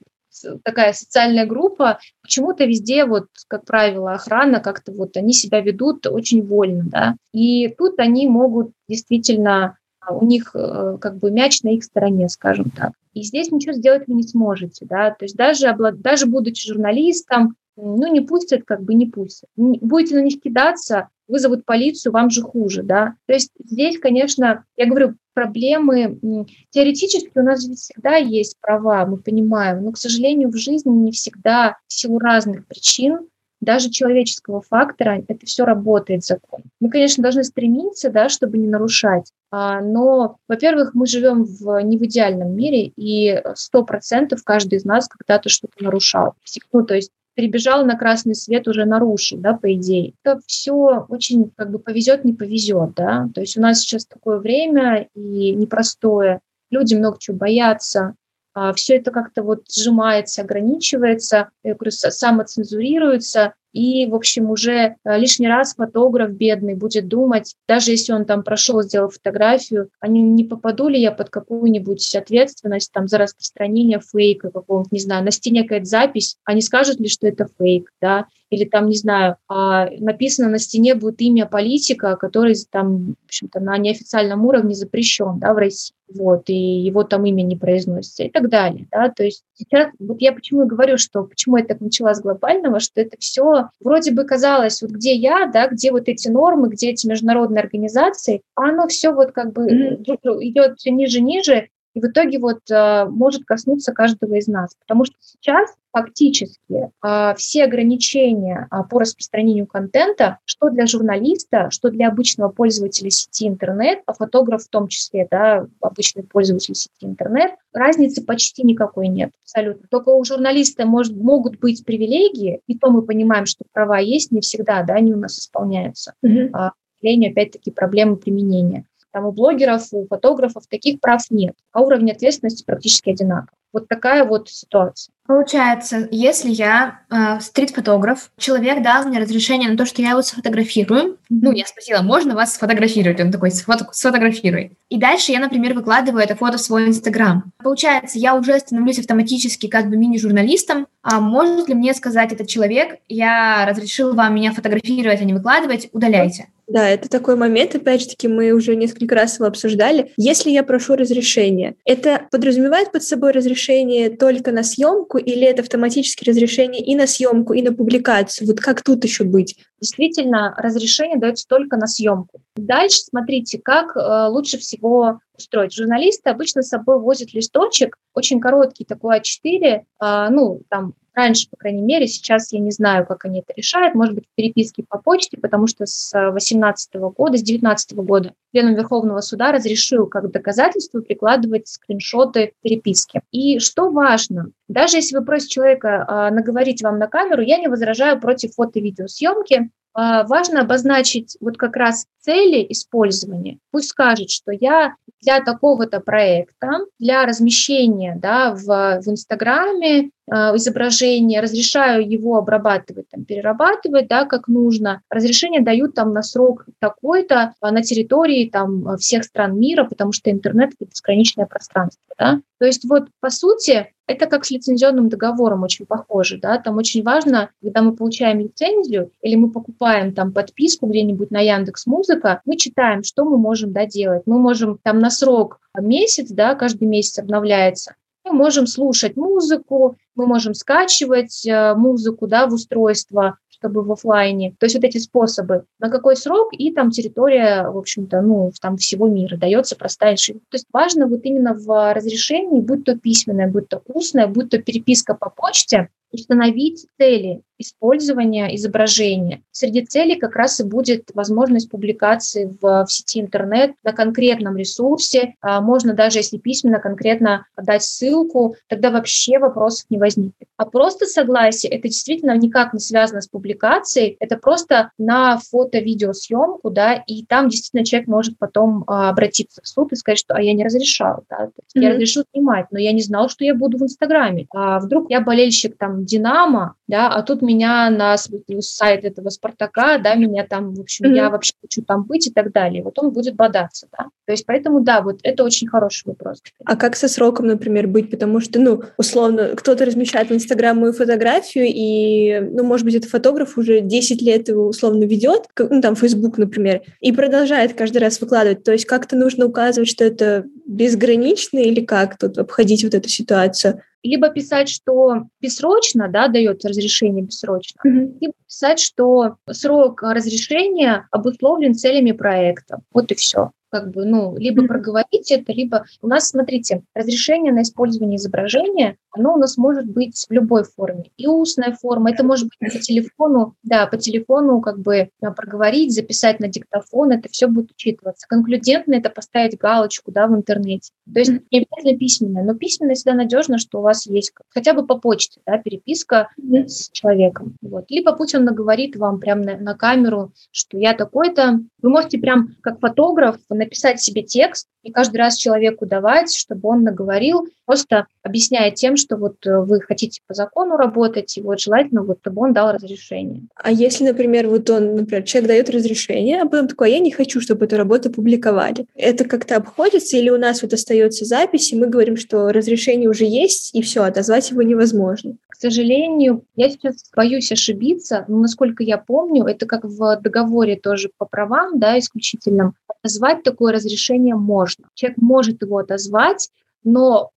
такая 0.64 0.92
социальная 0.92 1.46
группа, 1.46 1.98
почему-то 2.22 2.64
везде 2.64 3.04
вот, 3.04 3.26
как 3.48 3.64
правило, 3.64 4.12
охрана 4.12 4.60
как-то 4.60 4.92
вот 4.92 5.16
они 5.16 5.32
себя 5.32 5.60
ведут 5.60 6.06
очень 6.06 6.46
вольно, 6.46 6.84
да, 6.86 7.16
и 7.32 7.68
тут 7.68 7.98
они 7.98 8.26
могут 8.26 8.72
действительно 8.88 9.76
у 10.08 10.24
них 10.24 10.52
э, 10.54 10.96
как 11.00 11.18
бы 11.18 11.30
мяч 11.30 11.62
на 11.62 11.68
их 11.68 11.84
стороне, 11.84 12.28
скажем 12.28 12.70
так. 12.70 12.92
И 13.12 13.22
здесь 13.22 13.50
ничего 13.50 13.72
сделать 13.72 14.06
вы 14.06 14.14
не 14.14 14.22
сможете, 14.22 14.86
да, 14.86 15.10
то 15.10 15.24
есть 15.24 15.36
даже, 15.36 15.76
даже 15.94 16.26
будучи 16.26 16.66
журналистом, 16.66 17.56
ну, 17.76 18.12
не 18.12 18.20
пустят, 18.20 18.64
как 18.64 18.82
бы 18.82 18.94
не 18.94 19.06
пустят. 19.06 19.48
Будете 19.56 20.14
на 20.14 20.22
них 20.22 20.40
кидаться, 20.40 21.08
вызовут 21.30 21.64
полицию, 21.64 22.12
вам 22.12 22.30
же 22.30 22.42
хуже, 22.42 22.82
да. 22.82 23.14
То 23.26 23.32
есть 23.32 23.50
здесь, 23.64 23.98
конечно, 23.98 24.64
я 24.76 24.86
говорю, 24.86 25.14
проблемы 25.34 26.46
теоретически 26.70 27.30
у 27.34 27.42
нас 27.42 27.66
ведь 27.66 27.78
всегда 27.78 28.16
есть 28.16 28.56
права, 28.60 29.06
мы 29.06 29.16
понимаем, 29.16 29.84
но, 29.84 29.92
к 29.92 29.98
сожалению, 29.98 30.50
в 30.50 30.56
жизни 30.56 30.90
не 30.90 31.12
всегда 31.12 31.76
в 31.86 31.92
силу 31.92 32.18
разных 32.18 32.66
причин 32.66 33.28
даже 33.60 33.90
человеческого 33.90 34.62
фактора 34.62 35.22
это 35.28 35.46
все 35.46 35.64
работает 35.64 36.24
закон. 36.24 36.62
Мы, 36.80 36.88
конечно, 36.88 37.22
должны 37.22 37.44
стремиться, 37.44 38.10
да, 38.10 38.28
чтобы 38.28 38.58
не 38.58 38.66
нарушать, 38.66 39.32
а, 39.50 39.80
но, 39.80 40.36
во-первых, 40.48 40.94
мы 40.94 41.06
живем 41.06 41.44
в, 41.44 41.78
не 41.82 41.98
в 41.98 42.04
идеальном 42.04 42.54
мире, 42.56 42.92
и 42.96 43.42
сто 43.54 43.84
процентов 43.84 44.42
каждый 44.44 44.78
из 44.78 44.84
нас 44.84 45.08
когда-то 45.08 45.48
что-то 45.48 45.84
нарушал. 45.84 46.34
Ну, 46.72 46.84
то 46.84 46.94
есть 46.94 47.10
перебежал 47.40 47.86
на 47.86 47.96
красный 47.96 48.34
свет, 48.34 48.68
уже 48.68 48.84
нарушил, 48.84 49.38
да, 49.38 49.54
по 49.54 49.72
идее. 49.72 50.12
Это 50.22 50.40
все 50.46 51.06
очень 51.08 51.50
как 51.56 51.70
бы 51.70 51.78
повезет, 51.78 52.22
не 52.24 52.34
повезет, 52.34 52.92
да. 52.94 53.30
То 53.34 53.40
есть 53.40 53.56
у 53.56 53.62
нас 53.62 53.80
сейчас 53.80 54.04
такое 54.04 54.38
время 54.38 55.08
и 55.14 55.52
непростое. 55.52 56.40
Люди 56.70 56.94
много 56.94 57.16
чего 57.18 57.38
боятся, 57.38 58.14
а 58.52 58.74
все 58.74 58.96
это 58.96 59.10
как-то 59.10 59.42
вот 59.42 59.62
сжимается, 59.70 60.42
ограничивается, 60.42 61.48
я 61.64 61.74
говорю, 61.74 61.92
самоцензурируется, 61.92 63.54
и, 63.72 64.06
в 64.06 64.14
общем, 64.14 64.50
уже 64.50 64.96
э, 65.04 65.18
лишний 65.18 65.48
раз 65.48 65.74
фотограф 65.74 66.30
бедный 66.30 66.74
будет 66.74 67.08
думать, 67.08 67.54
даже 67.68 67.90
если 67.90 68.12
он 68.12 68.24
там 68.24 68.42
прошел, 68.42 68.82
сделал 68.82 69.10
фотографию, 69.10 69.90
а 70.00 70.08
не, 70.08 70.22
не 70.22 70.44
попаду 70.44 70.88
ли 70.88 71.00
я 71.00 71.12
под 71.12 71.30
какую-нибудь 71.30 72.14
ответственность 72.14 72.92
там 72.92 73.08
за 73.08 73.18
распространение 73.18 74.00
фейка 74.00 74.50
какого-нибудь, 74.50 74.92
не 74.92 75.00
знаю, 75.00 75.24
на 75.24 75.30
стене 75.30 75.62
какая-то 75.62 75.86
запись, 75.86 76.36
а 76.44 76.60
скажут 76.60 77.00
ли, 77.00 77.08
что 77.08 77.26
это 77.26 77.48
фейк, 77.58 77.90
да, 78.00 78.26
или 78.50 78.64
там, 78.64 78.88
не 78.88 78.96
знаю, 78.96 79.36
а 79.48 79.88
написано 79.98 80.48
на 80.48 80.58
стене 80.58 80.94
будет 80.94 81.20
имя 81.20 81.46
политика, 81.46 82.16
который 82.16 82.54
там, 82.70 83.14
в 83.22 83.24
общем-то, 83.26 83.60
на 83.60 83.78
неофициальном 83.78 84.44
уровне 84.44 84.74
запрещен, 84.74 85.38
да, 85.38 85.54
в 85.54 85.56
России, 85.56 85.94
вот, 86.12 86.48
и 86.48 86.54
его 86.54 87.04
там 87.04 87.24
имя 87.24 87.42
не 87.42 87.56
произносится 87.56 88.24
и 88.24 88.30
так 88.30 88.48
далее, 88.48 88.88
да, 88.90 89.08
то 89.08 89.22
есть 89.22 89.44
сейчас, 89.54 89.88
вот 90.00 90.20
я 90.20 90.32
почему 90.32 90.64
и 90.64 90.68
говорю, 90.68 90.98
что 90.98 91.22
почему 91.22 91.56
я 91.56 91.64
так 91.64 91.80
начала 91.80 92.14
с 92.14 92.20
глобального, 92.20 92.80
что 92.80 93.00
это 93.00 93.16
все 93.20 93.59
вроде 93.80 94.12
бы 94.12 94.24
казалось, 94.24 94.82
вот 94.82 94.90
где 94.90 95.14
я, 95.14 95.46
да, 95.46 95.68
где 95.68 95.90
вот 95.90 96.08
эти 96.08 96.28
нормы, 96.28 96.68
где 96.68 96.90
эти 96.90 97.06
международные 97.06 97.62
организации, 97.62 98.42
а 98.54 98.68
оно 98.68 98.88
все 98.88 99.12
вот 99.12 99.32
как 99.32 99.52
бы 99.52 99.66
mm-hmm. 99.66 100.02
идет 100.40 100.78
все 100.78 100.90
ниже, 100.90 101.20
ниже, 101.20 101.68
и 101.94 102.00
в 102.00 102.04
итоге 102.04 102.38
вот 102.38 102.60
э, 102.70 103.04
может 103.06 103.44
коснуться 103.44 103.92
каждого 103.92 104.34
из 104.34 104.46
нас. 104.46 104.74
Потому 104.80 105.04
что 105.04 105.16
сейчас 105.20 105.74
фактически 105.92 106.90
э, 107.04 107.34
все 107.36 107.64
ограничения 107.64 108.68
э, 108.70 108.76
по 108.88 109.00
распространению 109.00 109.66
контента, 109.66 110.38
что 110.44 110.70
для 110.70 110.86
журналиста, 110.86 111.68
что 111.70 111.90
для 111.90 112.08
обычного 112.08 112.50
пользователя 112.50 113.10
сети 113.10 113.48
интернет, 113.48 114.00
а 114.06 114.12
фотограф 114.12 114.62
в 114.62 114.68
том 114.68 114.86
числе, 114.88 115.26
да, 115.30 115.66
обычный 115.80 116.22
пользователь 116.22 116.74
сети 116.74 117.04
интернет, 117.04 117.52
разницы 117.72 118.24
почти 118.24 118.62
никакой 118.62 119.08
нет, 119.08 119.32
абсолютно. 119.42 119.88
Только 119.90 120.10
у 120.10 120.24
журналиста 120.24 120.86
может, 120.86 121.16
могут 121.16 121.58
быть 121.58 121.84
привилегии, 121.84 122.60
и 122.66 122.78
то 122.78 122.90
мы 122.90 123.02
понимаем, 123.02 123.46
что 123.46 123.64
права 123.72 123.98
есть, 123.98 124.30
не 124.30 124.40
всегда, 124.40 124.82
да, 124.84 124.94
они 124.94 125.12
у 125.12 125.16
нас 125.18 125.38
исполняются. 125.38 126.14
Mm-hmm. 126.24 126.50
А, 126.52 126.72
опять-таки, 127.02 127.70
проблемы 127.70 128.16
применения. 128.16 128.84
Там 129.12 129.26
у 129.26 129.32
блогеров, 129.32 129.88
у 129.92 130.06
фотографов 130.06 130.66
таких 130.68 131.00
прав 131.00 131.22
нет, 131.30 131.54
а 131.72 131.82
уровень 131.82 132.12
ответственности 132.12 132.64
практически 132.64 133.10
одинаковый. 133.10 133.60
Вот 133.72 133.86
такая 133.86 134.24
вот 134.24 134.48
ситуация. 134.48 135.12
Получается, 135.26 136.08
если 136.10 136.50
я 136.50 137.02
э, 137.08 137.38
стрит-фотограф, 137.40 138.32
человек 138.36 138.82
дал 138.82 139.04
мне 139.04 139.20
разрешение 139.20 139.70
на 139.70 139.76
то, 139.76 139.86
что 139.86 140.02
я 140.02 140.10
его 140.10 140.22
сфотографирую. 140.22 141.18
Ну, 141.28 141.52
я 141.52 141.66
спросила, 141.66 142.02
можно 142.02 142.34
вас 142.34 142.54
сфотографировать? 142.54 143.20
Он 143.20 143.30
такой, 143.30 143.52
Сфото 143.52 143.86
сфотографируй. 143.92 144.72
И 144.88 144.98
дальше 144.98 145.30
я, 145.30 145.38
например, 145.38 145.74
выкладываю 145.74 146.24
это 146.24 146.34
фото 146.34 146.58
в 146.58 146.60
свой 146.60 146.88
Инстаграм. 146.88 147.44
Получается, 147.62 148.18
я 148.18 148.34
уже 148.34 148.58
становлюсь 148.58 148.98
автоматически 148.98 149.68
как 149.68 149.88
бы 149.88 149.96
мини-журналистом. 149.96 150.88
А 151.02 151.20
может 151.20 151.68
ли 151.68 151.74
мне 151.74 151.94
сказать 151.94 152.32
этот 152.32 152.48
человек, 152.48 152.98
я 153.08 153.66
разрешил 153.66 154.14
вам 154.14 154.34
меня 154.34 154.52
фотографировать, 154.52 155.20
а 155.20 155.24
не 155.24 155.32
выкладывать, 155.32 155.90
удаляйте? 155.92 156.48
Да, 156.70 156.88
это 156.88 157.08
такой 157.08 157.34
момент, 157.34 157.74
опять 157.74 158.02
же 158.02 158.08
таки, 158.10 158.28
мы 158.28 158.52
уже 158.52 158.76
несколько 158.76 159.16
раз 159.16 159.38
его 159.38 159.46
обсуждали. 159.46 160.12
Если 160.16 160.50
я 160.50 160.62
прошу 160.62 160.94
разрешения, 160.94 161.74
это 161.84 162.28
подразумевает 162.30 162.92
под 162.92 163.02
собой 163.02 163.32
разрешение 163.32 164.08
только 164.08 164.52
на 164.52 164.62
съемку 164.62 165.18
или 165.18 165.42
это 165.42 165.62
автоматически 165.62 166.28
разрешение 166.28 166.80
и 166.80 166.94
на 166.94 167.08
съемку, 167.08 167.54
и 167.54 167.62
на 167.62 167.72
публикацию? 167.72 168.46
Вот 168.46 168.60
как 168.60 168.84
тут 168.84 169.02
еще 169.02 169.24
быть? 169.24 169.56
Действительно, 169.80 170.54
разрешение 170.56 171.18
дается 171.18 171.44
только 171.48 171.76
на 171.76 171.88
съемку. 171.88 172.40
Дальше 172.54 172.98
смотрите, 172.98 173.58
как 173.58 173.96
э, 173.96 174.28
лучше 174.28 174.58
всего 174.58 175.18
устроить. 175.36 175.74
Журналисты 175.74 176.30
обычно 176.30 176.62
с 176.62 176.68
собой 176.68 177.00
возят 177.00 177.34
листочек, 177.34 177.96
очень 178.14 178.38
короткий 178.38 178.84
такой 178.84 179.18
А4, 179.18 179.64
э, 179.64 180.28
ну, 180.30 180.60
там 180.68 180.94
раньше, 181.20 181.48
по 181.50 181.56
крайней 181.56 181.82
мере, 181.82 182.06
сейчас 182.06 182.52
я 182.52 182.60
не 182.60 182.70
знаю, 182.70 183.06
как 183.06 183.24
они 183.24 183.40
это 183.40 183.52
решают, 183.56 183.94
может 183.94 184.14
быть, 184.14 184.24
в 184.26 184.34
переписке 184.34 184.84
по 184.88 184.98
почте, 184.98 185.36
потому 185.36 185.66
что 185.66 185.86
с 185.86 186.10
2018 186.12 186.94
года, 186.94 187.36
с 187.36 187.42
2019 187.42 187.92
года 187.98 188.32
Пленум 188.52 188.74
Верховного 188.74 189.20
Суда 189.20 189.52
разрешил 189.52 190.06
как 190.06 190.30
доказательство 190.30 191.00
прикладывать 191.00 191.68
скриншоты 191.68 192.52
переписки. 192.62 193.22
И 193.30 193.58
что 193.58 193.90
важно, 193.90 194.50
даже 194.68 194.96
если 194.96 195.16
вы 195.16 195.24
просите 195.24 195.54
человека 195.54 196.06
э, 196.08 196.34
наговорить 196.34 196.82
вам 196.82 196.98
на 196.98 197.06
камеру, 197.06 197.42
я 197.42 197.58
не 197.58 197.68
возражаю 197.68 198.20
против 198.20 198.54
фото-видеосъемки, 198.54 199.70
а, 199.92 200.24
важно 200.24 200.60
обозначить 200.60 201.36
вот 201.40 201.56
как 201.56 201.76
раз 201.76 202.06
цели 202.20 202.64
использования. 202.68 203.58
Пусть 203.72 203.88
скажет, 203.88 204.30
что 204.30 204.52
я 204.52 204.94
для 205.20 205.40
такого-то 205.40 206.00
проекта, 206.00 206.68
для 206.98 207.26
размещения 207.26 208.16
да, 208.16 208.54
в, 208.54 208.66
в 209.00 209.08
Инстаграме 209.08 210.10
изображение, 210.30 211.40
разрешаю 211.40 212.08
его 212.08 212.36
обрабатывать, 212.36 213.08
там, 213.08 213.24
перерабатывать, 213.24 214.08
да, 214.08 214.24
как 214.24 214.48
нужно. 214.48 215.02
Разрешение 215.10 215.60
дают 215.60 215.94
там 215.94 216.12
на 216.12 216.22
срок 216.22 216.66
такой-то 216.78 217.54
а, 217.60 217.70
на 217.72 217.82
территории 217.82 218.48
там, 218.48 218.96
всех 218.98 219.24
стран 219.24 219.58
мира, 219.58 219.84
потому 219.84 220.12
что 220.12 220.30
интернет– 220.30 220.70
это 220.78 220.88
бесконечное 220.90 221.46
пространство. 221.46 222.02
Да? 222.18 222.40
То 222.58 222.66
есть 222.66 222.84
вот 222.84 223.08
по 223.20 223.30
сути 223.30 223.92
это 224.06 224.26
как 224.26 224.44
с 224.44 224.50
лицензионным 224.50 225.08
договором 225.08 225.62
очень 225.62 225.86
похоже, 225.86 226.38
да, 226.38 226.58
там 226.58 226.76
очень 226.76 227.02
важно, 227.02 227.50
когда 227.62 227.80
мы 227.80 227.94
получаем 227.94 228.40
лицензию 228.40 229.12
или 229.22 229.36
мы 229.36 229.50
покупаем 229.50 230.12
там 230.12 230.32
подписку 230.32 230.86
где-нибудь 230.86 231.30
на 231.30 231.40
Яндекс 231.40 231.86
Музыка, 231.86 232.42
мы 232.44 232.56
читаем, 232.56 233.04
что 233.04 233.24
мы 233.24 233.38
можем, 233.38 233.72
да, 233.72 233.86
делать. 233.86 234.22
Мы 234.26 234.38
можем 234.38 234.78
там 234.82 234.98
на 234.98 235.10
срок 235.10 235.60
месяц, 235.80 236.28
да, 236.30 236.56
каждый 236.56 236.88
месяц 236.88 237.18
обновляется, 237.20 237.94
мы 238.24 238.32
можем 238.32 238.66
слушать 238.66 239.16
музыку, 239.16 239.96
мы 240.20 240.26
можем 240.26 240.54
скачивать 240.54 241.46
э, 241.46 241.74
музыку, 241.74 242.26
да, 242.26 242.46
в 242.46 242.52
устройство, 242.52 243.38
чтобы 243.48 243.82
в 243.82 243.92
офлайне. 243.92 244.54
То 244.58 244.66
есть 244.66 244.76
вот 244.76 244.84
эти 244.84 244.98
способы, 244.98 245.64
на 245.78 245.90
какой 245.90 246.16
срок 246.16 246.50
и 246.52 246.72
там 246.72 246.90
территория, 246.90 247.68
в 247.68 247.78
общем-то, 247.78 248.20
ну, 248.20 248.52
там 248.60 248.76
всего 248.76 249.08
мира 249.08 249.36
дается 249.36 249.76
простая 249.76 250.16
То 250.16 250.54
есть 250.56 250.66
важно 250.72 251.06
вот 251.06 251.20
именно 251.24 251.54
в 251.54 251.94
разрешении, 251.94 252.60
будь 252.60 252.84
то 252.84 252.96
письменное, 252.96 253.48
будь 253.48 253.68
то 253.68 253.82
устное, 253.86 254.26
будь 254.26 254.50
то 254.50 254.58
переписка 254.58 255.14
по 255.14 255.30
почте, 255.30 255.88
установить 256.12 256.86
цели 256.98 257.42
использования 257.60 258.54
изображения. 258.56 259.42
Среди 259.50 259.84
целей 259.84 260.16
как 260.16 260.34
раз 260.34 260.60
и 260.60 260.64
будет 260.64 261.10
возможность 261.14 261.70
публикации 261.70 262.56
в, 262.60 262.86
в 262.86 262.90
сети 262.90 263.20
интернет 263.20 263.72
на 263.84 263.92
конкретном 263.92 264.56
ресурсе. 264.56 265.34
А, 265.40 265.60
можно 265.60 265.92
даже, 265.92 266.18
если 266.18 266.38
письменно, 266.38 266.80
конкретно 266.80 267.46
дать 267.56 267.82
ссылку, 267.82 268.56
тогда 268.66 268.90
вообще 268.90 269.38
вопросов 269.38 269.84
не 269.90 269.98
возникнет. 269.98 270.48
А 270.56 270.64
просто 270.64 271.04
согласие, 271.04 271.70
это 271.72 271.88
действительно 271.88 272.36
никак 272.36 272.72
не 272.72 272.80
связано 272.80 273.20
с 273.20 273.28
публикацией, 273.28 274.16
это 274.20 274.36
просто 274.36 274.90
на 274.98 275.38
фото-видеосъемку, 275.38 276.70
да, 276.70 276.94
и 276.94 277.24
там 277.26 277.50
действительно 277.50 277.84
человек 277.84 278.08
может 278.08 278.38
потом 278.38 278.84
а, 278.86 279.10
обратиться 279.10 279.60
в 279.62 279.68
суд 279.68 279.92
и 279.92 279.96
сказать, 279.96 280.18
что 280.18 280.34
а 280.34 280.40
я 280.40 280.54
не 280.54 280.64
разрешал, 280.64 281.24
да, 281.28 281.46
mm-hmm. 281.46 281.80
я 281.80 281.90
разрешил 281.90 282.24
снимать, 282.32 282.66
но 282.70 282.78
я 282.78 282.92
не 282.92 283.02
знал, 283.02 283.28
что 283.28 283.44
я 283.44 283.54
буду 283.54 283.76
в 283.76 283.82
Инстаграме. 283.82 284.46
А 284.54 284.80
вдруг 284.80 285.10
я 285.10 285.20
болельщик 285.20 285.76
там 285.76 285.99
Динамо, 286.04 286.74
да, 286.88 287.08
а 287.08 287.22
тут 287.22 287.42
меня 287.42 287.88
на 287.90 288.16
сайт 288.16 289.04
этого 289.04 289.28
Спартака, 289.30 289.98
да, 289.98 290.14
меня 290.14 290.46
там, 290.46 290.74
в 290.74 290.80
общем, 290.80 291.06
mm-hmm. 291.06 291.14
я 291.14 291.30
вообще 291.30 291.52
хочу 291.60 291.82
там 291.82 292.04
быть 292.04 292.26
и 292.26 292.32
так 292.32 292.52
далее. 292.52 292.82
Вот 292.82 292.98
он 292.98 293.10
будет 293.10 293.36
бодаться, 293.36 293.86
да. 293.96 294.06
То 294.26 294.32
есть 294.32 294.44
поэтому, 294.46 294.80
да, 294.80 295.00
вот 295.00 295.20
это 295.22 295.44
очень 295.44 295.68
хороший 295.68 296.08
вопрос. 296.08 296.42
А 296.64 296.76
как 296.76 296.96
со 296.96 297.08
сроком, 297.08 297.46
например, 297.46 297.86
быть? 297.86 298.10
Потому 298.10 298.40
что, 298.40 298.60
ну, 298.60 298.82
условно, 298.96 299.50
кто-то 299.56 299.84
размещает 299.84 300.30
в 300.30 300.34
Инстаграм 300.34 300.76
мою 300.76 300.92
фотографию, 300.92 301.66
и, 301.68 302.40
ну, 302.40 302.64
может 302.64 302.84
быть, 302.84 302.94
этот 302.94 303.10
фотограф 303.10 303.56
уже 303.58 303.80
10 303.80 304.22
лет 304.22 304.48
его 304.48 304.66
условно 304.66 305.04
ведет, 305.04 305.44
ну, 305.58 305.80
там, 305.80 305.96
Facebook, 305.96 306.38
например, 306.38 306.82
и 307.00 307.12
продолжает 307.12 307.74
каждый 307.74 307.98
раз 307.98 308.20
выкладывать. 308.20 308.64
То 308.64 308.72
есть 308.72 308.86
как-то 308.86 309.16
нужно 309.16 309.46
указывать, 309.46 309.88
что 309.88 310.04
это 310.04 310.44
безгранично 310.66 311.58
или 311.58 311.84
как 311.84 312.18
тут 312.18 312.38
обходить 312.38 312.84
вот 312.84 312.94
эту 312.94 313.08
ситуацию? 313.08 313.82
Либо 314.02 314.30
писать, 314.30 314.68
что 314.68 315.26
бессрочно, 315.40 316.08
да, 316.08 316.28
дает 316.28 316.64
разрешение 316.64 317.24
бессрочно, 317.24 317.80
mm-hmm. 317.84 318.18
либо 318.20 318.34
писать, 318.46 318.80
что 318.80 319.36
срок 319.50 320.02
разрешения 320.02 321.06
обусловлен 321.10 321.74
целями 321.74 322.12
проекта. 322.12 322.80
Вот 322.92 323.12
и 323.12 323.14
все 323.14 323.50
как 323.70 323.90
бы, 323.92 324.04
ну, 324.04 324.36
либо 324.36 324.62
mm-hmm. 324.62 324.66
проговорить 324.66 325.30
это, 325.30 325.52
либо 325.52 325.84
у 326.02 326.08
нас, 326.08 326.28
смотрите, 326.28 326.82
разрешение 326.94 327.52
на 327.52 327.62
использование 327.62 328.16
изображения, 328.16 328.96
оно 329.12 329.34
у 329.34 329.36
нас 329.36 329.56
может 329.56 329.86
быть 329.86 330.26
в 330.28 330.32
любой 330.32 330.64
форме. 330.64 331.10
И 331.16 331.26
устная 331.26 331.72
форма, 331.72 332.10
это 332.10 332.24
может 332.24 332.48
быть 332.48 332.72
по 332.72 332.78
телефону, 332.78 333.54
да, 333.62 333.86
по 333.86 333.96
телефону 333.96 334.60
как 334.60 334.78
бы 334.78 335.10
а, 335.20 335.30
проговорить, 335.32 335.94
записать 335.94 336.40
на 336.40 336.48
диктофон, 336.48 337.12
это 337.12 337.28
все 337.28 337.46
будет 337.46 337.72
учитываться. 337.72 338.26
Конклюдентно 338.28 338.94
это 338.94 339.10
поставить 339.10 339.58
галочку, 339.58 340.12
да, 340.12 340.26
в 340.26 340.34
интернете. 340.34 340.92
То 341.12 341.18
есть 341.18 341.32
не 341.50 341.58
обязательно 341.58 341.98
письменное, 341.98 342.44
но 342.44 342.54
письменное 342.54 342.94
всегда 342.94 343.14
надежно, 343.14 343.58
что 343.58 343.78
у 343.78 343.82
вас 343.82 344.06
есть 344.06 344.32
хотя 344.50 344.74
бы 344.74 344.86
по 344.86 344.98
почте, 344.98 345.40
да, 345.46 345.58
переписка 345.58 346.28
с 346.38 346.90
человеком. 346.90 347.56
Вот. 347.62 347.86
Либо 347.88 348.12
пусть 348.12 348.34
он 348.34 348.44
наговорит 348.44 348.96
вам 348.96 349.20
прямо 349.20 349.42
на, 349.42 349.56
на 349.56 349.74
камеру, 349.74 350.32
что 350.50 350.78
я 350.78 350.94
такой-то. 350.94 351.60
Вы 351.82 351.88
можете 351.88 352.18
прям 352.18 352.56
как 352.60 352.80
фотограф 352.80 353.36
написать 353.48 354.00
себе 354.00 354.22
текст 354.22 354.68
и 354.82 354.92
каждый 354.92 355.18
раз 355.18 355.36
человеку 355.36 355.86
давать, 355.86 356.34
чтобы 356.34 356.68
он 356.68 356.82
наговорил, 356.82 357.46
просто 357.66 358.06
объясняя 358.22 358.70
тем, 358.70 358.96
что 358.96 359.16
вот 359.16 359.46
э, 359.46 359.60
вы 359.60 359.80
хотите 359.80 360.20
по 360.26 360.34
закону 360.34 360.76
работать, 360.76 361.36
и 361.36 361.42
вот 361.42 361.60
желательно, 361.60 362.02
вот, 362.02 362.18
чтобы 362.20 362.42
он 362.42 362.52
дал 362.52 362.72
разрешение. 362.72 363.42
А 363.54 363.70
если, 363.70 364.04
например, 364.04 364.48
вот 364.48 364.68
он, 364.70 364.96
например, 364.96 365.22
человек 365.24 365.48
дает 365.48 365.70
разрешение, 365.70 366.42
а 366.42 366.46
потом 366.46 366.68
такой, 366.68 366.88
«А 366.88 366.90
я 366.90 366.98
не 366.98 367.10
хочу, 367.10 367.40
чтобы 367.40 367.64
эту 367.64 367.76
работу 367.76 368.10
публиковали. 368.10 368.86
Это 368.94 369.24
как-то 369.24 369.56
обходится 369.56 370.16
или 370.16 370.30
у 370.30 370.38
нас 370.38 370.62
вот 370.62 370.72
остается 370.72 371.24
запись, 371.24 371.72
и 371.72 371.76
мы 371.76 371.86
говорим, 371.86 372.16
что 372.16 372.52
разрешение 372.52 373.08
уже 373.08 373.24
есть, 373.24 373.74
и 373.74 373.82
все, 373.82 374.02
отозвать 374.02 374.50
его 374.50 374.62
невозможно? 374.62 375.36
К 375.48 375.56
сожалению, 375.56 376.44
я 376.56 376.70
сейчас 376.70 377.10
боюсь 377.14 377.52
ошибиться, 377.52 378.24
но 378.28 378.38
насколько 378.38 378.82
я 378.82 378.96
помню, 378.96 379.44
это 379.44 379.66
как 379.66 379.84
в 379.84 380.16
договоре 380.16 380.76
тоже 380.76 381.10
по 381.16 381.26
правам, 381.26 381.78
да, 381.78 381.98
исключительном, 381.98 382.74
отозвать 382.88 383.42
такое 383.42 383.72
разрешение 383.72 384.34
можно. 384.34 384.86
Человек 384.94 385.18
может 385.18 385.62
его 385.62 385.78
отозвать, 385.78 386.48
но 386.82 387.30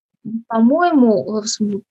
по-моему, 0.48 1.42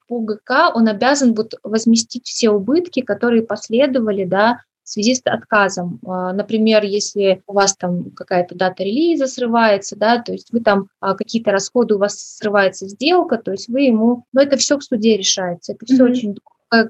по 0.09 0.21
ГК 0.21 0.71
он 0.75 0.89
обязан 0.89 1.35
будет 1.35 1.55
возместить 1.63 2.27
все 2.27 2.51
убытки, 2.51 3.01
которые 3.01 3.43
последовали, 3.43 4.25
да, 4.25 4.61
в 4.85 4.89
связи 4.89 5.15
с 5.15 5.23
отказом. 5.25 6.01
А, 6.07 6.33
например, 6.33 6.85
если 6.85 7.43
у 7.47 7.53
вас 7.53 7.77
там 7.77 8.11
какая-то 8.11 8.55
дата 8.55 8.83
релиза 8.83 9.27
срывается, 9.27 9.97
да, 9.97 10.21
то 10.21 10.33
есть 10.33 10.53
вы 10.53 10.61
там 10.61 10.89
а, 11.01 11.15
какие-то 11.15 11.53
расходы, 11.53 11.95
у 11.95 11.99
вас 11.99 12.19
срывается 12.19 12.89
сделка, 12.89 13.39
то 13.39 13.53
есть 13.53 13.69
вы 13.69 13.83
ему, 13.83 14.25
но 14.33 14.43
это 14.43 14.57
все 14.57 14.79
в 14.79 14.83
суде 14.83 15.17
решается, 15.17 15.73
это 15.73 15.87
все 15.87 16.05
mm-hmm. 16.05 16.11
очень 16.11 16.37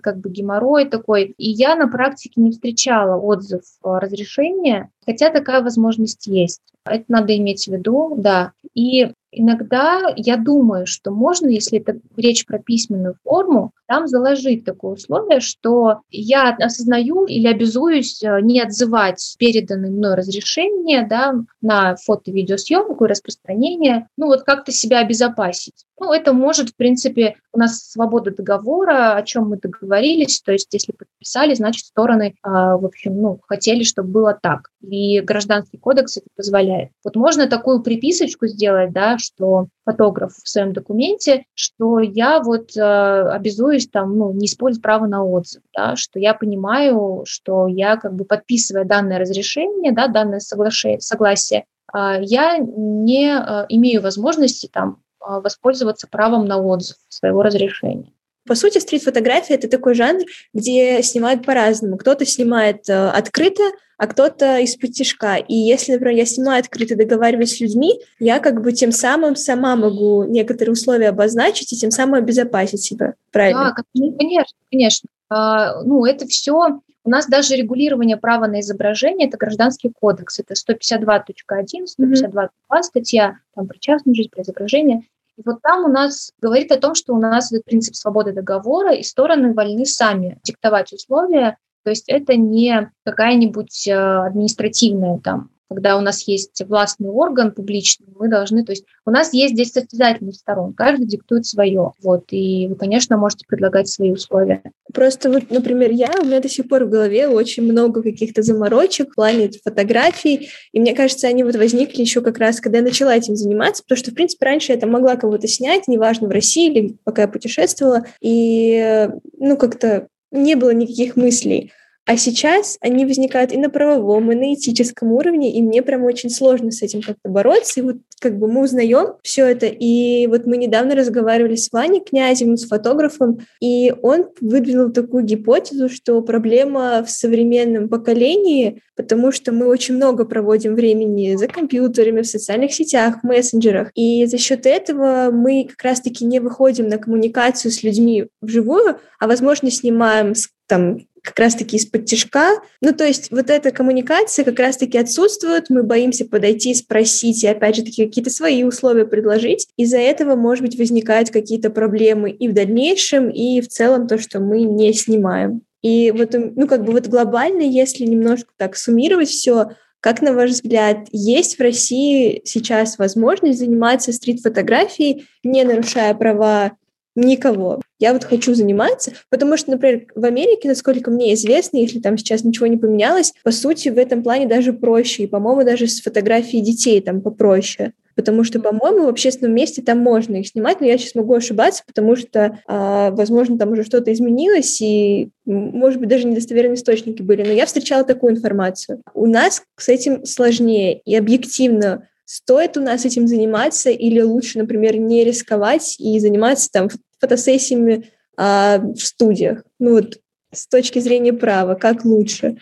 как 0.01 0.19
бы 0.19 0.31
геморрой 0.31 0.89
такой. 0.89 1.35
И 1.39 1.51
я 1.51 1.75
на 1.75 1.89
практике 1.89 2.41
не 2.41 2.53
встречала 2.53 3.21
отзыв 3.21 3.63
разрешения, 3.83 4.91
хотя 5.05 5.31
такая 5.31 5.63
возможность 5.63 6.27
есть. 6.27 6.61
Это 6.85 7.05
надо 7.09 7.37
иметь 7.37 7.65
в 7.65 7.73
виду, 7.73 8.15
да. 8.17 8.53
И 8.75 9.13
иногда 9.31 10.13
я 10.17 10.37
думаю, 10.37 10.87
что 10.87 11.11
можно, 11.11 11.49
если 11.49 11.79
это 11.79 11.99
речь 12.17 12.45
про 12.45 12.59
письменную 12.59 13.17
форму, 13.25 13.73
там 13.87 14.07
заложить 14.07 14.65
такое 14.65 14.95
условие, 14.95 15.41
что 15.41 16.01
я 16.11 16.51
осознаю 16.51 17.27
или 17.27 17.47
обязуюсь 17.47 18.23
э, 18.23 18.41
не 18.41 18.61
отзывать 18.61 19.37
переданное 19.39 19.91
мной 19.91 20.15
разрешение 20.15 21.07
да, 21.07 21.35
на 21.61 21.97
фото-видеосъемку 21.97 23.05
и 23.05 23.09
распространение, 23.09 24.09
ну 24.17 24.27
вот 24.27 24.43
как-то 24.43 24.73
себя 24.73 25.01
обезопасить. 25.01 25.85
Ну, 26.01 26.13
это 26.13 26.33
может, 26.33 26.71
в 26.71 26.77
принципе, 26.77 27.37
у 27.53 27.59
нас 27.59 27.91
свобода 27.91 28.33
договора, 28.33 29.15
о 29.15 29.23
чем 29.23 29.51
мы 29.51 29.59
договорились, 29.59 30.41
то 30.41 30.51
есть 30.51 30.69
если 30.73 30.93
подписали, 30.93 31.55
значит, 31.55 31.85
стороны, 31.85 32.35
а, 32.43 32.77
в 32.77 32.87
общем, 32.87 33.21
ну, 33.21 33.41
хотели, 33.47 33.85
чтобы 33.85 34.09
было 34.09 34.39
так. 34.41 34.71
И 34.93 35.23
гражданский 35.23 35.79
кодекс 35.79 36.19
это 36.19 36.27
позволяет. 36.37 36.91
Вот 37.03 37.17
можно 37.17 37.49
такую 37.49 37.83
приписочку 37.83 38.47
сделать, 38.47 38.93
да, 38.93 39.17
что 39.17 39.69
фотограф 39.87 40.35
в 40.35 40.47
своем 40.47 40.75
документе, 40.75 41.47
что 41.55 42.01
я 42.01 42.41
вот 42.41 42.77
э, 42.77 42.83
обязуюсь 42.83 43.89
там, 43.89 44.19
ну, 44.19 44.35
не 44.35 44.45
использовать 44.45 44.83
право 44.83 45.07
на 45.07 45.25
отзыв, 45.25 45.63
да, 45.75 45.97
что 45.97 46.19
я 46.19 46.35
понимаю, 46.35 47.23
что 47.27 47.69
я 47.69 47.97
как 47.97 48.13
бы 48.13 48.27
подписывая 48.27 48.85
данное 48.85 49.19
разрешение, 49.19 49.93
да, 49.93 50.09
данное 50.09 50.41
соглашение, 50.41 51.01
согласие, 51.01 51.65
э, 51.95 52.19
я 52.21 52.59
не 52.59 53.35
э, 53.35 53.67
имею 53.71 54.03
возможности 54.03 54.69
там 54.71 54.99
э, 55.27 55.41
воспользоваться 55.41 56.07
правом 56.07 56.45
на 56.45 56.59
отзыв 56.59 56.99
своего 57.09 57.43
разрешения. 57.43 58.13
По 58.47 58.55
сути, 58.55 58.79
стрит-фотография— 58.79 59.55
это 59.57 59.69
такой 59.69 59.95
жанр, 59.95 60.25
где 60.53 61.03
снимают 61.03 61.45
по-разному. 61.45 61.97
Кто-то 61.97 62.27
снимает 62.27 62.89
э, 62.89 63.09
открыто, 63.09 63.63
а 63.99 64.07
кто-то 64.09 64.59
из-под 64.59 64.93
тяжка. 64.93 65.37
И 65.37 65.55
если, 65.55 65.93
например, 65.93 66.17
я 66.17 66.27
снимаю 66.27 66.61
открыто, 66.61 66.97
договариваюсь 66.97 67.57
с 67.57 67.61
людьми, 67.61 68.01
я 68.19 68.41
как 68.41 68.61
бы 68.61 68.73
тем 68.73 68.91
самым 68.91 69.37
сама 69.37 69.77
могу 69.77 70.25
некоторые 70.25 70.73
условия 70.73 71.11
обозначить 71.11 71.73
и 71.73 71.77
тем 71.77 71.93
самым 71.93 72.15
обезопасить 72.15 72.83
себя. 72.83 73.15
Правильно? 73.31 73.75
Да, 73.77 74.03
конечно, 74.19 74.59
конечно. 74.71 75.09
А, 75.29 75.83
ну, 75.85 76.05
это 76.05 76.27
все 76.27 76.81
у 77.05 77.11
нас 77.11 77.27
даже 77.27 77.57
регулирование 77.57 78.17
права 78.17 78.47
на 78.47 78.61
изображение– 78.61 79.29
это 79.29 79.37
гражданский 79.37 79.91
кодекс. 79.91 80.39
Это 80.39 80.55
152.1, 80.55 81.87
152.2 81.99 82.83
статья 82.83 83.39
там, 83.55 83.67
про 83.67 83.79
частную 83.79 84.15
жизнь, 84.15 84.31
про 84.31 84.43
изображение. 84.43 85.03
Вот 85.45 85.63
там 85.63 85.85
у 85.85 85.89
нас 85.89 86.33
говорит 86.41 86.73
о 86.73 86.79
том, 86.79 86.95
что 86.95 87.15
у 87.15 87.19
нас 87.19 87.53
этот 87.53 87.65
принцип 87.65 87.95
свободы 87.95 88.33
договора, 88.33 88.95
и 88.95 89.03
стороны 89.03 89.55
вольны 89.55 89.85
сами 89.85 90.39
диктовать 90.43 90.93
условия. 90.93 91.59
То 91.85 91.91
есть 91.91 92.09
это 92.09 92.37
не 92.37 92.91
какая-нибудь 93.05 93.89
э, 93.89 93.95
административная 93.95 95.19
там 95.19 95.51
когда 95.73 95.97
у 95.97 96.01
нас 96.01 96.27
есть 96.29 96.63
властный 96.67 97.09
орган 97.09 97.53
публичный, 97.53 98.07
мы 98.19 98.29
должны, 98.29 98.65
то 98.65 98.73
есть 98.73 98.85
у 99.07 99.11
нас 99.11 99.33
есть 99.33 99.55
здесь 99.55 99.73
состязательность 99.73 100.41
сторон, 100.41 100.75
каждый 100.75 101.07
диктует 101.07 101.47
свое, 101.47 101.93
вот, 102.03 102.25
и 102.31 102.67
вы, 102.69 102.77
конечно, 102.77 103.17
можете 103.17 103.47
предлагать 103.47 103.89
свои 103.89 104.13
условия. 104.13 104.63
Просто 104.93 105.31
вот, 105.31 105.51
например, 105.51 105.91
я, 105.91 106.11
у 106.21 106.25
меня 106.25 106.41
до 106.41 106.49
сих 106.49 106.69
пор 106.69 106.85
в 106.85 106.91
голове 106.91 107.29
очень 107.29 107.63
много 107.63 108.03
каких-то 108.03 108.43
заморочек 108.43 109.13
в 109.13 109.15
плане 109.15 109.51
фотографий, 109.65 110.51
и 110.73 110.81
мне 110.81 110.95
кажется, 110.95 111.29
они 111.29 111.45
вот 111.45 111.57
возникли 111.57 112.01
еще 112.01 112.21
как 112.21 112.39
раз, 112.39 112.61
когда 112.61 112.79
я 112.79 112.85
начала 112.85 113.17
этим 113.17 113.37
заниматься, 113.37 113.83
потому 113.83 113.99
что, 113.99 114.11
в 114.11 114.15
принципе, 114.15 114.47
раньше 114.47 114.73
я 114.73 114.79
там 114.79 114.91
могла 114.91 115.17
кого-то 115.17 115.49
снять, 115.49 115.89
неважно, 115.89 116.29
в 116.29 116.33
России 116.33 116.71
или 116.71 116.97
пока 117.05 117.23
я 117.23 117.29
путешествовала, 117.29 118.05
и, 118.21 119.09
ну, 119.39 119.57
как-то 119.57 120.09
не 120.31 120.55
было 120.55 120.71
никаких 120.71 121.17
мыслей. 121.17 121.73
А 122.05 122.17
сейчас 122.17 122.79
они 122.81 123.07
возникают 123.07 123.53
и 123.53 123.57
на 123.57 123.71
правовом, 123.71 124.33
и 124.33 124.35
на 124.35 124.55
этическом 124.55 125.13
уровне, 125.13 125.57
и 125.57 125.63
мне 125.63 125.83
прям 125.83 126.03
очень 126.03 126.31
сложно 126.31 126.73
с 126.73 126.83
этим 126.83 127.01
как-то 127.01 127.29
бороться. 127.29 127.79
И 127.79 127.83
вот 127.85 127.97
как 128.21 128.39
бы 128.39 128.51
мы 128.51 128.63
узнаем 128.63 129.15
все 129.23 129.47
это, 129.47 129.67
и 129.67 130.27
вот 130.27 130.45
мы 130.47 130.57
недавно 130.57 130.97
разговаривали 130.97 131.55
с 131.55 131.71
Ваней 131.71 132.01
Князевым, 132.01 132.57
с 132.57 132.67
фотографом, 132.67 133.39
и 133.61 133.95
он 134.03 134.27
выдвинул 134.41 134.91
такую 134.91 135.23
гипотезу, 135.23 135.89
что 135.89 136.21
проблема 136.23 137.05
в 137.05 137.11
современном 137.11 137.89
поколении, 137.89 138.83
потому 138.97 139.31
что 139.31 139.53
мы 139.53 139.67
очень 139.67 139.95
много 139.95 140.25
проводим 140.25 140.75
времени 140.75 141.37
за 141.37 141.47
компьютерами, 141.47 142.23
в 142.23 142.27
социальных 142.27 142.73
сетях, 142.73 143.21
в 143.23 143.27
мессенджерах, 143.27 143.93
и 143.95 144.27
за 144.27 144.39
счет 144.39 144.67
этого 144.67 145.31
мы 145.31 145.69
как 145.71 145.83
раз-таки 145.85 146.25
не 146.25 146.41
выходим 146.41 146.89
на 146.89 146.99
коммуникацию 146.99 147.71
с 147.71 147.85
людьми 147.85 148.27
вживую, 148.41 148.99
а, 149.21 149.29
возможно, 149.29 149.71
снимаем 149.71 150.35
там 150.67 150.99
как 151.23 151.39
раз-таки 151.39 151.77
из-под 151.77 152.05
тяжка. 152.07 152.57
Ну, 152.81 152.93
то 152.93 153.05
есть 153.07 153.31
вот 153.31 153.49
эта 153.49 153.71
коммуникация 153.71 154.45
как 154.45 154.59
раз-таки 154.59 154.99
отсутствует, 154.99 155.71
мы 155.71 155.83
боимся 155.83 156.25
подойти, 156.25 156.75
спросить 156.75 157.45
и, 157.45 157.49
опять 157.49 157.77
же, 157.77 157.83
таки 157.83 158.05
какие-то 158.05 158.31
свои 158.31 158.65
условия 158.65 159.07
предложить. 159.07 159.69
Из-за 159.77 159.99
этого, 159.99 160.35
может 160.35 160.65
быть, 160.65 160.77
возникают 160.77 161.31
какие-то 161.31 161.71
проблемы 161.71 162.31
и 162.31 162.49
в 162.49 162.55
дальнейшем, 162.55 163.31
и 163.31 163.61
в 163.61 163.69
целом 163.69 164.09
то, 164.09 164.19
что 164.19 164.41
мы 164.41 164.63
не 164.63 164.93
снимаем. 164.93 165.63
И 165.83 166.11
вот, 166.13 166.35
ну, 166.35 166.67
как 166.67 166.85
бы 166.85 166.93
вот 166.93 167.07
глобально, 167.07 167.63
если 167.63 168.05
немножко 168.05 168.51
так 168.57 168.77
суммировать 168.77 169.29
все, 169.29 169.71
как, 170.01 170.21
на 170.21 170.33
ваш 170.33 170.51
взгляд, 170.51 171.07
есть 171.13 171.57
в 171.57 171.61
России 171.61 172.43
сейчас 172.45 172.99
возможность 172.99 173.61
заниматься 173.61 174.13
стрит-фотографией, 174.13 175.27
не 175.45 175.63
нарушая 175.63 176.13
права 176.15 176.73
никого. 177.15 177.81
Я 177.99 178.13
вот 178.13 178.25
хочу 178.25 178.55
заниматься, 178.55 179.13
потому 179.29 179.57
что, 179.57 179.71
например, 179.71 180.07
в 180.15 180.25
Америке, 180.25 180.69
насколько 180.69 181.11
мне 181.11 181.35
известно, 181.35 181.77
если 181.77 182.01
там 182.01 182.19
сейчас 182.19 182.43
ничего 182.45 182.67
не 182.67 182.77
поменялось, 182.77 183.33
по 183.45 183.53
сути, 183.53 183.91
в 183.91 183.99
этом 183.99 184.23
плане 184.23 184.47
даже 184.47 184.73
проще. 184.73 185.25
И, 185.25 185.29
по-моему, 185.29 185.65
даже 185.65 185.87
с 185.87 186.01
фотографией 186.01 186.63
детей 186.63 187.01
там 187.01 187.21
попроще. 187.21 187.93
Потому 188.15 188.45
что, 188.45 188.61
по-моему, 188.61 189.07
в 189.07 189.09
общественном 189.09 189.55
месте 189.55 189.83
там 189.83 189.99
можно 189.99 190.37
их 190.37 190.49
снимать, 190.49 190.81
но 190.81 190.87
я 190.87 190.99
сейчас 190.99 191.15
могу 191.15 191.35
ошибаться, 191.35 191.83
потому 191.87 192.17
что, 192.17 192.59
а, 192.67 193.11
возможно, 193.11 193.57
там 193.57 193.73
уже 193.73 193.85
что-то 193.85 194.13
изменилось, 194.13 194.81
и, 194.83 195.31
может 195.47 195.99
быть, 195.99 196.09
даже 196.09 196.27
недостоверные 196.27 196.75
источники 196.75 197.23
были. 197.23 197.43
Но 197.43 197.53
я 197.53 197.67
встречала 197.67 198.05
такую 198.05 198.35
информацию. 198.35 199.01
У 199.15 199.27
нас 199.27 199.63
с 199.79 199.89
этим 199.89 200.27
сложнее, 200.27 201.01
и 201.05 201.17
объективно 201.17 202.09
Стоит 202.35 202.79
у 202.79 202.81
нас 202.81 203.05
этим 203.05 203.29
заниматься 203.29 203.91
или 203.91 204.23
лучше, 204.23 204.59
например, 204.59 204.97
не 204.97 205.23
рисковать 205.23 205.97
и 205.99 206.19
заниматься 206.19 206.71
там 206.73 206.89
фотосессиями 207.21 208.11
а, 208.39 208.79
в 208.79 209.01
студиях? 209.01 209.65
Ну 209.79 209.97
вот 209.97 210.17
с 210.51 210.67
точки 210.67 210.99
зрения 210.99 211.35
права, 211.35 211.75
как 211.75 212.07
лучше? 212.07 212.57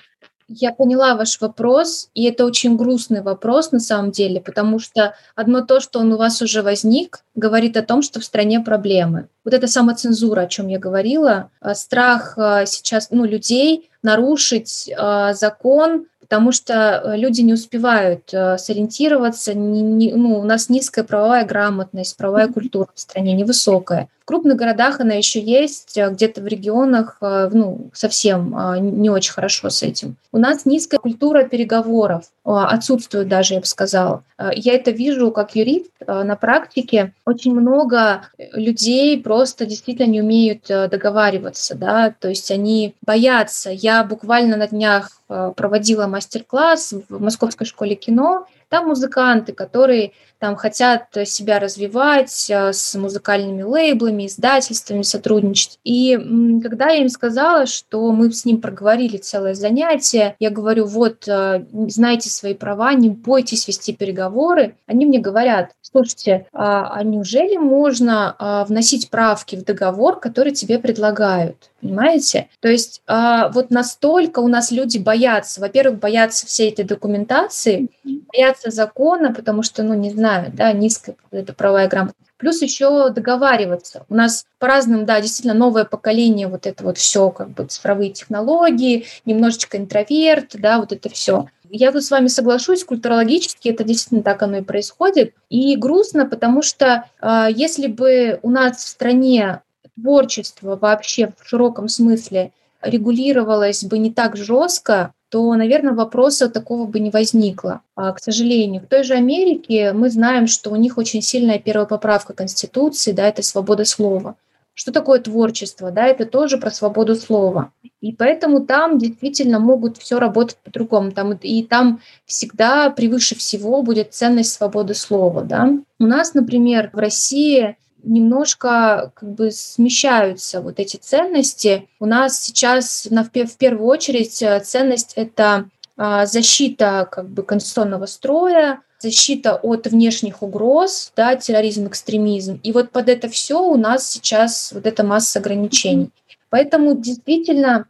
Я 0.49 0.73
поняла 0.73 1.15
ваш 1.15 1.41
вопрос, 1.41 2.11
и 2.15 2.25
это 2.25 2.47
очень 2.47 2.77
грустный 2.77 3.23
вопрос 3.23 3.71
на 3.71 3.79
самом 3.79 4.11
деле, 4.11 4.41
потому 4.41 4.81
что 4.81 5.15
одно 5.37 5.61
то, 5.61 5.79
что 5.79 6.01
он 6.01 6.13
у 6.13 6.17
вас 6.17 6.43
уже 6.43 6.63
возник, 6.63 7.21
говорит 7.37 7.77
о 7.77 7.83
том, 7.83 8.03
что 8.03 8.19
в 8.19 8.25
стране 8.25 8.59
проблемы. 8.59 9.29
Вот 9.45 9.55
эта 9.55 9.69
самоцензура, 9.69 10.41
о 10.41 10.49
чем 10.49 10.67
я 10.67 10.81
говорила, 10.81 11.53
а, 11.61 11.77
страх 11.77 12.35
а, 12.37 12.67
сейчас 12.67 13.13
ну, 13.13 13.25
людей 13.25 13.89
нарушить 14.03 14.89
э, 14.89 15.35
закон, 15.35 16.07
потому 16.31 16.53
что 16.53 17.03
э, 17.05 17.17
люди 17.17 17.41
не 17.41 17.53
успевают 17.53 18.33
э, 18.33 18.57
сориентироваться, 18.57 19.53
не, 19.53 19.83
не, 19.83 20.15
ну, 20.15 20.39
у 20.39 20.45
нас 20.45 20.69
низкая 20.69 21.05
правовая 21.05 21.45
грамотность, 21.45 22.17
правовая 22.17 22.47
культура 22.47 22.87
в 22.95 23.01
стране 23.01 23.33
невысокая 23.33 24.09
крупных 24.31 24.57
городах 24.57 25.01
она 25.01 25.15
еще 25.15 25.41
есть, 25.41 25.99
а 25.99 26.11
где-то 26.11 26.41
в 26.41 26.47
регионах 26.47 27.17
а, 27.21 27.51
ну, 27.53 27.91
совсем 27.93 28.55
а, 28.57 28.79
не 28.79 29.11
очень 29.11 29.33
хорошо 29.33 29.71
с 29.71 29.83
этим. 29.83 30.17
У 30.31 30.39
нас 30.39 30.67
низкая 30.67 31.01
культура 31.01 31.43
переговоров, 31.43 32.27
отсутствует 32.45 33.27
даже, 33.27 33.55
я 33.55 33.61
бы 33.61 33.67
сказала. 33.67 34.23
Я 34.55 34.75
это 34.75 34.93
вижу 34.93 35.33
как 35.33 35.57
юрист 35.57 35.91
на 36.07 36.37
практике. 36.37 37.13
Очень 37.27 37.55
много 37.55 38.23
людей 38.53 39.21
просто 39.21 39.67
действительно 39.67 40.07
не 40.07 40.23
умеют 40.23 40.67
договариваться, 40.69 41.75
да, 41.75 42.15
то 42.17 42.29
есть 42.29 42.53
они 42.53 42.95
боятся. 43.03 43.71
Я 43.71 44.05
буквально 44.05 44.57
на 44.57 44.69
днях 44.69 45.11
проводила 45.27 46.07
мастер-класс 46.07 46.95
в 47.09 47.21
Московской 47.21 47.67
школе 47.67 47.97
кино, 47.97 48.47
там 48.71 48.89
музыканты, 48.89 49.53
которые 49.53 50.13
там 50.39 50.57
хотят 50.57 51.09
себя 51.27 51.59
развивать 51.59 52.49
э, 52.49 52.73
с 52.73 52.95
музыкальными 52.95 53.63
лейблами, 53.63 54.27
издательствами 54.27 55.03
сотрудничать. 55.03 55.79
И 55.85 56.17
когда 56.63 56.89
я 56.89 57.03
им 57.03 57.11
сказала, 57.11 57.67
что 57.67 58.11
мы 58.13 58.33
с 58.33 58.47
ним 58.47 58.61
проговорили 58.61 59.19
целое 59.19 59.55
занятие, 59.55 60.37
я 60.39 60.51
говорю, 60.51 60.87
вот, 60.87 61.29
э, 61.29 61.67
знаете 61.89 62.31
свои 62.31 62.55
права, 62.55 62.95
не 62.95 63.11
бойтесь 63.11 63.69
вести 63.69 63.93
переговоры, 63.93 64.77
они 64.87 65.05
мне 65.05 65.19
говорят, 65.19 65.73
слушайте, 65.93 66.47
а, 66.53 66.93
а 66.95 67.03
неужели 67.03 67.57
можно 67.57 68.35
а, 68.39 68.65
вносить 68.65 69.11
правки 69.11 69.57
в 69.57 69.65
договор, 69.65 70.21
который 70.21 70.53
тебе 70.53 70.79
предлагают? 70.79 71.71
Понимаете? 71.81 72.49
То 72.61 72.69
есть 72.69 73.03
а, 73.07 73.49
вот 73.49 73.71
настолько 73.71 74.41
у 74.41 74.49
нас 74.49 74.71
люди 74.71 74.99
боятся, 74.99 75.61
во-первых, 75.61 75.99
боятся 75.99 76.47
всей 76.47 76.71
этой 76.71 76.85
документации, 76.85 77.89
боятся 78.05 78.60
закона, 78.67 79.33
потому 79.33 79.63
что, 79.63 79.83
ну, 79.83 79.95
не 79.95 80.11
знаю, 80.11 80.53
да, 80.53 80.73
низкая 80.73 81.17
это 81.31 81.53
правовая 81.55 81.89
грамотность. 81.89 82.31
Плюс 82.37 82.61
еще 82.63 83.11
договариваться. 83.11 84.05
У 84.09 84.15
нас 84.15 84.45
по 84.59 84.67
разным, 84.67 85.07
да, 85.07 85.21
действительно 85.21 85.55
новое 85.55 85.85
поколение, 85.85 86.49
вот 86.49 86.67
это 86.67 86.85
вот 86.85 86.99
все, 86.99 87.31
как 87.31 87.51
бы 87.51 87.65
цифровые 87.65 88.11
технологии, 88.11 89.07
немножечко 89.25 89.79
интроверт, 89.79 90.51
да, 90.55 90.79
вот 90.79 90.93
это 90.93 91.09
все. 91.09 91.47
Я 91.71 91.93
тут 91.93 92.03
с 92.03 92.11
вами 92.11 92.27
соглашусь, 92.27 92.85
культурологически 92.85 93.69
это 93.69 93.85
действительно 93.85 94.23
так 94.23 94.43
оно 94.43 94.59
и 94.59 94.63
происходит. 94.63 95.35
И 95.51 95.77
грустно, 95.77 96.27
потому 96.27 96.63
что 96.63 97.05
э, 97.21 97.47
если 97.55 97.87
бы 97.87 98.41
у 98.43 98.51
нас 98.51 98.79
в 98.79 98.89
стране 98.89 99.63
творчество 99.95 100.77
вообще 100.77 101.33
в 101.39 101.49
широком 101.49 101.89
смысле 101.89 102.53
регулировалось 102.83 103.85
бы 103.85 103.99
не 103.99 104.13
так 104.13 104.37
жестко, 104.37 105.13
то, 105.31 105.55
наверное, 105.55 105.95
вопроса 105.95 106.51
такого 106.51 106.87
бы 106.87 106.99
не 106.99 107.11
возникло. 107.11 107.83
А, 107.95 108.13
к 108.13 108.19
сожалению, 108.19 108.83
в 108.83 108.87
той 108.87 109.05
же 109.05 109.15
Америке 109.15 109.93
мы 109.93 110.11
знаем, 110.11 110.49
что 110.49 110.71
у 110.71 110.77
них 110.77 110.99
очень 110.99 111.23
сильная 111.23 111.61
первая 111.61 111.87
поправка 111.87 112.35
Конституции, 112.35 113.13
да, 113.13 113.29
это 113.29 113.43
свобода 113.43 113.85
слова. 113.85 114.37
Что 114.75 114.93
такое 114.93 115.21
творчество? 115.21 115.91
Да, 115.91 116.07
это 116.07 116.27
тоже 116.27 116.59
про 116.59 116.71
свободу 116.71 117.15
слова. 117.15 117.73
И 118.01 118.13
поэтому 118.13 118.65
там 118.65 118.99
действительно 118.99 119.61
могут 119.61 119.99
все 119.99 120.19
работать 120.19 120.57
по-другому. 120.65 121.13
Там, 121.13 121.33
и 121.35 121.63
там 121.63 122.01
всегда 122.25 122.91
превыше 122.91 123.37
всего 123.37 123.83
будет 123.83 124.15
ценность 124.15 124.53
свободы 124.53 124.95
слова. 124.95 125.43
Да? 125.43 125.71
У 125.99 126.07
нас, 126.07 126.35
например, 126.35 126.91
в 126.93 126.99
России 126.99 127.77
немножко 128.03 129.13
как 129.15 129.35
бы 129.35 129.51
смещаются 129.51 130.61
вот 130.61 130.79
эти 130.81 130.97
ценности. 130.97 131.89
У 131.99 132.07
нас 132.07 132.41
сейчас 132.41 133.09
на, 133.11 133.25
в 133.25 133.31
первую 133.31 133.87
очередь 133.87 134.43
э, 134.43 134.61
ценность 134.61 135.13
это 135.17 135.69
а, 135.97 136.25
защита 136.25 137.07
как 137.11 137.29
бы 137.29 137.43
конституционного 137.43 138.07
строя, 138.07 138.81
защита 138.99 139.57
от 139.57 139.87
внешних 139.87 140.43
угроз, 140.43 141.13
да, 141.15 141.37
терроризм, 141.37 141.89
экстремизм. 141.89 142.59
И 142.63 142.73
вот 142.73 142.91
под 142.91 143.11
это 143.11 143.29
все 143.29 143.63
у 143.63 143.77
нас 143.77 144.09
сейчас 144.09 144.73
вот 144.73 144.87
эта 144.87 145.05
масса 145.05 145.41
ограничений. 145.41 146.11
Поэтому 146.49 146.97
действительно 146.97 147.87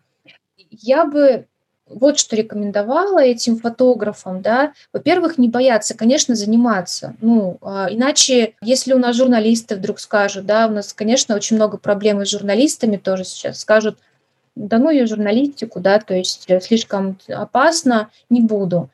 я 0.70 1.04
бы 1.04 1.46
вот 1.90 2.18
что 2.18 2.36
рекомендовала 2.36 3.18
этим 3.18 3.58
фотографам, 3.58 4.40
да, 4.42 4.72
во-первых, 4.92 5.38
не 5.38 5.48
бояться, 5.48 5.96
конечно, 5.96 6.34
заниматься, 6.34 7.14
ну, 7.20 7.58
а, 7.60 7.88
иначе, 7.90 8.54
если 8.62 8.92
у 8.92 8.98
нас 8.98 9.16
журналисты 9.16 9.76
вдруг 9.76 9.98
скажут, 9.98 10.46
да, 10.46 10.66
у 10.66 10.70
нас, 10.70 10.92
конечно, 10.92 11.34
очень 11.34 11.56
много 11.56 11.76
проблем 11.76 12.24
с 12.24 12.30
журналистами 12.30 12.96
тоже 12.96 13.24
сейчас, 13.24 13.60
скажут, 13.60 13.98
да 14.56 14.78
ну 14.78 14.90
ее 14.90 15.06
журналистику, 15.06 15.80
да, 15.80 15.98
то 15.98 16.14
есть 16.14 16.44
э, 16.48 16.60
слишком 16.60 17.18
опасно, 17.28 18.10
не 18.28 18.40
буду. 18.40 18.90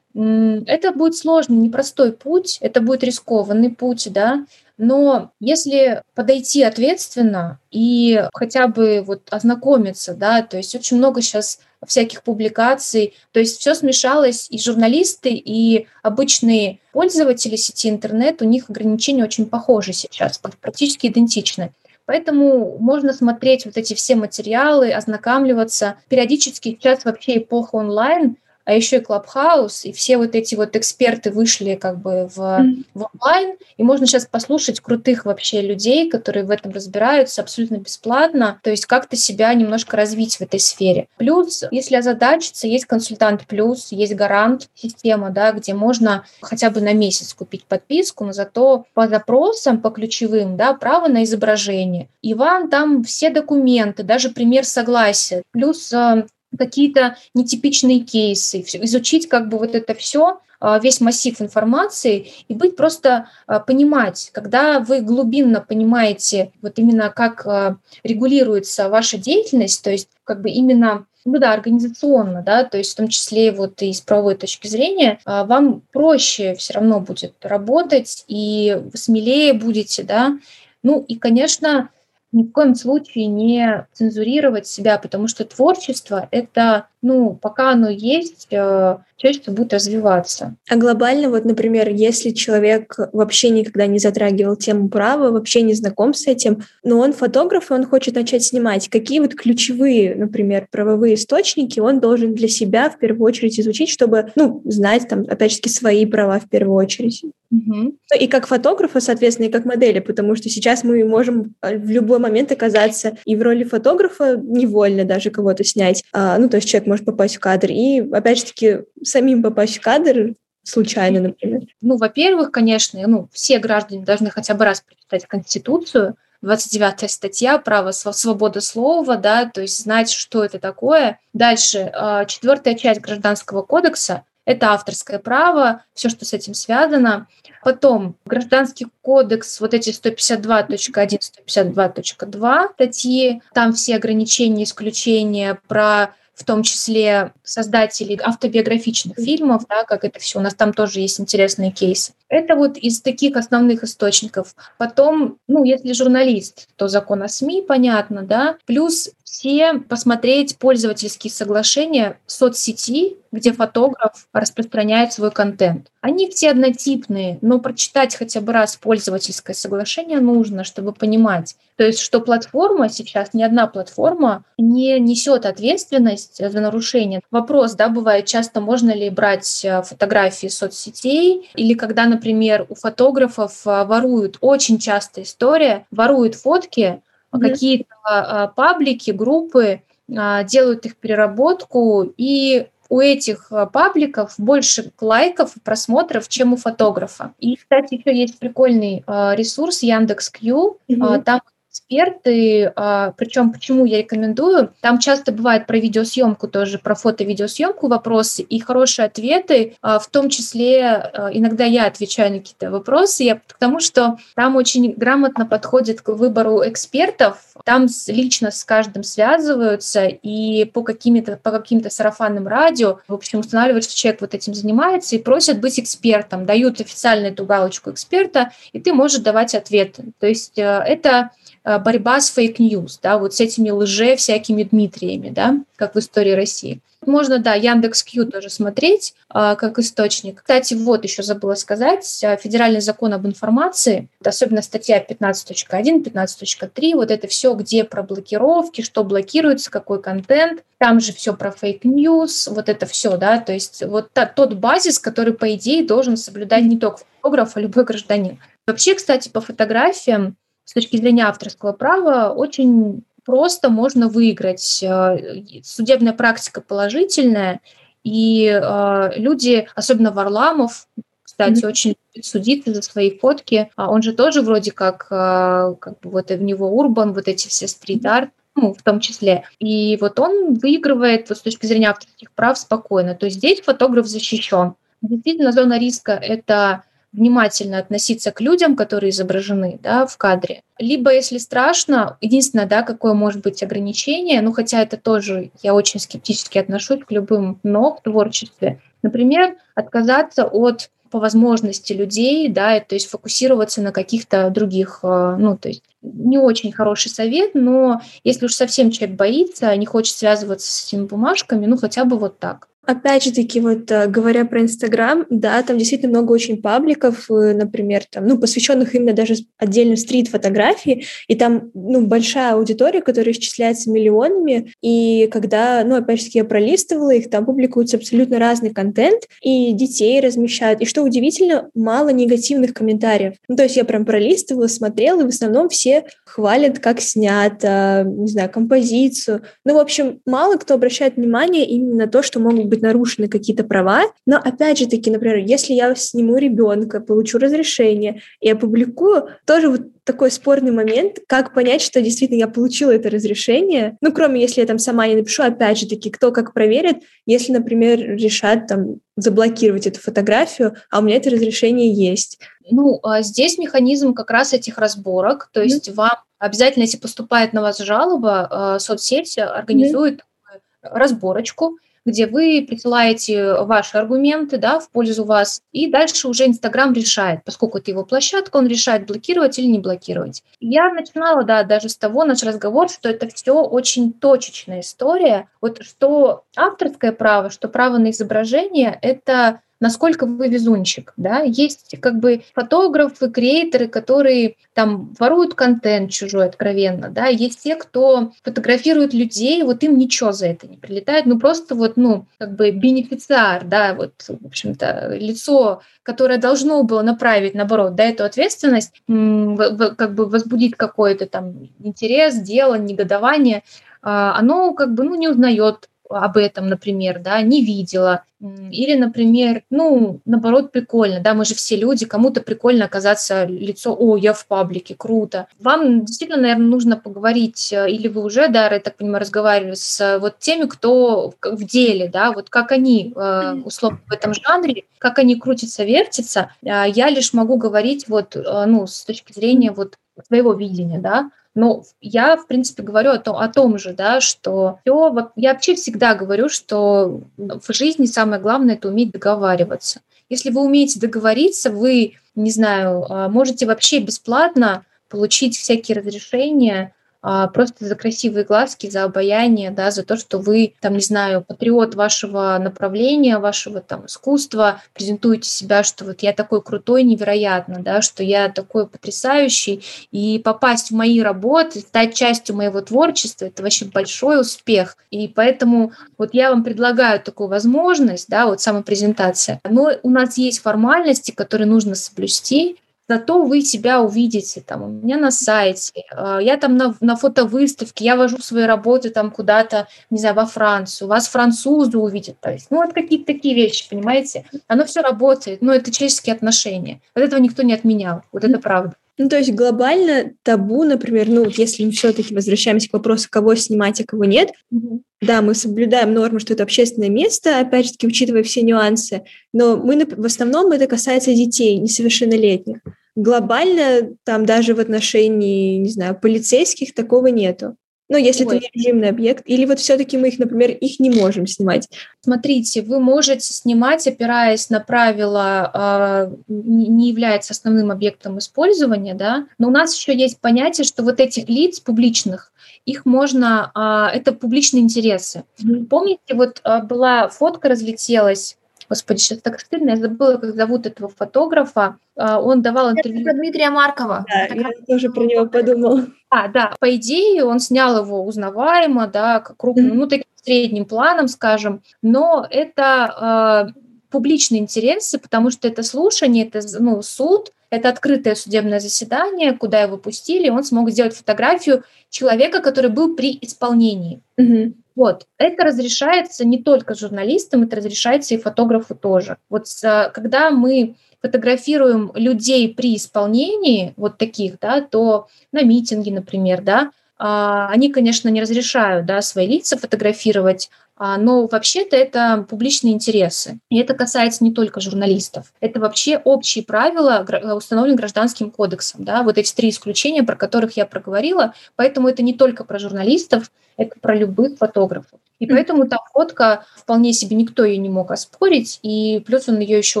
Это 0.14 0.92
будет 0.92 1.16
сложный, 1.16 1.56
непростой 1.56 2.12
путь, 2.12 2.58
это 2.60 2.80
будет 2.80 3.02
рискованный 3.02 3.70
путь, 3.70 4.08
да, 4.12 4.46
но 4.76 5.30
если 5.40 6.02
подойти 6.14 6.62
ответственно 6.62 7.60
и 7.70 8.24
хотя 8.34 8.66
бы 8.66 9.02
вот 9.06 9.28
ознакомиться, 9.30 10.14
да, 10.14 10.42
то 10.42 10.56
есть 10.56 10.74
очень 10.74 10.96
много 10.96 11.22
сейчас 11.22 11.60
всяких 11.86 12.22
публикаций. 12.22 13.14
То 13.32 13.40
есть 13.40 13.60
все 13.60 13.74
смешалось, 13.74 14.46
и 14.50 14.58
журналисты, 14.58 15.30
и 15.30 15.86
обычные 16.02 16.80
пользователи 16.92 17.56
сети 17.56 17.88
интернет, 17.88 18.42
у 18.42 18.44
них 18.44 18.70
ограничения 18.70 19.24
очень 19.24 19.46
похожи 19.46 19.92
сейчас, 19.92 20.38
практически 20.38 21.08
идентичны. 21.08 21.72
Поэтому 22.06 22.76
можно 22.78 23.12
смотреть 23.14 23.64
вот 23.64 23.76
эти 23.76 23.94
все 23.94 24.14
материалы, 24.14 24.92
ознакомливаться. 24.92 25.96
Периодически 26.08 26.70
сейчас 26.70 27.04
вообще 27.04 27.38
эпоха 27.38 27.76
онлайн, 27.76 28.36
а 28.64 28.72
еще 28.72 28.96
и 28.96 29.00
Клабхаус, 29.00 29.84
и 29.84 29.92
все 29.92 30.16
вот 30.16 30.34
эти 30.34 30.54
вот 30.54 30.74
эксперты 30.76 31.30
вышли 31.30 31.74
как 31.74 31.98
бы 31.98 32.28
в, 32.34 32.38
mm. 32.38 32.84
в 32.94 33.08
онлайн, 33.12 33.56
и 33.76 33.82
можно 33.82 34.06
сейчас 34.06 34.26
послушать 34.26 34.80
крутых 34.80 35.24
вообще 35.24 35.60
людей, 35.60 36.10
которые 36.10 36.44
в 36.44 36.50
этом 36.50 36.72
разбираются 36.72 37.42
абсолютно 37.42 37.76
бесплатно, 37.76 38.60
то 38.62 38.70
есть 38.70 38.86
как-то 38.86 39.16
себя 39.16 39.52
немножко 39.54 39.96
развить 39.96 40.36
в 40.36 40.40
этой 40.40 40.60
сфере. 40.60 41.08
Плюс, 41.16 41.64
если 41.70 41.96
озадачиться, 41.96 42.66
есть 42.66 42.86
консультант 42.86 43.46
плюс, 43.46 43.92
есть 43.92 44.14
гарант 44.14 44.68
система, 44.74 45.30
да, 45.30 45.52
где 45.52 45.74
можно 45.74 46.24
хотя 46.40 46.70
бы 46.70 46.80
на 46.80 46.92
месяц 46.94 47.34
купить 47.34 47.64
подписку, 47.64 48.24
но 48.24 48.32
зато 48.32 48.86
по 48.94 49.08
запросам, 49.08 49.80
по 49.80 49.90
ключевым, 49.90 50.56
да, 50.56 50.72
право 50.74 51.08
на 51.08 51.24
изображение. 51.24 52.08
И 52.22 52.34
вам 52.34 52.70
там 52.70 53.04
все 53.04 53.30
документы, 53.30 54.02
даже 54.02 54.30
пример 54.30 54.64
согласия, 54.64 55.42
плюс 55.52 55.92
э, 55.92 56.26
какие-то 56.56 57.16
нетипичные 57.34 58.00
кейсы, 58.00 58.60
изучить 58.60 59.28
как 59.28 59.48
бы 59.48 59.58
вот 59.58 59.74
это 59.74 59.94
все, 59.94 60.40
а, 60.64 60.78
весь 60.78 61.02
массив 61.02 61.42
информации 61.42 62.32
и 62.48 62.54
быть 62.54 62.74
просто 62.74 63.28
а, 63.46 63.60
понимать, 63.60 64.30
когда 64.32 64.80
вы 64.80 65.02
глубинно 65.02 65.60
понимаете 65.60 66.52
вот 66.62 66.78
именно 66.78 67.10
как 67.10 67.46
а, 67.46 67.76
регулируется 68.02 68.88
ваша 68.88 69.18
деятельность, 69.18 69.84
то 69.84 69.90
есть 69.90 70.08
как 70.24 70.40
бы 70.40 70.48
именно 70.48 71.04
ну 71.26 71.38
да, 71.38 71.52
организационно, 71.52 72.42
да, 72.42 72.64
то 72.64 72.78
есть 72.78 72.92
в 72.92 72.96
том 72.96 73.08
числе 73.08 73.52
вот 73.52 73.82
и 73.82 73.92
с 73.92 74.00
правовой 74.00 74.36
точки 74.36 74.66
зрения, 74.66 75.18
вам 75.24 75.82
проще 75.90 76.54
все 76.54 76.74
равно 76.74 77.00
будет 77.00 77.34
работать, 77.40 78.24
и 78.28 78.78
смелее 78.92 79.54
будете, 79.54 80.02
да. 80.02 80.38
Ну 80.82 81.02
и, 81.08 81.16
конечно, 81.16 81.88
ни 82.34 82.42
в 82.42 82.52
коем 82.52 82.74
случае 82.74 83.26
не 83.26 83.86
цензурировать 83.92 84.66
себя, 84.66 84.98
потому 84.98 85.28
что 85.28 85.44
творчество— 85.44 86.28
это, 86.30 86.88
ну, 87.00 87.38
пока 87.40 87.70
оно 87.70 87.88
есть, 87.88 88.48
э, 88.50 88.96
человечество 89.16 89.52
будет 89.52 89.72
развиваться. 89.72 90.56
А 90.68 90.76
глобально, 90.76 91.30
вот, 91.30 91.44
например, 91.44 91.88
если 91.88 92.30
человек 92.30 92.98
вообще 93.12 93.50
никогда 93.50 93.86
не 93.86 93.98
затрагивал 93.98 94.56
тему 94.56 94.88
права, 94.88 95.30
вообще 95.30 95.62
не 95.62 95.74
знаком 95.74 96.12
с 96.12 96.26
этим, 96.26 96.64
но 96.82 96.98
он 96.98 97.12
фотограф, 97.12 97.70
и 97.70 97.74
он 97.74 97.86
хочет 97.86 98.16
начать 98.16 98.42
снимать, 98.42 98.88
какие 98.88 99.20
вот 99.20 99.34
ключевые, 99.34 100.16
например, 100.16 100.66
правовые 100.70 101.14
источники 101.14 101.78
он 101.78 102.00
должен 102.00 102.34
для 102.34 102.48
себя 102.48 102.90
в 102.90 102.98
первую 102.98 103.26
очередь 103.26 103.58
изучить, 103.60 103.88
чтобы, 103.88 104.32
ну, 104.34 104.60
знать 104.64 105.08
там, 105.08 105.24
опять-таки, 105.28 105.68
свои 105.68 106.04
права 106.04 106.40
в 106.40 106.48
первую 106.48 106.76
очередь? 106.76 107.22
Угу. 107.50 107.94
И 108.18 108.26
как 108.26 108.46
фотографа, 108.46 109.00
соответственно, 109.00 109.46
и 109.46 109.50
как 109.50 109.64
модели, 109.64 110.00
потому 110.00 110.34
что 110.34 110.48
сейчас 110.48 110.82
мы 110.82 111.04
можем 111.04 111.54
а, 111.60 111.70
в 111.70 111.88
любой 111.88 112.18
момент 112.24 112.50
оказаться 112.50 113.16
и 113.24 113.36
в 113.36 113.42
роли 113.42 113.64
фотографа 113.64 114.36
невольно 114.36 115.04
даже 115.04 115.30
кого-то 115.30 115.62
снять. 115.62 116.02
А, 116.12 116.38
ну, 116.38 116.48
то 116.48 116.56
есть 116.56 116.68
человек 116.68 116.88
может 116.88 117.04
попасть 117.04 117.36
в 117.36 117.40
кадр. 117.40 117.68
И, 117.70 118.00
опять 118.00 118.38
же 118.38 118.44
таки, 118.46 118.78
самим 119.02 119.42
попасть 119.42 119.78
в 119.78 119.80
кадр 119.80 120.34
случайно, 120.64 121.20
например. 121.20 121.62
Ну, 121.80 121.96
во-первых, 121.96 122.50
конечно, 122.50 123.00
ну, 123.06 123.28
все 123.32 123.58
граждане 123.58 124.04
должны 124.04 124.30
хотя 124.30 124.54
бы 124.54 124.64
раз 124.64 124.80
прочитать 124.80 125.26
Конституцию, 125.28 126.16
29 126.44 127.10
статья 127.10 127.58
«Право 127.58 127.90
свободы 127.92 128.60
слова», 128.60 129.16
да, 129.16 129.46
то 129.46 129.62
есть 129.62 129.82
знать, 129.82 130.10
что 130.10 130.44
это 130.44 130.58
такое. 130.58 131.18
Дальше, 131.32 131.90
а, 131.94 132.26
четвертая 132.26 132.74
часть 132.74 133.00
Гражданского 133.00 133.62
кодекса 133.62 134.24
это 134.44 134.72
авторское 134.72 135.18
право, 135.18 135.82
все, 135.94 136.08
что 136.08 136.24
с 136.24 136.32
этим 136.32 136.54
связано. 136.54 137.26
Потом 137.62 138.16
Гражданский 138.26 138.86
кодекс, 139.00 139.60
вот 139.60 139.72
эти 139.72 139.90
152.1, 139.90 141.20
152.2 141.46 142.72
статьи, 142.74 143.42
там 143.54 143.72
все 143.72 143.96
ограничения, 143.96 144.64
исключения 144.64 145.58
про 145.66 146.14
в 146.34 146.44
том 146.44 146.62
числе 146.62 147.32
создателей 147.44 148.18
автобиографичных 148.22 149.16
фильмов, 149.16 149.66
да, 149.68 149.84
как 149.84 150.04
это 150.04 150.18
все, 150.18 150.40
у 150.40 150.42
нас 150.42 150.54
там 150.54 150.72
тоже 150.72 151.00
есть 151.00 151.20
интересные 151.20 151.70
кейсы. 151.70 152.12
Это 152.28 152.56
вот 152.56 152.76
из 152.76 153.00
таких 153.00 153.36
основных 153.36 153.84
источников. 153.84 154.56
Потом, 154.76 155.38
ну, 155.46 155.62
если 155.62 155.92
журналист, 155.92 156.68
то 156.76 156.88
закон 156.88 157.22
о 157.22 157.28
СМИ, 157.28 157.62
понятно, 157.62 158.22
да, 158.22 158.56
плюс 158.66 159.10
все 159.22 159.74
посмотреть 159.74 160.58
пользовательские 160.58 161.30
соглашения 161.30 162.18
соцсети, 162.26 163.16
где 163.34 163.52
фотограф 163.52 164.26
распространяет 164.32 165.12
свой 165.12 165.30
контент. 165.30 165.88
Они 166.00 166.30
все 166.30 166.50
однотипные, 166.50 167.38
но 167.42 167.58
прочитать 167.58 168.14
хотя 168.14 168.40
бы 168.40 168.52
раз 168.52 168.76
пользовательское 168.76 169.54
соглашение 169.54 170.20
нужно, 170.20 170.64
чтобы 170.64 170.92
понимать. 170.92 171.56
То 171.76 171.84
есть, 171.84 171.98
что 171.98 172.20
платформа 172.20 172.88
сейчас, 172.88 173.34
ни 173.34 173.42
одна 173.42 173.66
платформа 173.66 174.44
не 174.58 175.00
несет 175.00 175.44
ответственность 175.44 176.38
за 176.38 176.60
нарушение. 176.60 177.20
Вопрос, 177.30 177.74
да, 177.74 177.88
бывает 177.88 178.26
часто, 178.26 178.60
можно 178.60 178.92
ли 178.92 179.10
брать 179.10 179.64
э, 179.64 179.82
фотографии 179.82 180.46
соцсетей, 180.46 181.50
или 181.56 181.74
когда, 181.74 182.06
например, 182.06 182.66
у 182.68 182.76
фотографов 182.76 183.66
э, 183.66 183.84
воруют, 183.84 184.38
очень 184.40 184.78
частая 184.78 185.24
история, 185.24 185.86
воруют 185.90 186.36
фотки, 186.36 187.02
mm-hmm. 187.34 187.40
какие-то 187.40 187.94
а, 188.04 188.48
паблики, 188.48 189.10
группы 189.10 189.82
а, 190.14 190.44
делают 190.44 190.86
их 190.86 190.96
переработку, 190.96 192.12
и 192.16 192.66
у 192.94 193.00
этих 193.00 193.48
а, 193.50 193.66
пабликов 193.66 194.34
больше 194.38 194.92
лайков 195.00 195.56
и 195.56 195.60
просмотров, 195.60 196.28
чем 196.28 196.52
у 196.52 196.56
фотографа. 196.56 197.32
И, 197.40 197.56
кстати, 197.56 197.94
еще 197.94 198.16
есть 198.16 198.38
прикольный 198.38 199.02
ресурс 199.06 199.82
Яндекс.Кью. 199.82 200.78
Mm-hmm. 200.88 201.22
Там 201.24 201.40
эксперты, 201.74 202.72
а, 202.76 203.12
причем 203.16 203.52
почему 203.52 203.84
я 203.84 203.98
рекомендую, 203.98 204.72
там 204.80 204.98
часто 204.98 205.32
бывает 205.32 205.66
про 205.66 205.78
видеосъемку 205.78 206.46
тоже, 206.46 206.78
про 206.78 206.94
фото-видеосъемку 206.94 207.88
вопросы 207.88 208.42
и 208.42 208.60
хорошие 208.60 209.06
ответы, 209.06 209.76
а, 209.82 209.98
в 209.98 210.06
том 210.06 210.28
числе 210.28 210.84
а, 210.84 211.30
иногда 211.32 211.64
я 211.64 211.86
отвечаю 211.86 212.32
на 212.32 212.38
какие-то 212.38 212.70
вопросы, 212.70 213.24
я 213.24 213.36
к 213.36 213.58
тому, 213.58 213.80
что 213.80 214.18
там 214.36 214.54
очень 214.54 214.92
грамотно 214.92 215.46
подходит 215.46 216.00
к 216.00 216.10
выбору 216.10 216.62
экспертов, 216.64 217.38
там 217.64 217.86
лично 218.06 218.50
с 218.50 218.64
каждым 218.64 219.02
связываются 219.02 220.06
и 220.06 220.64
по 220.66 220.82
каким-то 220.82 221.38
по 221.42 221.50
каким-то 221.50 221.90
сарафанным 221.90 222.46
радио, 222.46 222.98
в 223.08 223.14
общем, 223.14 223.40
устанавливают, 223.40 223.84
что 223.84 223.96
человек 223.96 224.20
вот 224.20 224.34
этим 224.34 224.54
занимается 224.54 225.16
и 225.16 225.18
просят 225.18 225.60
быть 225.60 225.80
экспертом, 225.80 226.46
дают 226.46 226.80
официально 226.80 227.26
эту 227.26 227.44
галочку 227.44 227.90
эксперта, 227.90 228.52
и 228.72 228.80
ты 228.80 228.92
можешь 228.92 229.20
давать 229.20 229.54
ответы. 229.54 230.12
То 230.20 230.26
есть 230.26 230.58
э, 230.58 230.62
это 230.62 231.30
борьба 231.64 232.20
с 232.20 232.30
fake 232.30 232.60
news, 232.60 232.98
да, 233.02 233.18
вот 233.18 233.34
с 233.34 233.40
этими 233.40 233.70
лже 233.70 234.16
всякими 234.16 234.64
Дмитриями, 234.64 235.30
да, 235.30 235.56
как 235.76 235.94
в 235.94 235.98
истории 235.98 236.32
России. 236.32 236.80
Можно, 237.06 237.38
да, 237.38 237.54
Яндекс.Кью 237.54 238.26
тоже 238.26 238.50
смотреть 238.50 239.14
а, 239.28 239.56
как 239.56 239.78
источник. 239.78 240.40
Кстати, 240.40 240.74
вот 240.74 241.04
еще 241.04 241.22
забыла 241.22 241.54
сказать, 241.54 242.22
э, 242.22 242.36
федеральный 242.36 242.80
закон 242.80 243.12
об 243.12 243.26
информации, 243.26 244.08
особенно 244.24 244.62
статья 244.62 245.02
15.1, 245.02 246.02
15.3, 246.02 246.94
вот 246.94 247.10
это 247.10 247.26
все, 247.28 247.54
где 247.54 247.84
про 247.84 248.02
блокировки, 248.02 248.82
что 248.82 249.04
блокируется, 249.04 249.70
какой 249.70 250.00
контент, 250.00 250.64
там 250.78 251.00
же 251.00 251.12
все 251.12 251.34
про 251.34 251.50
fake 251.50 251.94
news, 251.94 252.48
вот 252.48 252.68
это 252.68 252.86
все, 252.86 253.16
да, 253.16 253.38
то 253.38 253.52
есть 253.52 253.82
вот 253.84 254.10
та, 254.12 254.26
тот 254.26 254.54
базис, 254.54 254.98
который, 254.98 255.34
по 255.34 255.52
идее, 255.54 255.84
должен 255.84 256.16
соблюдать 256.16 256.64
не 256.64 256.78
только 256.78 257.00
фотограф, 257.20 257.52
а 257.56 257.60
любой 257.60 257.84
гражданин. 257.84 258.38
Вообще, 258.66 258.94
кстати, 258.94 259.28
по 259.28 259.40
фотографиям 259.40 260.36
с 260.64 260.72
точки 260.72 260.96
зрения 260.96 261.24
авторского 261.24 261.72
права 261.72 262.32
очень 262.32 263.04
просто 263.24 263.70
можно 263.70 264.08
выиграть. 264.08 264.82
Э, 264.82 265.42
судебная 265.62 266.12
практика 266.12 266.60
положительная, 266.60 267.60
и 268.02 268.46
э, 268.46 269.10
люди, 269.16 269.66
особенно 269.74 270.12
Варламов, 270.12 270.86
кстати, 271.22 271.64
mm-hmm. 271.64 271.68
очень 271.68 271.96
любит 272.14 272.26
судиться 272.26 272.74
за 272.74 272.82
свои 272.82 273.18
фотки. 273.18 273.70
А 273.76 273.90
он 273.90 274.02
же 274.02 274.12
тоже 274.12 274.42
вроде 274.42 274.70
как, 274.70 275.08
э, 275.10 275.74
как 275.80 276.00
бы 276.00 276.10
вот 276.10 276.30
в 276.30 276.42
него 276.42 276.68
урбан, 276.68 277.12
вот 277.12 277.26
эти 277.26 277.48
все 277.48 277.66
стрит-арт, 277.66 278.30
ну, 278.54 278.74
в 278.74 278.82
том 278.82 279.00
числе. 279.00 279.44
И 279.58 279.98
вот 280.00 280.20
он 280.20 280.54
выигрывает 280.54 281.28
вот 281.28 281.38
с 281.38 281.40
точки 281.40 281.66
зрения 281.66 281.90
авторских 281.90 282.30
прав 282.32 282.58
спокойно. 282.58 283.14
То 283.14 283.26
есть 283.26 283.38
здесь 283.38 283.62
фотограф 283.62 284.06
защищен. 284.06 284.74
Действительно, 285.02 285.52
зона 285.52 285.78
риска– 285.78 286.12
это 286.22 286.84
внимательно 287.14 287.78
относиться 287.78 288.32
к 288.32 288.40
людям, 288.40 288.76
которые 288.76 289.10
изображены 289.10 289.78
да, 289.82 290.06
в 290.06 290.16
кадре. 290.16 290.62
Либо, 290.78 291.12
если 291.12 291.38
страшно, 291.38 292.18
единственное, 292.20 292.66
да, 292.66 292.82
какое 292.82 293.14
может 293.14 293.42
быть 293.42 293.62
ограничение, 293.62 294.42
ну 294.42 294.52
хотя 294.52 294.82
это 294.82 294.96
тоже 294.96 295.50
я 295.62 295.74
очень 295.74 296.00
скептически 296.00 296.58
отношусь 296.58 297.04
к 297.04 297.12
любым 297.12 297.60
«но» 297.62 297.96
в 297.96 298.02
творчестве. 298.02 298.80
Например, 299.02 299.56
отказаться 299.74 300.44
от 300.44 300.90
по 301.10 301.20
возможности 301.20 301.92
людей, 301.92 302.48
да, 302.48 302.80
то 302.80 302.96
есть 302.96 303.08
фокусироваться 303.08 303.80
на 303.80 303.92
каких-то 303.92 304.50
других, 304.50 304.98
э, 305.04 305.36
ну, 305.38 305.56
то 305.56 305.68
есть 305.68 305.84
не 306.02 306.38
очень 306.38 306.72
хороший 306.72 307.08
совет, 307.08 307.52
но 307.54 308.00
если 308.24 308.46
уж 308.46 308.54
совсем 308.54 308.90
человек 308.90 309.14
боится, 309.16 309.76
не 309.76 309.86
хочет 309.86 310.16
связываться 310.16 310.72
с 310.72 310.88
этими 310.88 311.06
бумажками, 311.06 311.66
ну, 311.66 311.76
хотя 311.76 312.04
бы 312.04 312.18
вот 312.18 312.40
так. 312.40 312.66
Опять 312.86 313.24
же 313.24 313.32
таки, 313.32 313.60
вот 313.60 313.90
э, 313.90 314.06
говоря 314.08 314.44
про 314.44 314.60
Инстаграм, 314.60 315.24
да, 315.30 315.62
там 315.62 315.78
действительно 315.78 316.18
много 316.18 316.32
очень 316.32 316.60
пабликов, 316.60 317.30
э, 317.30 317.54
например, 317.54 318.02
там, 318.10 318.26
ну, 318.26 318.38
посвященных 318.38 318.94
именно 318.94 319.14
даже 319.14 319.36
отдельно 319.56 319.96
стрит-фотографии, 319.96 321.04
и 321.26 321.34
там, 321.34 321.70
ну, 321.72 322.06
большая 322.06 322.54
аудитория, 322.54 323.00
которая 323.00 323.32
исчисляется 323.32 323.90
миллионами, 323.90 324.72
и 324.82 325.28
когда, 325.32 325.82
ну, 325.84 325.96
опять 325.96 326.18
же 326.18 326.26
таки, 326.26 326.38
я 326.38 326.44
пролистывала 326.44 327.10
их, 327.14 327.30
там 327.30 327.46
публикуется 327.46 327.96
абсолютно 327.96 328.38
разный 328.38 328.70
контент, 328.70 329.28
и 329.40 329.72
детей 329.72 330.20
размещают, 330.20 330.82
и 330.82 330.84
что 330.84 331.02
удивительно, 331.02 331.70
мало 331.74 332.10
негативных 332.10 332.74
комментариев. 332.74 333.34
Ну, 333.48 333.56
то 333.56 333.62
есть 333.62 333.76
я 333.76 333.84
прям 333.84 334.04
пролистывала, 334.04 334.66
смотрела, 334.66 335.22
и 335.22 335.24
в 335.24 335.28
основном 335.28 335.70
все 335.70 336.04
хвалят, 336.26 336.80
как 336.80 337.00
снято, 337.00 338.04
не 338.06 338.28
знаю, 338.28 338.50
композицию. 338.50 339.42
Ну, 339.64 339.74
в 339.74 339.78
общем, 339.78 340.20
мало 340.26 340.56
кто 340.56 340.74
обращает 340.74 341.16
внимание 341.16 341.64
именно 341.66 342.04
на 342.04 342.06
то, 342.08 342.22
что 342.22 342.40
могут 342.40 342.66
быть 342.66 342.73
нарушены 342.82 343.28
какие-то 343.28 343.64
права. 343.64 344.04
Но, 344.26 344.36
опять 344.36 344.78
же 344.78 344.86
таки, 344.86 345.10
например, 345.10 345.38
если 345.38 345.72
я 345.72 345.94
сниму 345.94 346.36
ребенка, 346.36 347.00
получу 347.00 347.38
разрешение 347.38 348.22
и 348.40 348.50
опубликую, 348.50 349.28
тоже 349.46 349.68
вот 349.68 349.82
такой 350.04 350.30
спорный 350.30 350.70
момент, 350.70 351.18
как 351.26 351.54
понять, 351.54 351.80
что 351.80 352.02
действительно 352.02 352.38
я 352.38 352.48
получила 352.48 352.90
это 352.90 353.08
разрешение. 353.08 353.96
Ну, 354.00 354.12
кроме 354.12 354.40
если 354.40 354.60
я 354.60 354.66
там 354.66 354.78
сама 354.78 355.06
не 355.08 355.16
напишу, 355.16 355.42
опять 355.42 355.78
же 355.78 355.88
таки, 355.88 356.10
кто 356.10 356.30
как 356.30 356.52
проверит, 356.52 356.98
если, 357.26 357.52
например, 357.52 358.00
решат 358.00 358.66
там 358.66 358.96
заблокировать 359.16 359.86
эту 359.86 360.00
фотографию, 360.00 360.76
а 360.90 360.98
у 360.98 361.02
меня 361.02 361.16
это 361.16 361.30
разрешение 361.30 361.92
есть. 361.92 362.38
Ну, 362.70 363.00
а 363.02 363.22
здесь 363.22 363.58
механизм 363.58 364.14
как 364.14 364.30
раз 364.30 364.52
этих 364.52 364.78
разборок, 364.78 365.48
то 365.52 365.62
есть 365.62 365.88
mm-hmm. 365.88 365.94
вам 365.94 366.16
обязательно, 366.38 366.82
если 366.82 366.98
поступает 366.98 367.52
на 367.52 367.62
вас 367.62 367.78
жалоба, 367.78 368.48
а, 368.50 368.78
соцсеть 368.78 369.38
организует 369.38 370.20
mm-hmm. 370.20 370.88
разборочку, 370.90 371.78
где 372.04 372.26
вы 372.26 372.64
присылаете 372.68 373.62
ваши 373.62 373.96
аргументы 373.96 374.58
да, 374.58 374.78
в 374.78 374.90
пользу 374.90 375.24
вас, 375.24 375.62
и 375.72 375.90
дальше 375.90 376.28
уже 376.28 376.46
Инстаграм 376.46 376.92
решает, 376.92 377.44
поскольку 377.44 377.78
это 377.78 377.90
его 377.90 378.04
площадка, 378.04 378.56
он 378.56 378.66
решает 378.66 379.06
блокировать 379.06 379.58
или 379.58 379.66
не 379.66 379.78
блокировать. 379.78 380.42
Я 380.60 380.92
начинала, 380.92 381.44
да, 381.44 381.62
даже 381.62 381.88
с 381.88 381.96
того 381.96 382.24
наш 382.24 382.42
разговор, 382.42 382.88
что 382.88 383.08
это 383.08 383.28
все 383.28 383.54
очень 383.54 384.12
точечная 384.12 384.80
история. 384.80 385.48
Вот 385.60 385.82
что 385.82 386.44
авторское 386.56 387.12
право, 387.12 387.50
что 387.50 387.68
право 387.68 387.98
на 387.98 388.10
изображение, 388.10 388.98
это 389.02 389.60
насколько 389.80 390.26
вы 390.26 390.48
везунчик, 390.48 391.12
да, 391.16 391.40
есть 391.40 391.96
как 392.00 392.18
бы 392.18 392.42
фотографы, 392.54 393.30
креаторы, 393.30 393.88
которые 393.88 394.56
там 394.72 395.14
воруют 395.18 395.54
контент 395.54 396.10
чужой 396.10 396.46
откровенно, 396.46 397.08
да, 397.08 397.26
есть 397.26 397.62
те, 397.62 397.76
кто 397.76 398.32
фотографирует 398.42 399.14
людей, 399.14 399.62
вот 399.62 399.82
им 399.82 399.98
ничего 399.98 400.32
за 400.32 400.46
это 400.46 400.66
не 400.66 400.76
прилетает, 400.76 401.26
ну 401.26 401.38
просто 401.38 401.74
вот, 401.74 401.96
ну, 401.96 402.26
как 402.38 402.54
бы 402.56 402.70
бенефициар, 402.70 403.64
да, 403.64 403.94
вот, 403.94 404.12
в 404.26 404.46
общем-то, 404.46 405.16
лицо, 405.18 405.82
которое 406.02 406.38
должно 406.38 406.82
было 406.82 407.02
направить, 407.02 407.54
наоборот, 407.54 407.94
да, 407.94 408.04
эту 408.04 408.24
ответственность, 408.24 409.02
как 409.06 410.14
бы 410.14 410.26
возбудить 410.26 410.76
какой-то 410.76 411.26
там 411.26 411.70
интерес, 411.80 412.36
дело, 412.36 412.74
негодование, 412.76 413.62
а, 414.02 414.38
оно 414.38 414.74
как 414.74 414.94
бы, 414.94 415.04
ну, 415.04 415.14
не 415.14 415.28
узнает 415.28 415.88
об 416.08 416.36
этом, 416.36 416.68
например, 416.68 417.20
да, 417.20 417.40
не 417.42 417.64
видела. 417.64 418.24
Или, 418.70 418.94
например, 418.94 419.62
ну, 419.70 420.20
наоборот, 420.26 420.70
прикольно, 420.70 421.20
да, 421.20 421.32
мы 421.32 421.46
же 421.46 421.54
все 421.54 421.76
люди, 421.76 422.04
кому-то 422.04 422.42
прикольно 422.42 422.84
оказаться 422.84 423.44
лицо, 423.44 423.96
о, 423.98 424.18
я 424.18 424.34
в 424.34 424.46
паблике, 424.46 424.94
круто. 424.94 425.46
Вам 425.58 426.04
действительно, 426.04 426.42
наверное, 426.42 426.66
нужно 426.66 426.96
поговорить, 426.98 427.72
э, 427.72 427.90
или 427.90 428.08
вы 428.08 428.22
уже, 428.22 428.48
да, 428.48 428.70
я 428.70 428.80
так 428.80 428.96
понимаю, 428.96 429.22
разговаривали 429.22 429.74
с 429.74 429.98
э, 430.00 430.18
вот 430.18 430.40
теми, 430.40 430.66
кто 430.66 431.32
в 431.42 431.64
деле, 431.64 432.08
да, 432.08 432.32
вот 432.32 432.50
как 432.50 432.72
они, 432.72 433.14
э, 433.16 433.54
условно, 433.64 434.00
в 434.06 434.12
этом 434.12 434.34
жанре, 434.34 434.84
как 434.98 435.18
они 435.18 435.36
крутятся, 435.36 435.84
вертятся. 435.84 436.50
А 436.66 436.86
я 436.86 437.08
лишь 437.08 437.32
могу 437.32 437.56
говорить 437.56 438.08
вот, 438.08 438.36
ну, 438.36 438.86
с 438.86 439.04
точки 439.04 439.32
зрения 439.32 439.72
вот 439.72 439.94
своего 440.26 440.52
видения, 440.52 440.98
да, 440.98 441.30
но 441.54 441.84
я, 442.00 442.36
в 442.36 442.46
принципе, 442.46 442.82
говорю 442.82 443.10
о 443.10 443.18
том, 443.18 443.36
о 443.36 443.48
том 443.48 443.78
же, 443.78 443.92
да, 443.92 444.20
что 444.20 444.78
все, 444.82 445.30
я 445.36 445.52
вообще 445.52 445.74
всегда 445.74 446.14
говорю, 446.14 446.48
что 446.48 447.22
в 447.36 447.72
жизни 447.72 448.06
самое 448.06 448.40
главное– 448.40 448.74
это 448.76 448.88
уметь 448.88 449.12
договариваться. 449.12 450.00
Если 450.28 450.50
вы 450.50 450.62
умеете 450.62 450.98
договориться, 450.98 451.70
вы, 451.70 452.14
не 452.34 452.50
знаю, 452.50 453.04
а, 453.08 453.28
можете 453.28 453.66
вообще 453.66 454.00
бесплатно 454.00 454.84
получить 455.08 455.56
всякие 455.56 455.98
разрешения, 455.98 456.92
а, 457.26 457.48
просто 457.48 457.86
за 457.86 457.94
красивые 457.94 458.44
глазки, 458.44 458.90
за 458.90 459.04
обаяние, 459.04 459.70
да, 459.70 459.90
за 459.90 460.02
то, 460.02 460.18
что 460.18 460.38
вы, 460.38 460.74
там, 460.80 460.92
не 460.92 461.00
знаю, 461.00 461.42
патриот 461.42 461.94
вашего 461.94 462.58
направления, 462.60 463.38
вашего 463.38 463.80
там 463.80 464.04
искусства, 464.04 464.82
презентуете 464.92 465.48
себя, 465.48 465.84
что 465.84 466.04
вот 466.04 466.20
я 466.20 466.34
такой 466.34 466.60
крутой, 466.60 467.02
невероятно, 467.02 467.78
да, 467.80 468.02
что 468.02 468.22
я 468.22 468.50
такой 468.50 468.86
потрясающий, 468.86 469.82
и 470.12 470.38
попасть 470.38 470.90
в 470.90 470.94
мои 470.94 471.22
работы, 471.22 471.80
стать 471.80 472.14
частью 472.14 472.56
моего 472.56 472.82
творчества, 472.82 473.46
это 473.46 473.62
вообще 473.62 473.86
большой 473.86 474.42
успех. 474.42 474.98
И 475.10 475.26
поэтому 475.26 475.92
вот 476.18 476.34
я 476.34 476.50
вам 476.50 476.62
предлагаю 476.62 477.20
такую 477.20 477.48
возможность, 477.48 478.28
да, 478.28 478.44
вот 478.44 478.60
самопрезентация. 478.60 479.60
Но 479.66 479.92
у 480.02 480.10
нас 480.10 480.36
есть 480.36 480.60
формальности, 480.60 481.30
которые 481.30 481.68
нужно 481.68 481.94
соблюсти, 481.94 482.76
Зато 483.08 483.42
вы 483.42 483.60
себя 483.60 484.00
увидите 484.00 484.62
там 484.62 484.82
у 484.82 484.88
меня 484.88 485.18
на 485.18 485.30
сайте, 485.30 486.04
а, 486.10 486.38
я 486.40 486.56
там 486.56 486.76
на, 486.76 486.94
на 487.00 487.16
фотовыставке, 487.16 488.04
я 488.04 488.16
вожу 488.16 488.38
свои 488.38 488.64
работы 488.64 489.10
там 489.10 489.30
куда-то, 489.30 489.88
не 490.10 490.18
знаю, 490.18 490.34
во 490.34 490.46
Францию, 490.46 491.08
вас 491.08 491.28
французы 491.28 491.98
увидят. 491.98 492.40
То 492.40 492.50
есть, 492.50 492.68
ну, 492.70 492.78
вот 492.78 492.94
какие-то 492.94 493.26
такие 493.26 493.54
вещи, 493.54 493.88
понимаете? 493.90 494.46
Оно 494.68 494.84
все 494.86 495.02
работает, 495.02 495.60
но 495.60 495.74
это 495.74 495.92
человеческие 495.92 496.34
отношения. 496.34 497.00
Вот 497.14 497.22
этого 497.22 497.40
никто 497.40 497.62
не 497.62 497.74
отменял, 497.74 498.22
вот 498.32 498.44
это 498.44 498.58
правда. 498.58 498.94
Ну, 499.16 499.28
то 499.28 499.38
есть 499.38 499.52
глобально 499.52 500.32
табу, 500.42 500.82
например, 500.82 501.28
ну, 501.28 501.46
если 501.48 501.84
мы 501.84 501.92
все-таки 501.92 502.34
возвращаемся 502.34 502.88
к 502.88 502.92
вопросу, 502.92 503.28
кого 503.30 503.54
снимать, 503.54 504.00
а 504.00 504.04
кого 504.04 504.24
нет, 504.24 504.50
mm-hmm. 504.72 505.00
да, 505.22 505.40
мы 505.40 505.54
соблюдаем 505.54 506.12
норму, 506.12 506.40
что 506.40 506.52
это 506.52 506.64
общественное 506.64 507.10
место, 507.10 507.60
опять 507.60 507.86
же 507.86 507.92
таки, 507.92 508.08
учитывая 508.08 508.42
все 508.42 508.62
нюансы, 508.62 509.22
но 509.52 509.76
мы 509.76 510.04
в 510.04 510.24
основном 510.24 510.72
это 510.72 510.88
касается 510.88 511.32
детей 511.32 511.78
несовершеннолетних. 511.78 512.78
Глобально 513.14 514.16
там 514.24 514.44
даже 514.44 514.74
в 514.74 514.80
отношении, 514.80 515.78
не 515.78 515.90
знаю, 515.90 516.18
полицейских 516.20 516.92
такого 516.92 517.28
нету. 517.28 517.76
Ну, 518.08 518.18
если 518.18 518.44
Ой. 518.44 518.56
это 518.56 518.66
не 518.66 518.70
режимный 518.74 519.08
объект, 519.08 519.44
или 519.46 519.64
вот 519.64 519.78
все-таки 519.78 520.18
мы 520.18 520.28
их, 520.28 520.38
например, 520.38 520.70
их 520.72 521.00
не 521.00 521.10
можем 521.10 521.46
снимать. 521.46 521.88
Смотрите, 522.20 522.82
вы 522.82 523.00
можете 523.00 523.52
снимать, 523.52 524.06
опираясь 524.06 524.68
на 524.68 524.80
правила, 524.80 526.28
э, 526.28 526.36
не 526.48 527.08
является 527.08 527.52
основным 527.52 527.90
объектом 527.90 528.38
использования, 528.38 529.14
да, 529.14 529.46
но 529.58 529.68
у 529.68 529.70
нас 529.70 529.96
еще 529.96 530.14
есть 530.16 530.38
понятие, 530.40 530.84
что 530.84 531.02
вот 531.02 531.18
этих 531.18 531.48
лиц 531.48 531.80
публичных, 531.80 532.52
их 532.84 533.06
можно, 533.06 533.72
э, 533.74 534.16
это 534.16 534.32
публичные 534.32 534.82
интересы. 534.82 535.44
Mm-hmm. 535.62 535.86
Помните, 535.86 536.34
вот 536.34 536.60
э, 536.62 536.82
была 536.82 537.28
фотка 537.28 537.70
разлетелась 537.70 538.58
Господи, 538.88 539.18
сейчас 539.18 539.38
так 539.38 539.60
стыдно, 539.60 539.90
я 539.90 539.96
забыла, 539.96 540.36
как 540.36 540.54
зовут 540.54 540.86
этого 540.86 541.08
фотографа. 541.08 541.96
Он 542.16 542.62
давал 542.62 542.92
интервью. 542.92 543.22
Это 543.22 543.36
Дмитрия 543.36 543.70
Маркова. 543.70 544.24
Да, 544.28 544.54
я 544.54 544.70
тоже 544.86 545.10
про 545.10 545.24
него 545.24 545.46
подумала. 545.46 546.06
А, 546.30 546.48
да, 546.48 546.72
по 546.80 546.94
идее 546.96 547.44
он 547.44 547.60
снял 547.60 548.02
его 548.02 548.24
узнаваемо, 548.24 549.06
да, 549.06 549.40
как 549.40 549.56
крупным, 549.56 549.96
ну, 549.96 550.06
таким 550.06 550.26
средним 550.44 550.84
планом, 550.84 551.28
скажем, 551.28 551.82
но 552.02 552.46
это 552.50 553.72
э, 553.74 553.80
публичные 554.10 554.60
интересы, 554.60 555.18
потому 555.18 555.50
что 555.50 555.68
это 555.68 555.82
слушание, 555.82 556.46
это 556.46 556.60
ну, 556.80 557.02
суд, 557.02 557.52
это 557.70 557.88
открытое 557.88 558.34
судебное 558.34 558.78
заседание, 558.78 559.54
куда 559.54 559.80
его 559.80 559.96
пустили, 559.96 560.48
он 560.48 560.64
смог 560.64 560.90
сделать 560.90 561.16
фотографию 561.16 561.82
человека, 562.10 562.60
который 562.60 562.90
был 562.90 563.16
при 563.16 563.38
исполнении. 563.40 564.20
Угу. 564.38 564.74
Вот, 564.96 565.26
это 565.38 565.64
разрешается 565.64 566.44
не 566.44 566.62
только 566.62 566.94
журналистам, 566.94 567.64
это 567.64 567.76
разрешается 567.76 568.34
и 568.34 568.38
фотографу 568.38 568.94
тоже. 568.94 569.38
Вот 569.50 569.66
когда 569.82 570.50
мы 570.50 570.96
фотографируем 571.20 572.12
людей 572.14 572.72
при 572.74 572.96
исполнении 572.96 573.94
вот 573.96 574.18
таких, 574.18 574.60
да, 574.60 574.82
то 574.82 575.28
на 575.52 575.62
митинге, 575.62 576.12
например, 576.12 576.62
да, 576.62 576.90
а, 577.16 577.68
они, 577.68 577.90
конечно, 577.90 578.28
не 578.28 578.42
разрешают 578.42 579.06
да, 579.06 579.22
свои 579.22 579.46
лица 579.46 579.78
фотографировать, 579.78 580.68
а, 580.96 581.16
но 581.16 581.46
вообще-то 581.46 581.96
это 581.96 582.44
публичные 582.48 582.92
интересы. 582.92 583.58
И 583.70 583.78
это 583.78 583.94
касается 583.94 584.44
не 584.44 584.52
только 584.52 584.80
журналистов. 584.80 585.52
Это 585.60 585.80
вообще 585.80 586.18
общие 586.18 586.62
правила, 586.64 587.26
установленные 587.54 587.96
гражданским 587.96 588.50
кодексом. 588.50 589.04
Да? 589.04 589.22
Вот 589.22 589.38
эти 589.38 589.54
три 589.54 589.70
исключения, 589.70 590.22
про 590.22 590.36
которых 590.36 590.76
я 590.76 590.86
проговорила. 590.86 591.54
Поэтому 591.76 592.08
это 592.08 592.22
не 592.22 592.34
только 592.34 592.64
про 592.64 592.78
журналистов, 592.78 593.50
это 593.76 593.98
про 594.00 594.14
любых 594.14 594.58
фотографов. 594.58 595.18
И 595.38 595.46
поэтому 595.46 595.86
та 595.86 595.98
фотка 596.12 596.64
вполне 596.76 597.12
себе 597.12 597.36
никто 597.36 597.64
ее 597.64 597.78
не 597.78 597.88
мог 597.88 598.10
оспорить, 598.10 598.78
и 598.82 599.22
плюс 599.26 599.48
он 599.48 599.58
ее 599.58 599.78
еще 599.78 600.00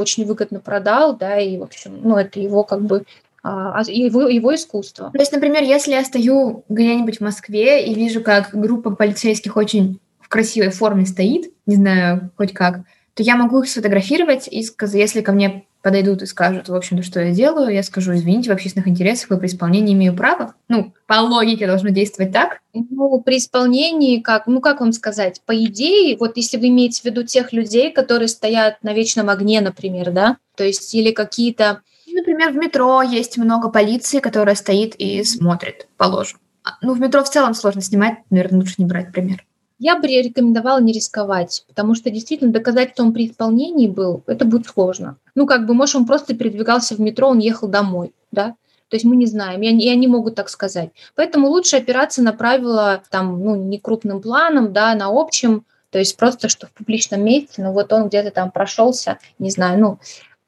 очень 0.00 0.24
выгодно 0.24 0.60
продал, 0.60 1.16
да, 1.16 1.38
и, 1.38 1.58
в 1.58 1.62
общем, 1.62 1.98
ну, 2.02 2.16
это 2.16 2.40
его 2.40 2.62
как 2.62 2.82
бы 2.82 3.04
а, 3.42 3.80
а, 3.80 3.82
его, 3.90 4.22
его 4.28 4.54
искусство. 4.54 5.10
То 5.12 5.18
есть, 5.18 5.32
например, 5.32 5.62
если 5.62 5.92
я 5.92 6.04
стою 6.04 6.64
где-нибудь 6.68 7.18
в 7.18 7.20
Москве 7.20 7.86
и 7.86 7.94
вижу, 7.94 8.22
как 8.22 8.50
группа 8.52 8.90
полицейских 8.90 9.56
очень 9.56 9.98
красивой 10.34 10.70
форме 10.70 11.06
стоит, 11.06 11.52
не 11.64 11.76
знаю, 11.76 12.30
хоть 12.36 12.52
как, 12.52 12.80
то 13.14 13.22
я 13.22 13.36
могу 13.36 13.60
их 13.60 13.68
сфотографировать 13.68 14.48
и 14.48 14.62
сказать, 14.62 15.00
если 15.00 15.20
ко 15.20 15.32
мне 15.32 15.66
подойдут 15.82 16.22
и 16.22 16.26
скажут, 16.26 16.68
в 16.68 16.74
общем-то, 16.74 17.02
что 17.02 17.20
я 17.20 17.30
делаю, 17.30 17.72
я 17.72 17.82
скажу, 17.82 18.14
извините, 18.14 18.50
в 18.50 18.54
общественных 18.54 18.88
интересах 18.88 19.30
вы 19.30 19.36
при 19.36 19.46
исполнении 19.46 19.92
имею 19.92 20.16
право. 20.16 20.54
Ну, 20.68 20.94
по 21.06 21.20
логике 21.20 21.66
должно 21.66 21.90
действовать 21.90 22.32
так. 22.32 22.60
Ну, 22.72 23.20
при 23.20 23.36
исполнении, 23.36 24.20
как, 24.20 24.46
ну, 24.46 24.60
как 24.60 24.80
вам 24.80 24.92
сказать, 24.92 25.42
по 25.44 25.54
идее, 25.54 26.16
вот 26.18 26.36
если 26.36 26.56
вы 26.56 26.68
имеете 26.68 27.02
в 27.02 27.04
виду 27.04 27.22
тех 27.22 27.52
людей, 27.52 27.92
которые 27.92 28.28
стоят 28.28 28.82
на 28.82 28.94
вечном 28.94 29.28
огне, 29.28 29.60
например, 29.60 30.10
да, 30.10 30.38
то 30.56 30.64
есть 30.64 30.94
или 30.94 31.12
какие-то... 31.12 31.82
Например, 32.06 32.52
в 32.52 32.56
метро 32.56 33.02
есть 33.02 33.36
много 33.36 33.68
полиции, 33.68 34.20
которая 34.20 34.54
стоит 34.54 34.94
и 34.96 35.22
смотрит, 35.24 35.88
положим. 35.96 36.38
А, 36.64 36.70
ну, 36.80 36.94
в 36.94 37.00
метро 37.00 37.22
в 37.22 37.30
целом 37.30 37.54
сложно 37.54 37.82
снимать, 37.82 38.18
наверное, 38.30 38.60
лучше 38.60 38.76
не 38.78 38.86
брать 38.86 39.12
пример. 39.12 39.44
Я 39.78 39.98
бы 39.98 40.06
рекомендовала 40.06 40.80
не 40.80 40.92
рисковать, 40.92 41.64
потому 41.68 41.94
что 41.94 42.10
действительно 42.10 42.52
доказать, 42.52 42.92
что 42.92 43.02
он 43.02 43.12
при 43.12 43.26
исполнении 43.26 43.88
был, 43.88 44.22
это 44.26 44.44
будет 44.44 44.66
сложно. 44.66 45.16
Ну, 45.34 45.46
как 45.46 45.66
бы, 45.66 45.74
может, 45.74 45.96
он 45.96 46.06
просто 46.06 46.34
передвигался 46.34 46.94
в 46.94 47.00
метро, 47.00 47.28
он 47.28 47.38
ехал 47.38 47.68
домой, 47.68 48.12
да? 48.30 48.54
То 48.88 48.96
есть 48.96 49.04
мы 49.04 49.16
не 49.16 49.26
знаем, 49.26 49.62
и 49.62 49.68
они, 49.68 49.86
и 49.86 49.90
они 49.90 50.06
могут 50.06 50.36
так 50.36 50.48
сказать. 50.48 50.90
Поэтому 51.16 51.48
лучше 51.48 51.76
опираться 51.76 52.22
на 52.22 52.32
правила, 52.32 53.02
там, 53.10 53.42
ну, 53.42 53.56
не 53.56 53.80
крупным 53.80 54.20
планом, 54.20 54.72
да, 54.72 54.94
на 54.94 55.08
общем, 55.08 55.64
то 55.90 55.98
есть 55.98 56.16
просто, 56.16 56.48
что 56.48 56.66
в 56.68 56.72
публичном 56.72 57.24
месте, 57.24 57.62
ну, 57.62 57.72
вот 57.72 57.92
он 57.92 58.08
где-то 58.08 58.30
там 58.30 58.50
прошелся, 58.52 59.18
не 59.38 59.50
знаю, 59.50 59.80
ну, 59.80 59.98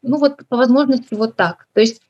ну, 0.02 0.18
вот 0.18 0.46
по 0.48 0.56
возможности 0.56 1.14
вот 1.14 1.34
так. 1.34 1.66
То 1.72 1.80
есть 1.80 2.00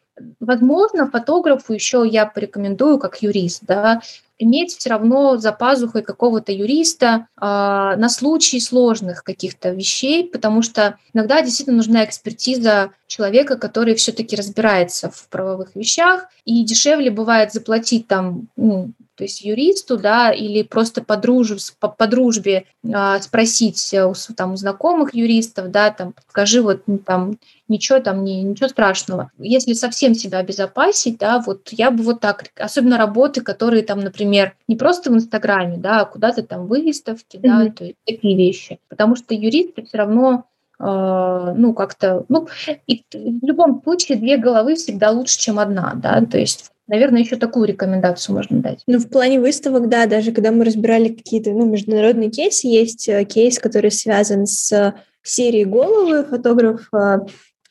Возможно, 0.40 1.10
фотографу 1.10 1.74
еще 1.74 2.02
я 2.06 2.24
порекомендую 2.24 2.98
как 2.98 3.22
юрист, 3.22 3.64
да, 3.66 4.00
иметь 4.38 4.76
все 4.76 4.90
равно 4.90 5.36
за 5.36 5.52
пазухой 5.52 6.02
какого-то 6.02 6.52
юриста 6.52 7.28
э, 7.36 7.44
на 7.44 8.08
случай 8.08 8.60
сложных 8.60 9.24
каких-то 9.24 9.70
вещей, 9.70 10.28
потому 10.28 10.62
что 10.62 10.98
иногда 11.12 11.42
действительно 11.42 11.78
нужна 11.78 12.04
экспертиза 12.04 12.90
человека, 13.06 13.56
который 13.56 13.94
все-таки 13.94 14.36
разбирается 14.36 15.10
в 15.10 15.28
правовых 15.28 15.74
вещах, 15.74 16.26
и 16.44 16.64
дешевле 16.64 17.10
бывает 17.10 17.52
заплатить 17.52 18.06
там 18.06 18.48
ну, 18.56 18.92
то 19.16 19.24
есть 19.24 19.40
юристу, 19.40 19.96
да, 19.96 20.30
или 20.30 20.62
просто 20.62 21.02
по, 21.02 21.16
дружбе, 21.16 21.56
по, 21.80 21.88
по 21.88 22.06
дружбе 22.06 22.66
э, 22.84 23.20
спросить 23.20 23.94
у, 23.94 24.12
там, 24.34 24.52
у 24.52 24.56
знакомых 24.56 25.14
юристов, 25.14 25.70
да, 25.70 25.90
там, 25.90 26.14
скажи, 26.28 26.60
вот 26.60 26.82
там 27.06 27.38
ничего 27.68 27.98
там, 28.00 28.24
не, 28.24 28.42
ничего 28.42 28.68
страшного. 28.68 29.30
Если 29.38 29.72
совсем 29.72 30.14
себя 30.14 30.38
обезопасить, 30.38 31.18
да, 31.18 31.42
вот 31.44 31.70
я 31.72 31.90
бы 31.90 32.02
вот 32.02 32.20
так, 32.20 32.44
особенно 32.56 32.98
работы, 32.98 33.40
которые 33.40 33.82
там, 33.82 34.00
например, 34.00 34.54
не 34.68 34.76
просто 34.76 35.10
в 35.10 35.14
Инстаграме, 35.14 35.78
да, 35.78 36.00
а 36.00 36.04
куда-то 36.04 36.42
там 36.42 36.66
выставки, 36.66 37.36
mm-hmm. 37.36 37.40
да, 37.42 37.70
то 37.70 37.84
есть 37.84 37.96
такие 38.06 38.36
вещи. 38.36 38.78
Потому 38.88 39.16
что 39.16 39.34
юристы 39.34 39.82
все 39.84 39.96
равно 39.96 40.44
ну, 40.78 41.72
как-то, 41.74 42.24
ну, 42.28 42.48
и 42.86 43.02
в 43.12 43.46
любом 43.46 43.82
случае 43.82 44.18
две 44.18 44.36
головы 44.36 44.74
всегда 44.74 45.10
лучше, 45.10 45.38
чем 45.38 45.58
одна, 45.58 45.94
да, 45.94 46.20
то 46.24 46.38
есть 46.38 46.70
Наверное, 46.88 47.22
еще 47.22 47.36
такую 47.36 47.66
рекомендацию 47.66 48.36
можно 48.36 48.60
дать. 48.60 48.82
Ну, 48.86 48.98
в 48.98 49.08
плане 49.08 49.40
выставок, 49.40 49.88
да, 49.88 50.06
даже 50.06 50.30
когда 50.30 50.52
мы 50.52 50.64
разбирали 50.64 51.08
какие-то 51.08 51.50
ну, 51.50 51.66
международные 51.66 52.30
кейсы, 52.30 52.68
есть 52.68 53.08
э, 53.08 53.24
кейс, 53.24 53.58
который 53.58 53.90
связан 53.90 54.46
с 54.46 54.94
серией 55.22 55.64
«Головы». 55.64 56.24
Фотограф 56.24 56.88
э, 56.94 57.18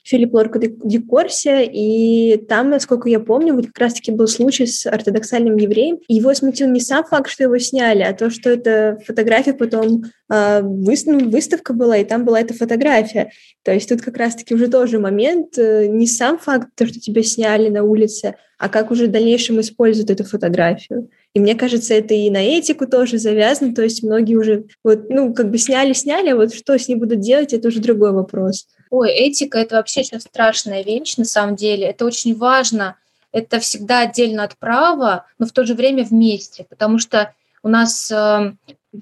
Филипп 0.06 0.36
Лорко 0.36 0.60
Ди 0.60 1.00
Корси, 1.00 1.66
и 1.66 2.38
там, 2.48 2.70
насколько 2.70 3.10
я 3.10 3.20
помню, 3.20 3.56
вот 3.56 3.66
как 3.66 3.80
раз-таки 3.80 4.12
был 4.12 4.28
случай 4.28 4.68
с 4.68 4.86
ортодоксальным 4.86 5.58
евреем. 5.58 5.98
Его 6.08 6.32
смутил 6.36 6.70
не 6.70 6.80
сам 6.80 7.04
факт, 7.06 7.30
что 7.30 7.44
его 7.44 7.58
сняли, 7.58 8.04
а 8.04 8.14
то, 8.14 8.30
что 8.30 8.52
эта 8.52 9.00
фотография 9.04 9.54
потом 9.54 10.04
э, 10.32 10.62
выставка 10.62 11.74
была, 11.74 11.98
и 11.98 12.06
там 12.06 12.24
была 12.24 12.40
эта 12.40 12.54
фотография. 12.54 13.32
То 13.64 13.74
есть 13.74 13.90
тут 13.90 14.04
как 14.04 14.18
раз-таки 14.18 14.54
уже 14.54 14.68
тоже 14.68 15.00
момент, 15.00 15.58
э, 15.58 15.88
не 15.88 16.06
сам 16.06 16.38
факт, 16.38 16.68
то, 16.76 16.86
что 16.86 17.00
тебя 17.00 17.24
сняли 17.24 17.70
на 17.70 17.84
улице, 17.84 18.36
а 18.60 18.70
как 18.70 18.92
уже 18.92 19.08
в 19.08 19.12
дальнейшем 19.12 19.60
используют 19.60 20.12
эту 20.12 20.24
фотографию. 20.24 21.10
И 21.34 21.40
мне 21.40 21.56
кажется, 21.56 21.96
это 21.96 22.14
и 22.14 22.30
на 22.30 22.44
этику 22.44 22.86
тоже 22.86 23.18
завязано, 23.18 23.74
то 23.74 23.82
есть 23.82 24.04
многие 24.04 24.36
уже 24.36 24.66
вот, 24.84 25.10
ну, 25.10 25.34
как 25.34 25.50
бы 25.50 25.58
сняли-сняли, 25.58 26.30
а 26.30 26.36
вот 26.36 26.54
что 26.54 26.78
с 26.78 26.88
ней 26.88 26.96
будут 26.96 27.22
делать, 27.22 27.54
это 27.54 27.70
уже 27.70 27.82
другой 27.82 28.12
вопрос. 28.12 28.68
Ой, 28.90 29.12
этика– 29.12 29.58
это 29.60 29.76
вообще 29.76 30.02
очень 30.02 30.20
страшная 30.22 30.84
вещь, 30.84 31.18
на 31.18 31.26
самом 31.26 31.56
деле. 31.56 31.88
Это 31.88 32.06
очень 32.06 32.36
важно. 32.36 32.96
Это 33.32 33.60
всегда 33.60 34.02
отдельно 34.02 34.44
от 34.44 34.56
права, 34.58 35.26
но 35.40 35.46
в 35.46 35.52
то 35.52 35.66
же 35.66 35.74
время 35.74 36.04
вместе, 36.04 36.66
потому 36.70 37.00
что 37.00 37.34
у 37.64 37.68
нас 37.68 38.10
э, 38.12 38.54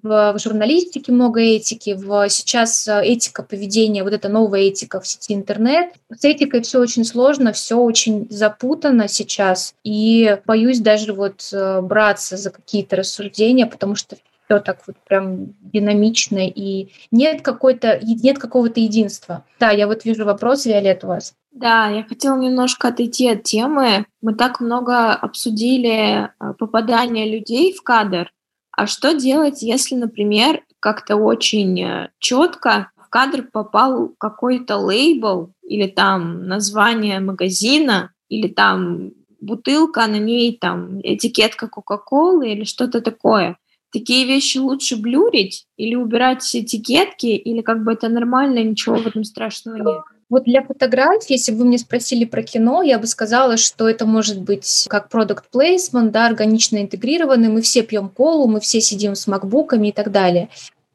в 0.01 0.39
журналистике 0.39 1.11
много 1.11 1.41
этики, 1.41 1.93
в, 1.93 2.29
сейчас 2.29 2.87
э, 2.87 3.01
этика 3.03 3.43
поведения, 3.43 4.03
вот 4.03 4.13
эта 4.13 4.29
новая 4.29 4.61
этика 4.61 4.99
в 4.99 5.07
сети 5.07 5.33
интернет. 5.33 5.93
С 6.09 6.23
этикой 6.23 6.61
все 6.61 6.79
очень 6.79 7.05
сложно, 7.05 7.53
все 7.53 7.77
очень 7.77 8.25
запутано 8.29 9.07
сейчас, 9.07 9.75
и 9.83 10.37
боюсь 10.45 10.79
даже 10.79 11.13
вот 11.13 11.47
э, 11.51 11.81
браться 11.81 12.37
за 12.37 12.49
какие-то 12.49 12.95
рассуждения, 12.95 13.65
потому 13.65 13.95
что 13.95 14.15
все 14.45 14.59
так 14.59 14.79
вот 14.87 14.95
прям 15.07 15.53
динамично 15.61 16.47
и 16.47 16.89
нет 17.11 17.41
какой-то 17.41 17.99
нет 18.01 18.39
какого-то 18.39 18.79
единства. 18.79 19.45
Да, 19.59 19.71
я 19.71 19.87
вот 19.87 20.05
вижу 20.05 20.25
вопрос, 20.25 20.65
Виолет, 20.65 21.03
у 21.03 21.07
вас. 21.07 21.33
Да, 21.51 21.87
я 21.87 22.03
хотела 22.03 22.37
немножко 22.37 22.87
отойти 22.87 23.29
от 23.29 23.43
темы. 23.43 24.05
Мы 24.21 24.33
так 24.33 24.59
много 24.59 25.13
обсудили 25.13 26.25
э, 26.25 26.53
попадание 26.57 27.29
людей 27.29 27.73
в 27.73 27.83
кадр. 27.83 28.31
А 28.71 28.87
что 28.87 29.13
делать, 29.13 29.61
если, 29.61 29.95
например, 29.95 30.63
как-то 30.79 31.15
очень 31.15 31.79
э, 31.79 32.09
четко 32.17 32.91
в 32.97 33.07
кадр 33.09 33.43
попал 33.43 34.09
какой-то 34.17 34.77
лейбл 34.77 35.51
или 35.61 35.87
там 35.87 36.47
название 36.47 37.19
магазина 37.19 38.11
или 38.29 38.47
там 38.47 39.11
бутылка, 39.39 40.07
на 40.07 40.17
ней 40.17 40.57
там 40.59 40.99
этикетка 41.01 41.67
Кока-Колы 41.67 42.51
или 42.51 42.63
что-то 42.63 43.01
такое 43.01 43.57
такие 43.93 44.25
вещи 44.25 44.57
лучше 44.57 44.97
блюрить 44.97 45.65
или 45.77 45.95
убирать 45.95 46.43
этикетки, 46.53 47.27
или 47.27 47.61
как 47.61 47.83
бы 47.83 47.93
это 47.93 48.09
нормально, 48.09 48.63
ничего 48.63 48.95
в 48.95 49.07
этом 49.07 49.23
страшного 49.23 49.77
нет? 49.77 50.03
Вот 50.29 50.45
для 50.45 50.63
фотографий, 50.63 51.35
если 51.35 51.51
бы 51.51 51.59
вы 51.59 51.65
мне 51.65 51.77
спросили 51.77 52.25
про 52.25 52.41
кино, 52.41 52.81
я 52.81 52.97
бы 52.97 53.05
сказала, 53.05 53.55
что 53.55 53.87
это 53.87 54.07
может 54.07 54.41
быть 54.41 54.87
как 54.89 55.09
продукт 55.09 55.45
placement, 55.53 56.09
да, 56.09 56.25
органично 56.25 56.81
интегрированный, 56.81 57.49
мы 57.49 57.61
все 57.61 57.83
пьем 57.83 58.09
колу, 58.09 58.47
мы 58.47 58.59
все 58.59 58.81
сидим 58.81 59.13
с 59.13 59.27
макбуками 59.27 59.89
и 59.89 59.91
так 59.91 60.11
далее. 60.11 60.49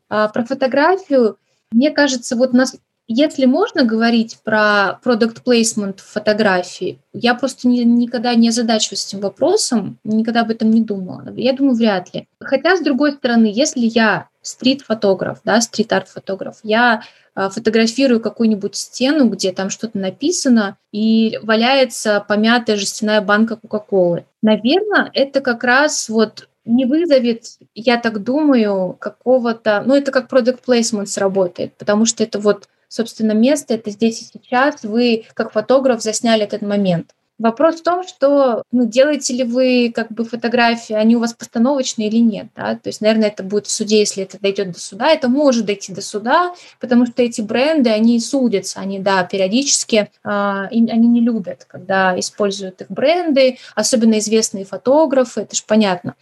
А 0.09 0.27
про 0.29 0.45
фотографию, 0.45 1.37
мне 1.71 1.91
кажется, 1.91 2.35
вот 2.35 2.53
нас 2.53 2.77
если 3.09 3.47
можно 3.47 3.85
говорить 3.85 4.39
про 4.45 5.01
placement 5.03 5.99
в 5.99 6.05
фотографии, 6.05 6.99
я 7.15 7.35
просто 7.35 7.67
не, 7.67 7.83
никогда 7.83 8.35
не 8.35 8.51
озадачиваюсь 8.51 9.07
этим 9.07 9.21
вопросом, 9.21 9.99
никогда 10.05 10.43
об 10.43 10.51
этом 10.51 10.71
не 10.71 10.83
думала. 10.83 11.25
Я 11.35 11.55
думаю, 11.55 11.75
вряд 11.75 12.15
ли. 12.15 12.29
Хотя, 12.39 12.77
с 12.77 12.81
другой 12.81 13.13
стороны, 13.13 13.47
если 13.47 13.81
я 13.81 14.29
стрит-фотограф, 14.43 15.41
да, 15.43 15.63
стрит-арт-фотограф, 15.63 16.59
я 16.63 17.03
э, 17.35 17.49
фотографирую 17.49 18.21
какую-нибудь 18.21 18.77
стену, 18.77 19.31
где 19.31 19.53
там 19.53 19.71
что-то 19.71 19.97
написано, 19.99 20.77
и 20.93 21.39
валяется 21.43 22.23
помятая 22.29 22.77
жестяная 22.77 23.23
банка 23.23 23.57
Кока-Колы. 23.57 24.27
Наверное, 24.43 25.11
это 25.15 25.41
как 25.41 25.65
раз 25.65 26.11
вот 26.11 26.47
не 26.67 26.85
вызовет, 26.85 27.45
я 27.75 27.97
так 27.97 28.23
думаю, 28.23 28.95
какого-то... 29.01 29.83
Ну, 29.87 29.95
это 29.95 30.13
как 30.13 30.31
product 30.31 30.61
placement 30.67 31.07
сработает, 31.07 31.75
потому 31.79 32.05
что 32.05 32.23
это 32.23 32.39
вот 32.39 32.69
собственно, 32.89 33.33
место, 33.33 33.75
это 33.75 33.91
здесь 33.91 34.23
и 34.23 34.25
сейчас, 34.25 34.83
вы 34.83 35.27
как 35.35 35.53
фотограф 35.53 36.03
засняли 36.03 36.45
этот 36.45 36.63
момент. 36.63 37.15
Вопрос 37.39 37.77
в 37.77 37.83
том, 37.85 38.03
что 38.03 38.65
ну, 38.73 38.85
делаете 38.85 39.33
ли 39.33 39.45
вы 39.45 39.93
как 39.95 40.11
бы 40.11 40.25
фотографии, 40.25 40.95
они 40.95 41.15
у 41.15 41.21
вас 41.21 41.35
постановочные 41.35 42.09
или 42.09 42.17
нет. 42.19 42.49
Да? 42.57 42.75
То 42.75 42.89
есть, 42.89 43.01
наверное, 43.01 43.29
это 43.29 43.45
будет 43.45 43.69
в 43.69 43.71
суде, 43.71 44.01
если 44.01 44.25
это 44.25 44.41
дойдет 44.41 44.73
до 44.73 44.81
суда. 44.81 45.13
Это 45.13 45.29
может 45.29 45.65
дойти 45.65 45.93
до 45.93 46.03
суда, 46.03 46.53
потому 46.81 47.07
что 47.07 47.23
эти 47.23 47.41
бренды, 47.41 47.91
они 47.91 48.19
судятся, 48.19 48.81
они, 48.81 48.99
да, 48.99 49.23
периодически, 49.23 50.11
э, 50.25 50.29
они 50.29 50.81
не 50.81 51.21
любят, 51.21 51.65
когда 51.69 52.19
используют 52.19 52.81
их 52.81 52.91
бренды, 52.91 53.59
особенно 53.77 54.19
известные 54.19 54.65
фотографы, 54.65 55.43
это 55.43 55.55
же 55.55 55.63
понятно. 55.65 56.17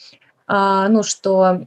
А, 0.48 0.88
ну, 0.88 1.02
что 1.02 1.66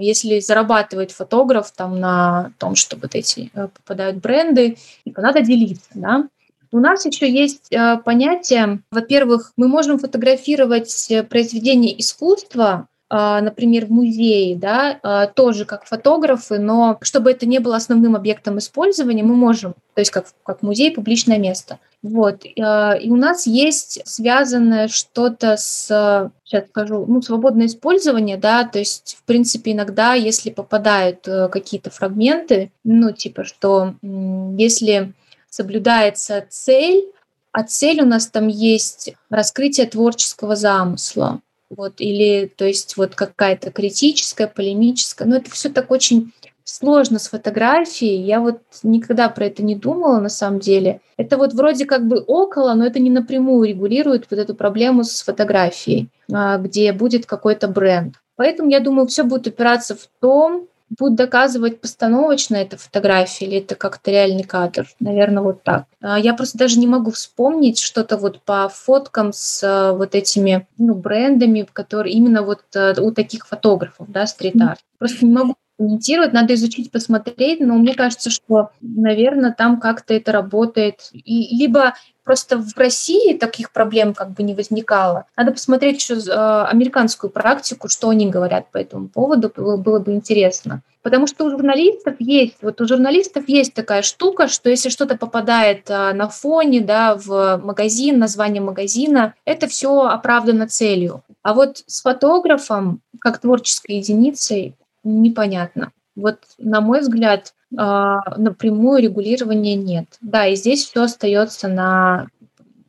если 0.00 0.40
зарабатывает 0.40 1.12
фотограф 1.12 1.70
там 1.72 2.00
на 2.00 2.52
том, 2.58 2.74
что 2.74 2.96
вот 2.96 3.14
эти 3.14 3.50
э, 3.54 3.68
попадают 3.68 4.16
бренды, 4.16 4.78
то 5.14 5.20
надо 5.20 5.42
делиться, 5.42 5.90
да. 5.94 6.28
У 6.72 6.78
нас 6.78 7.04
еще 7.04 7.30
есть 7.30 7.70
э, 7.70 7.98
понятие, 7.98 8.80
во-первых, 8.90 9.52
мы 9.56 9.68
можем 9.68 9.98
фотографировать 9.98 11.10
э, 11.10 11.22
произведения 11.22 11.98
искусства, 12.00 12.88
а, 13.08 13.40
например, 13.40 13.86
в 13.86 13.90
музее, 13.90 14.56
да, 14.56 14.98
а, 15.02 15.26
тоже 15.28 15.64
как 15.64 15.84
фотографы, 15.84 16.58
но 16.58 16.98
чтобы 17.02 17.30
это 17.30 17.46
не 17.46 17.60
было 17.60 17.76
основным 17.76 18.16
объектом 18.16 18.58
использования, 18.58 19.22
мы 19.22 19.36
можем, 19.36 19.74
то 19.94 20.00
есть 20.00 20.10
как, 20.10 20.26
как 20.42 20.62
музей, 20.62 20.90
публичное 20.90 21.38
место, 21.38 21.78
Вот. 22.06 22.44
Э, 22.44 22.98
и 23.00 23.10
у 23.10 23.16
нас 23.16 23.48
есть 23.48 24.00
связанное 24.06 24.86
что-то 24.86 25.56
с, 25.56 26.30
сейчас 26.44 26.68
скажу, 26.68 27.04
ну, 27.06 27.20
свободное 27.20 27.66
использование, 27.66 28.36
да, 28.36 28.62
то 28.64 28.78
есть, 28.78 29.16
в 29.18 29.24
принципе, 29.24 29.72
иногда, 29.72 30.14
если 30.14 30.50
попадают 30.50 31.26
э, 31.26 31.48
какие-то 31.48 31.90
фрагменты, 31.90 32.70
ну, 32.84 33.10
типа, 33.10 33.42
что 33.42 33.96
если 34.02 35.14
соблюдается 35.50 36.46
цель, 36.48 37.06
а 37.50 37.64
цель 37.64 38.02
у 38.02 38.06
нас 38.06 38.28
там 38.28 38.46
есть 38.46 39.14
раскрытие 39.28 39.86
творческого 39.86 40.54
замысла. 40.54 41.40
Вот, 41.68 41.94
или, 42.00 42.46
то 42.54 42.64
есть, 42.64 42.96
вот 42.96 43.16
какая-то 43.16 43.72
критическая, 43.72 44.46
полемическая. 44.46 45.26
Но 45.26 45.36
это 45.36 45.50
все 45.50 45.70
так 45.70 45.90
очень 45.90 46.32
сложно 46.66 47.18
с 47.18 47.28
фотографией. 47.28 48.20
Я 48.22 48.40
вот 48.40 48.58
никогда 48.82 49.28
про 49.28 49.46
это 49.46 49.62
не 49.62 49.76
думала 49.76 50.18
на 50.18 50.28
самом 50.28 50.58
деле. 50.58 51.00
Это 51.16 51.38
вот 51.38 51.54
вроде 51.54 51.86
как 51.86 52.06
бы 52.06 52.18
около, 52.18 52.74
но 52.74 52.84
это 52.84 52.98
не 52.98 53.08
напрямую 53.08 53.68
регулирует 53.68 54.26
вот 54.28 54.38
эту 54.38 54.54
проблему 54.54 55.04
с 55.04 55.22
фотографией, 55.22 56.08
а, 56.30 56.58
где 56.58 56.92
будет 56.92 57.24
какой-то 57.24 57.68
бренд. 57.68 58.16
Поэтому 58.34 58.68
я 58.70 58.80
думаю, 58.80 59.06
все 59.06 59.22
будет 59.22 59.46
упираться 59.46 59.94
в 59.94 60.08
том, 60.20 60.66
будут 60.98 61.16
доказывать 61.16 61.80
постановочно 61.80 62.56
это 62.56 62.76
фотография 62.76 63.46
или 63.46 63.58
это 63.58 63.74
как-то 63.76 64.10
реальный 64.10 64.44
кадр. 64.44 64.86
Наверное, 65.00 65.42
вот 65.44 65.62
так. 65.62 65.84
А, 66.00 66.18
я 66.18 66.34
просто 66.34 66.58
даже 66.58 66.80
не 66.80 66.88
могу 66.88 67.12
вспомнить 67.12 67.78
что-то 67.78 68.16
вот 68.16 68.42
по 68.42 68.68
фоткам 68.68 69.32
с 69.32 69.62
а, 69.62 69.92
вот 69.92 70.16
этими 70.16 70.66
ну, 70.78 70.94
брендами, 70.94 71.64
которые 71.72 72.14
именно 72.14 72.42
вот 72.42 72.64
у 72.74 73.12
таких 73.12 73.46
фотографов, 73.46 74.10
да, 74.10 74.26
стрит-арт. 74.26 74.80
Просто 74.98 75.24
не 75.24 75.32
могу 75.32 75.54
комментировать, 75.78 76.32
надо 76.32 76.54
изучить, 76.54 76.90
посмотреть, 76.90 77.60
но 77.60 77.74
мне 77.74 77.94
кажется, 77.94 78.30
что, 78.30 78.70
наверное, 78.80 79.52
там 79.52 79.80
как-то 79.80 80.14
это 80.14 80.32
работает. 80.32 81.10
И, 81.12 81.56
либо 81.56 81.94
просто 82.24 82.58
в 82.58 82.76
России 82.76 83.38
таких 83.38 83.70
проблем 83.70 84.12
как 84.12 84.32
бы 84.32 84.42
не 84.42 84.54
возникало. 84.54 85.26
Надо 85.36 85.52
посмотреть 85.52 86.00
еще 86.00 86.14
э, 86.14 86.64
американскую 86.68 87.30
практику, 87.30 87.88
что 87.88 88.08
они 88.08 88.28
говорят 88.28 88.70
по 88.72 88.78
этому 88.78 89.08
поводу, 89.08 89.52
было, 89.54 89.76
было 89.76 90.00
бы 90.00 90.12
интересно. 90.12 90.82
Потому 91.02 91.28
что 91.28 91.44
у 91.44 91.50
журналистов 91.50 92.16
есть, 92.18 92.56
вот 92.62 92.80
у 92.80 92.88
журналистов 92.88 93.44
есть 93.48 93.74
такая 93.74 94.02
штука, 94.02 94.48
что 94.48 94.68
если 94.68 94.88
что-то 94.88 95.16
попадает 95.16 95.88
а, 95.88 96.12
на 96.12 96.28
фоне, 96.28 96.80
да, 96.80 97.14
в 97.14 97.60
магазин, 97.62 98.18
название 98.18 98.60
магазина, 98.60 99.34
это 99.44 99.68
все 99.68 100.06
оправдано 100.06 100.66
целью. 100.66 101.22
А 101.42 101.54
вот 101.54 101.84
с 101.86 102.02
фотографом, 102.02 103.02
как 103.20 103.38
творческой 103.38 103.98
единицей, 103.98 104.74
непонятно. 105.06 105.92
Вот, 106.14 106.38
на 106.58 106.80
мой 106.80 107.00
взгляд, 107.00 107.54
а, 107.76 108.38
напрямую 108.38 109.02
регулирования 109.02 109.74
нет. 109.74 110.06
Да, 110.20 110.46
и 110.46 110.56
здесь 110.56 110.84
все 110.84 111.02
остается 111.02 111.68
на 111.68 112.28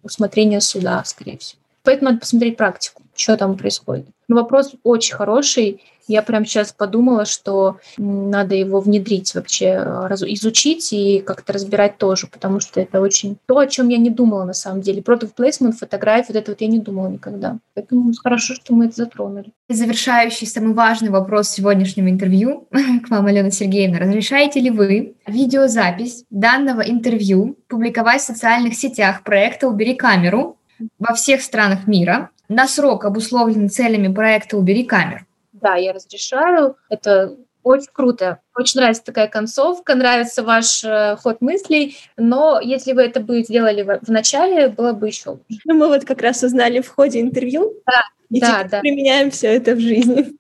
усмотрение 0.03 0.61
суда, 0.61 1.03
скорее 1.05 1.38
всего. 1.38 1.59
Поэтому 1.84 2.11
надо 2.11 2.22
посмотреть 2.22 2.57
практику, 2.57 3.03
что 3.15 3.38
там 3.38 3.57
происходит. 3.57 4.07
Но 4.28 4.38
вопрос 4.38 4.74
очень 4.84 5.15
хороший, 5.15 5.82
я 6.08 6.22
прям 6.22 6.45
сейчас 6.45 6.72
подумала, 6.72 7.26
что 7.26 7.80
надо 7.97 8.55
его 8.55 8.80
внедрить 8.80 9.36
вообще, 9.36 9.84
э, 9.86 10.08
изучить 10.28 10.91
и 10.93 11.20
как-то 11.20 11.53
разбирать 11.53 11.97
тоже, 11.97 12.28
потому 12.28 12.60
что 12.60 12.80
это 12.80 13.01
очень 13.01 13.38
то, 13.45 13.60
о 13.60 13.68
чем 13.68 13.89
я 13.89 13.97
не 13.97 14.10
думала 14.10 14.45
на 14.45 14.53
самом 14.53 14.82
деле. 14.82 15.01
Product 15.01 15.32
placement, 15.38 15.74
фотографии, 15.74 16.34
вот 16.34 16.38
это 16.38 16.51
вот 16.51 16.62
я 16.62 16.68
не 16.68 16.80
думала 16.80 17.08
никогда. 17.08 17.58
Поэтому 17.74 18.12
хорошо, 18.24 18.55
что 18.55 18.74
мы 18.74 18.86
это 18.86 18.95
затронули. 18.95 19.51
Завершающий, 19.70 20.47
самый 20.47 20.74
важный 20.74 21.10
вопрос 21.10 21.49
сегодняшнего 21.49 22.10
интервью 22.10 22.68
к 23.05 23.10
вам, 23.10 23.26
Алена 23.26 23.51
Сергеевна. 23.51 23.99
Разрешаете 23.99 24.60
ли 24.60 24.70
вы 24.70 25.16
видеозапись 25.28 26.24
данного 26.30 26.82
интервью 26.82 27.58
публиковать 27.68 28.22
в 28.22 28.26
социальных 28.26 28.76
сетях 28.76 29.24
проекта 29.24 29.68
«Убери 29.68 29.95
камеру» 29.95 30.58
во 30.99 31.14
всех 31.14 31.41
странах 31.41 31.88
мира 31.88 32.30
на 32.49 32.68
срок, 32.68 33.05
обусловленный 33.05 33.70
целями 33.70 34.14
проекта 34.14 34.58
«Убери 34.58 34.84
камеру»? 34.84 35.26
Да, 35.62 35.76
я 35.76 35.93
разрешаю. 35.93 36.78
Это 36.89 37.38
очень 37.64 37.89
круто. 37.91 38.39
Очень 38.55 38.80
нравится 38.80 39.03
такая 39.03 39.28
концовка, 39.28 39.95
нравится 39.95 40.43
ваш 40.43 40.84
э, 40.84 41.18
ход 41.18 41.41
мыслей, 41.41 41.97
но 42.16 42.60
если 42.62 42.93
вы 42.93 43.03
это 43.03 43.20
бы 43.20 43.43
сделали 43.43 43.84
в, 43.84 43.99
в 44.05 44.10
начале, 44.10 44.70
было 44.70 44.93
бы 44.93 45.08
еще 45.08 45.32
лучше. 45.32 45.62
Ну, 45.66 45.76
мы 45.76 45.88
вот 45.88 46.05
как 46.05 46.22
раз 46.22 46.41
узнали 46.43 46.80
в 46.80 46.88
ходе 46.88 47.20
интервью, 47.20 47.74
да, 47.86 48.03
и 48.30 48.39
да, 48.39 48.60
теперь 48.60 48.72
да. 48.72 48.80
применяем 48.80 49.32
все 49.32 49.47
это 49.47 49.76
в 49.76 49.80
жизни. 49.80 50.38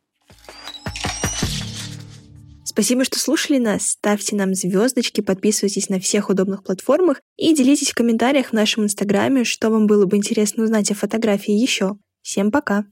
Спасибо, 2.63 3.03
что 3.03 3.17
слушали 3.17 3.57
нас. 3.57 3.89
Ставьте 3.89 4.35
нам 4.35 4.53
звездочки, 4.53 5.21
подписывайтесь 5.21 5.89
на 5.89 5.99
всех 5.99 6.29
удобных 6.29 6.63
платформах 6.63 7.21
и 7.35 7.55
делитесь 7.55 7.89
в 7.89 7.95
комментариях 7.95 8.49
в 8.49 8.53
нашем 8.53 8.83
инстаграме, 8.83 9.43
что 9.43 9.69
вам 9.69 9.87
было 9.87 10.05
бы 10.05 10.15
интересно 10.15 10.63
узнать 10.63 10.91
о 10.91 10.95
фотографии 10.95 11.53
еще. 11.53 11.97
Всем 12.21 12.51
пока! 12.51 12.85